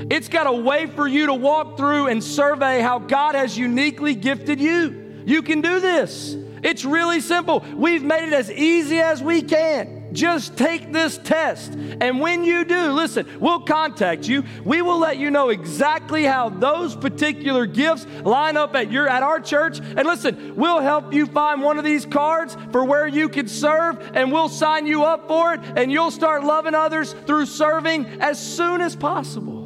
It's 0.09 0.27
got 0.27 0.47
a 0.47 0.53
way 0.53 0.87
for 0.87 1.07
you 1.07 1.27
to 1.27 1.33
walk 1.33 1.77
through 1.77 2.07
and 2.07 2.23
survey 2.23 2.81
how 2.81 2.99
God 2.99 3.35
has 3.35 3.57
uniquely 3.57 4.15
gifted 4.15 4.59
you. 4.59 5.23
You 5.25 5.41
can 5.41 5.61
do 5.61 5.79
this. 5.79 6.35
It's 6.63 6.83
really 6.83 7.19
simple. 7.19 7.63
We've 7.75 8.03
made 8.03 8.27
it 8.27 8.33
as 8.33 8.51
easy 8.51 8.99
as 8.99 9.21
we 9.21 9.43
can. 9.43 10.13
Just 10.13 10.57
take 10.57 10.91
this 10.91 11.17
test. 11.17 11.73
And 11.73 12.19
when 12.19 12.43
you 12.43 12.63
do, 12.63 12.91
listen, 12.91 13.27
we'll 13.39 13.59
contact 13.59 14.27
you. 14.27 14.43
We 14.63 14.81
will 14.81 14.97
let 14.97 15.17
you 15.17 15.29
know 15.29 15.49
exactly 15.49 16.23
how 16.23 16.49
those 16.49 16.95
particular 16.95 17.65
gifts 17.65 18.07
line 18.23 18.57
up 18.57 18.75
at 18.75 18.91
your 18.91 19.07
at 19.07 19.23
our 19.23 19.39
church. 19.39 19.79
And 19.79 20.05
listen, 20.05 20.55
we'll 20.55 20.79
help 20.79 21.13
you 21.13 21.27
find 21.27 21.61
one 21.61 21.77
of 21.77 21.83
these 21.83 22.05
cards 22.05 22.55
for 22.71 22.85
where 22.85 23.07
you 23.07 23.29
can 23.29 23.47
serve 23.47 23.99
and 24.15 24.31
we'll 24.31 24.49
sign 24.49 24.87
you 24.87 25.03
up 25.03 25.27
for 25.27 25.53
it 25.53 25.61
and 25.75 25.91
you'll 25.91 26.11
start 26.11 26.43
loving 26.43 26.73
others 26.73 27.13
through 27.27 27.45
serving 27.45 28.05
as 28.21 28.39
soon 28.39 28.81
as 28.81 28.95
possible. 28.95 29.64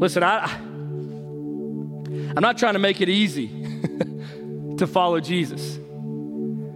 Listen, 0.00 0.22
I, 0.22 0.50
I'm 2.34 2.40
not 2.40 2.56
trying 2.56 2.72
to 2.72 2.78
make 2.78 3.02
it 3.02 3.10
easy 3.10 3.48
to 4.78 4.86
follow 4.86 5.20
Jesus. 5.20 5.78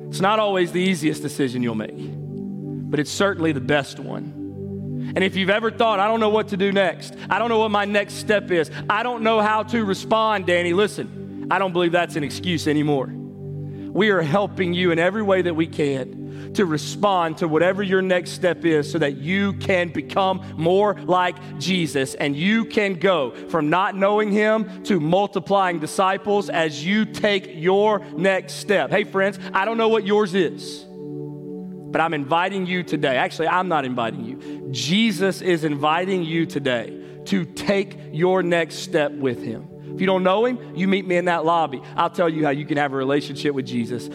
It's 0.09 0.21
not 0.21 0.39
always 0.39 0.73
the 0.73 0.83
easiest 0.83 1.23
decision 1.23 1.63
you'll 1.63 1.75
make, 1.75 1.97
but 1.97 3.01
it's 3.01 3.11
certainly 3.11 3.53
the 3.53 3.63
best 3.63 3.99
one. 3.99 5.13
And 5.17 5.25
if 5.25 5.37
you've 5.37 5.49
ever 5.49 5.71
thought, 5.71 6.01
I 6.01 6.07
don't 6.07 6.21
know 6.21 6.29
what 6.29 6.49
to 6.49 6.59
do 6.59 6.71
next, 6.71 7.15
I 7.31 7.39
don't 7.39 7.49
know 7.49 7.61
what 7.61 7.71
my 7.71 7.87
next 7.87 8.17
step 8.17 8.51
is, 8.51 8.71
I 8.91 9.03
don't 9.03 9.23
know 9.23 9.41
how 9.41 9.63
to 9.63 9.87
respond, 9.87 10.45
Danny, 10.45 10.75
listen, 10.75 11.49
I 11.51 11.59
don't 11.59 11.73
believe 11.73 11.93
that's 11.93 12.17
an 12.17 12.25
excuse 12.25 12.69
anymore. 12.69 13.07
We 13.07 14.11
are 14.11 14.21
helping 14.21 14.75
you 14.75 14.91
in 14.91 14.99
every 14.99 15.23
way 15.23 15.41
that 15.41 15.55
we 15.55 15.67
can 15.67 16.24
to 16.55 16.67
respond 16.67 17.39
to 17.39 17.49
whatever 17.49 17.83
your 17.83 18.03
next 18.03 18.33
step 18.33 18.65
is 18.65 18.91
so 18.91 18.99
that 18.99 19.17
you 19.17 19.53
can 19.55 19.89
become 19.89 20.55
more 20.57 20.95
like 20.95 21.37
Jesus 21.59 22.15
and 22.15 22.37
you 22.37 22.65
can 22.65 22.95
go 22.95 23.33
from 23.49 23.71
not 23.71 23.97
knowing 23.97 24.31
him 24.31 24.83
to 24.85 25.01
multiplying 25.01 25.81
disciples 25.81 26.49
as 26.51 26.85
you 26.85 27.05
take 27.05 27.49
your 27.51 28.01
next 28.17 28.55
step. 28.55 28.91
Hey, 28.91 29.05
friends, 29.05 29.39
I 29.53 29.65
don't 29.65 29.79
know 29.79 29.89
what 29.89 30.07
yours 30.07 30.35
is, 30.35 30.85
but 30.89 32.01
I'm 32.01 32.15
inviting 32.15 32.67
you 32.67 32.83
today. 32.83 33.17
Actually, 33.17 33.49
I'm 33.49 33.69
not 33.69 33.85
inviting 33.85 34.25
you. 34.25 34.69
Jesus 34.71 35.41
is 35.41 35.65
inviting 35.65 36.23
you 36.23 36.47
today 36.47 37.01
to 37.27 37.45
take 37.45 37.99
your 38.13 38.43
next 38.43 38.77
step 38.77 39.13
with 39.13 39.43
him. 39.43 39.69
If 39.95 40.01
you 40.01 40.07
don't 40.09 40.25
know 40.25 40.45
him, 40.45 40.75
you 40.75 40.89
meet 40.89 41.07
me 41.07 41.17
in 41.17 41.27
that 41.27 41.45
lobby. 41.45 41.81
I'll 41.97 42.11
tell 42.11 42.29
you 42.29 42.45
how 42.45 42.51
you 42.51 42.67
can 42.67 42.79
have 42.79 42.93
a 42.93 42.97
relationship 42.97 43.55
with 43.55 43.65
Jesus. 43.65 44.09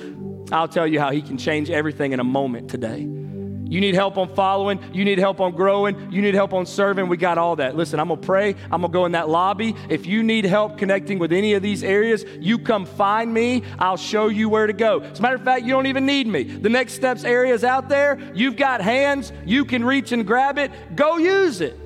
I'll 0.51 0.67
tell 0.67 0.87
you 0.87 0.99
how 0.99 1.11
He 1.11 1.21
can 1.21 1.37
change 1.37 1.69
everything 1.69 2.13
in 2.13 2.19
a 2.19 2.23
moment 2.23 2.69
today. 2.69 3.07
You 3.69 3.79
need 3.79 3.93
help 3.93 4.17
on 4.17 4.33
following. 4.33 4.79
You 4.93 5.05
need 5.05 5.19
help 5.19 5.39
on 5.39 5.51
growing. 5.51 6.11
You 6.11 6.23
need 6.23 6.33
help 6.33 6.53
on 6.53 6.65
serving. 6.65 7.07
We 7.07 7.17
got 7.17 7.37
all 7.37 7.55
that. 7.57 7.75
Listen, 7.75 7.99
I'm 7.99 8.07
going 8.07 8.19
to 8.19 8.25
pray. 8.25 8.55
I'm 8.71 8.81
going 8.81 8.83
to 8.83 8.87
go 8.89 9.05
in 9.05 9.11
that 9.11 9.29
lobby. 9.29 9.75
If 9.89 10.07
you 10.07 10.23
need 10.23 10.45
help 10.45 10.79
connecting 10.79 11.19
with 11.19 11.31
any 11.31 11.53
of 11.53 11.61
these 11.61 11.83
areas, 11.83 12.25
you 12.39 12.57
come 12.57 12.87
find 12.87 13.31
me. 13.31 13.61
I'll 13.77 13.95
show 13.95 14.27
you 14.27 14.49
where 14.49 14.65
to 14.65 14.73
go. 14.73 15.01
As 15.01 15.19
a 15.19 15.21
matter 15.21 15.35
of 15.35 15.43
fact, 15.43 15.65
you 15.65 15.71
don't 15.71 15.85
even 15.85 16.07
need 16.07 16.25
me. 16.25 16.45
The 16.45 16.69
next 16.69 16.93
steps 16.93 17.23
areas 17.23 17.63
out 17.63 17.89
there, 17.89 18.17
you've 18.33 18.55
got 18.55 18.81
hands. 18.81 19.31
You 19.45 19.65
can 19.65 19.85
reach 19.85 20.13
and 20.13 20.25
grab 20.25 20.57
it. 20.57 20.71
Go 20.95 21.17
use 21.17 21.61
it. 21.61 21.79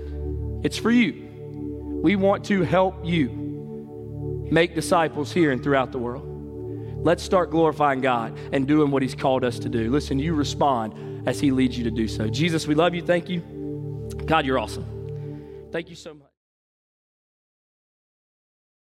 It's 0.64 0.78
for 0.78 0.89
you. 0.89 1.99
We 2.01 2.16
want 2.16 2.45
to 2.45 2.61
help 2.61 2.95
you 3.03 4.47
make 4.49 4.74
disciples 4.74 5.34
here 5.34 5.51
and 5.51 5.61
throughout 5.61 5.91
the 5.91 5.99
world. 5.99 6.33
Let's 7.04 7.22
start 7.22 7.51
glorifying 7.51 8.01
God 8.01 8.38
and 8.54 8.66
doing 8.68 8.89
what 8.89 9.01
He's 9.01 9.16
called 9.16 9.43
us 9.43 9.60
to 9.60 9.70
do. 9.70 9.91
Listen, 9.91 10.20
you 10.20 10.34
respond 10.34 11.28
as 11.28 11.39
He 11.39 11.51
leads 11.51 11.78
you 11.78 11.84
to 11.84 11.91
do 11.91 12.08
so. 12.08 12.30
Jesus, 12.30 12.66
we 12.66 12.76
love 12.76 12.95
you. 12.95 13.01
Thank 13.01 13.30
you. 13.30 13.41
God, 14.26 14.45
you're 14.45 14.58
awesome. 14.58 14.86
Thank 15.72 15.89
you 15.89 15.95
so 15.95 16.14
much. 16.14 16.22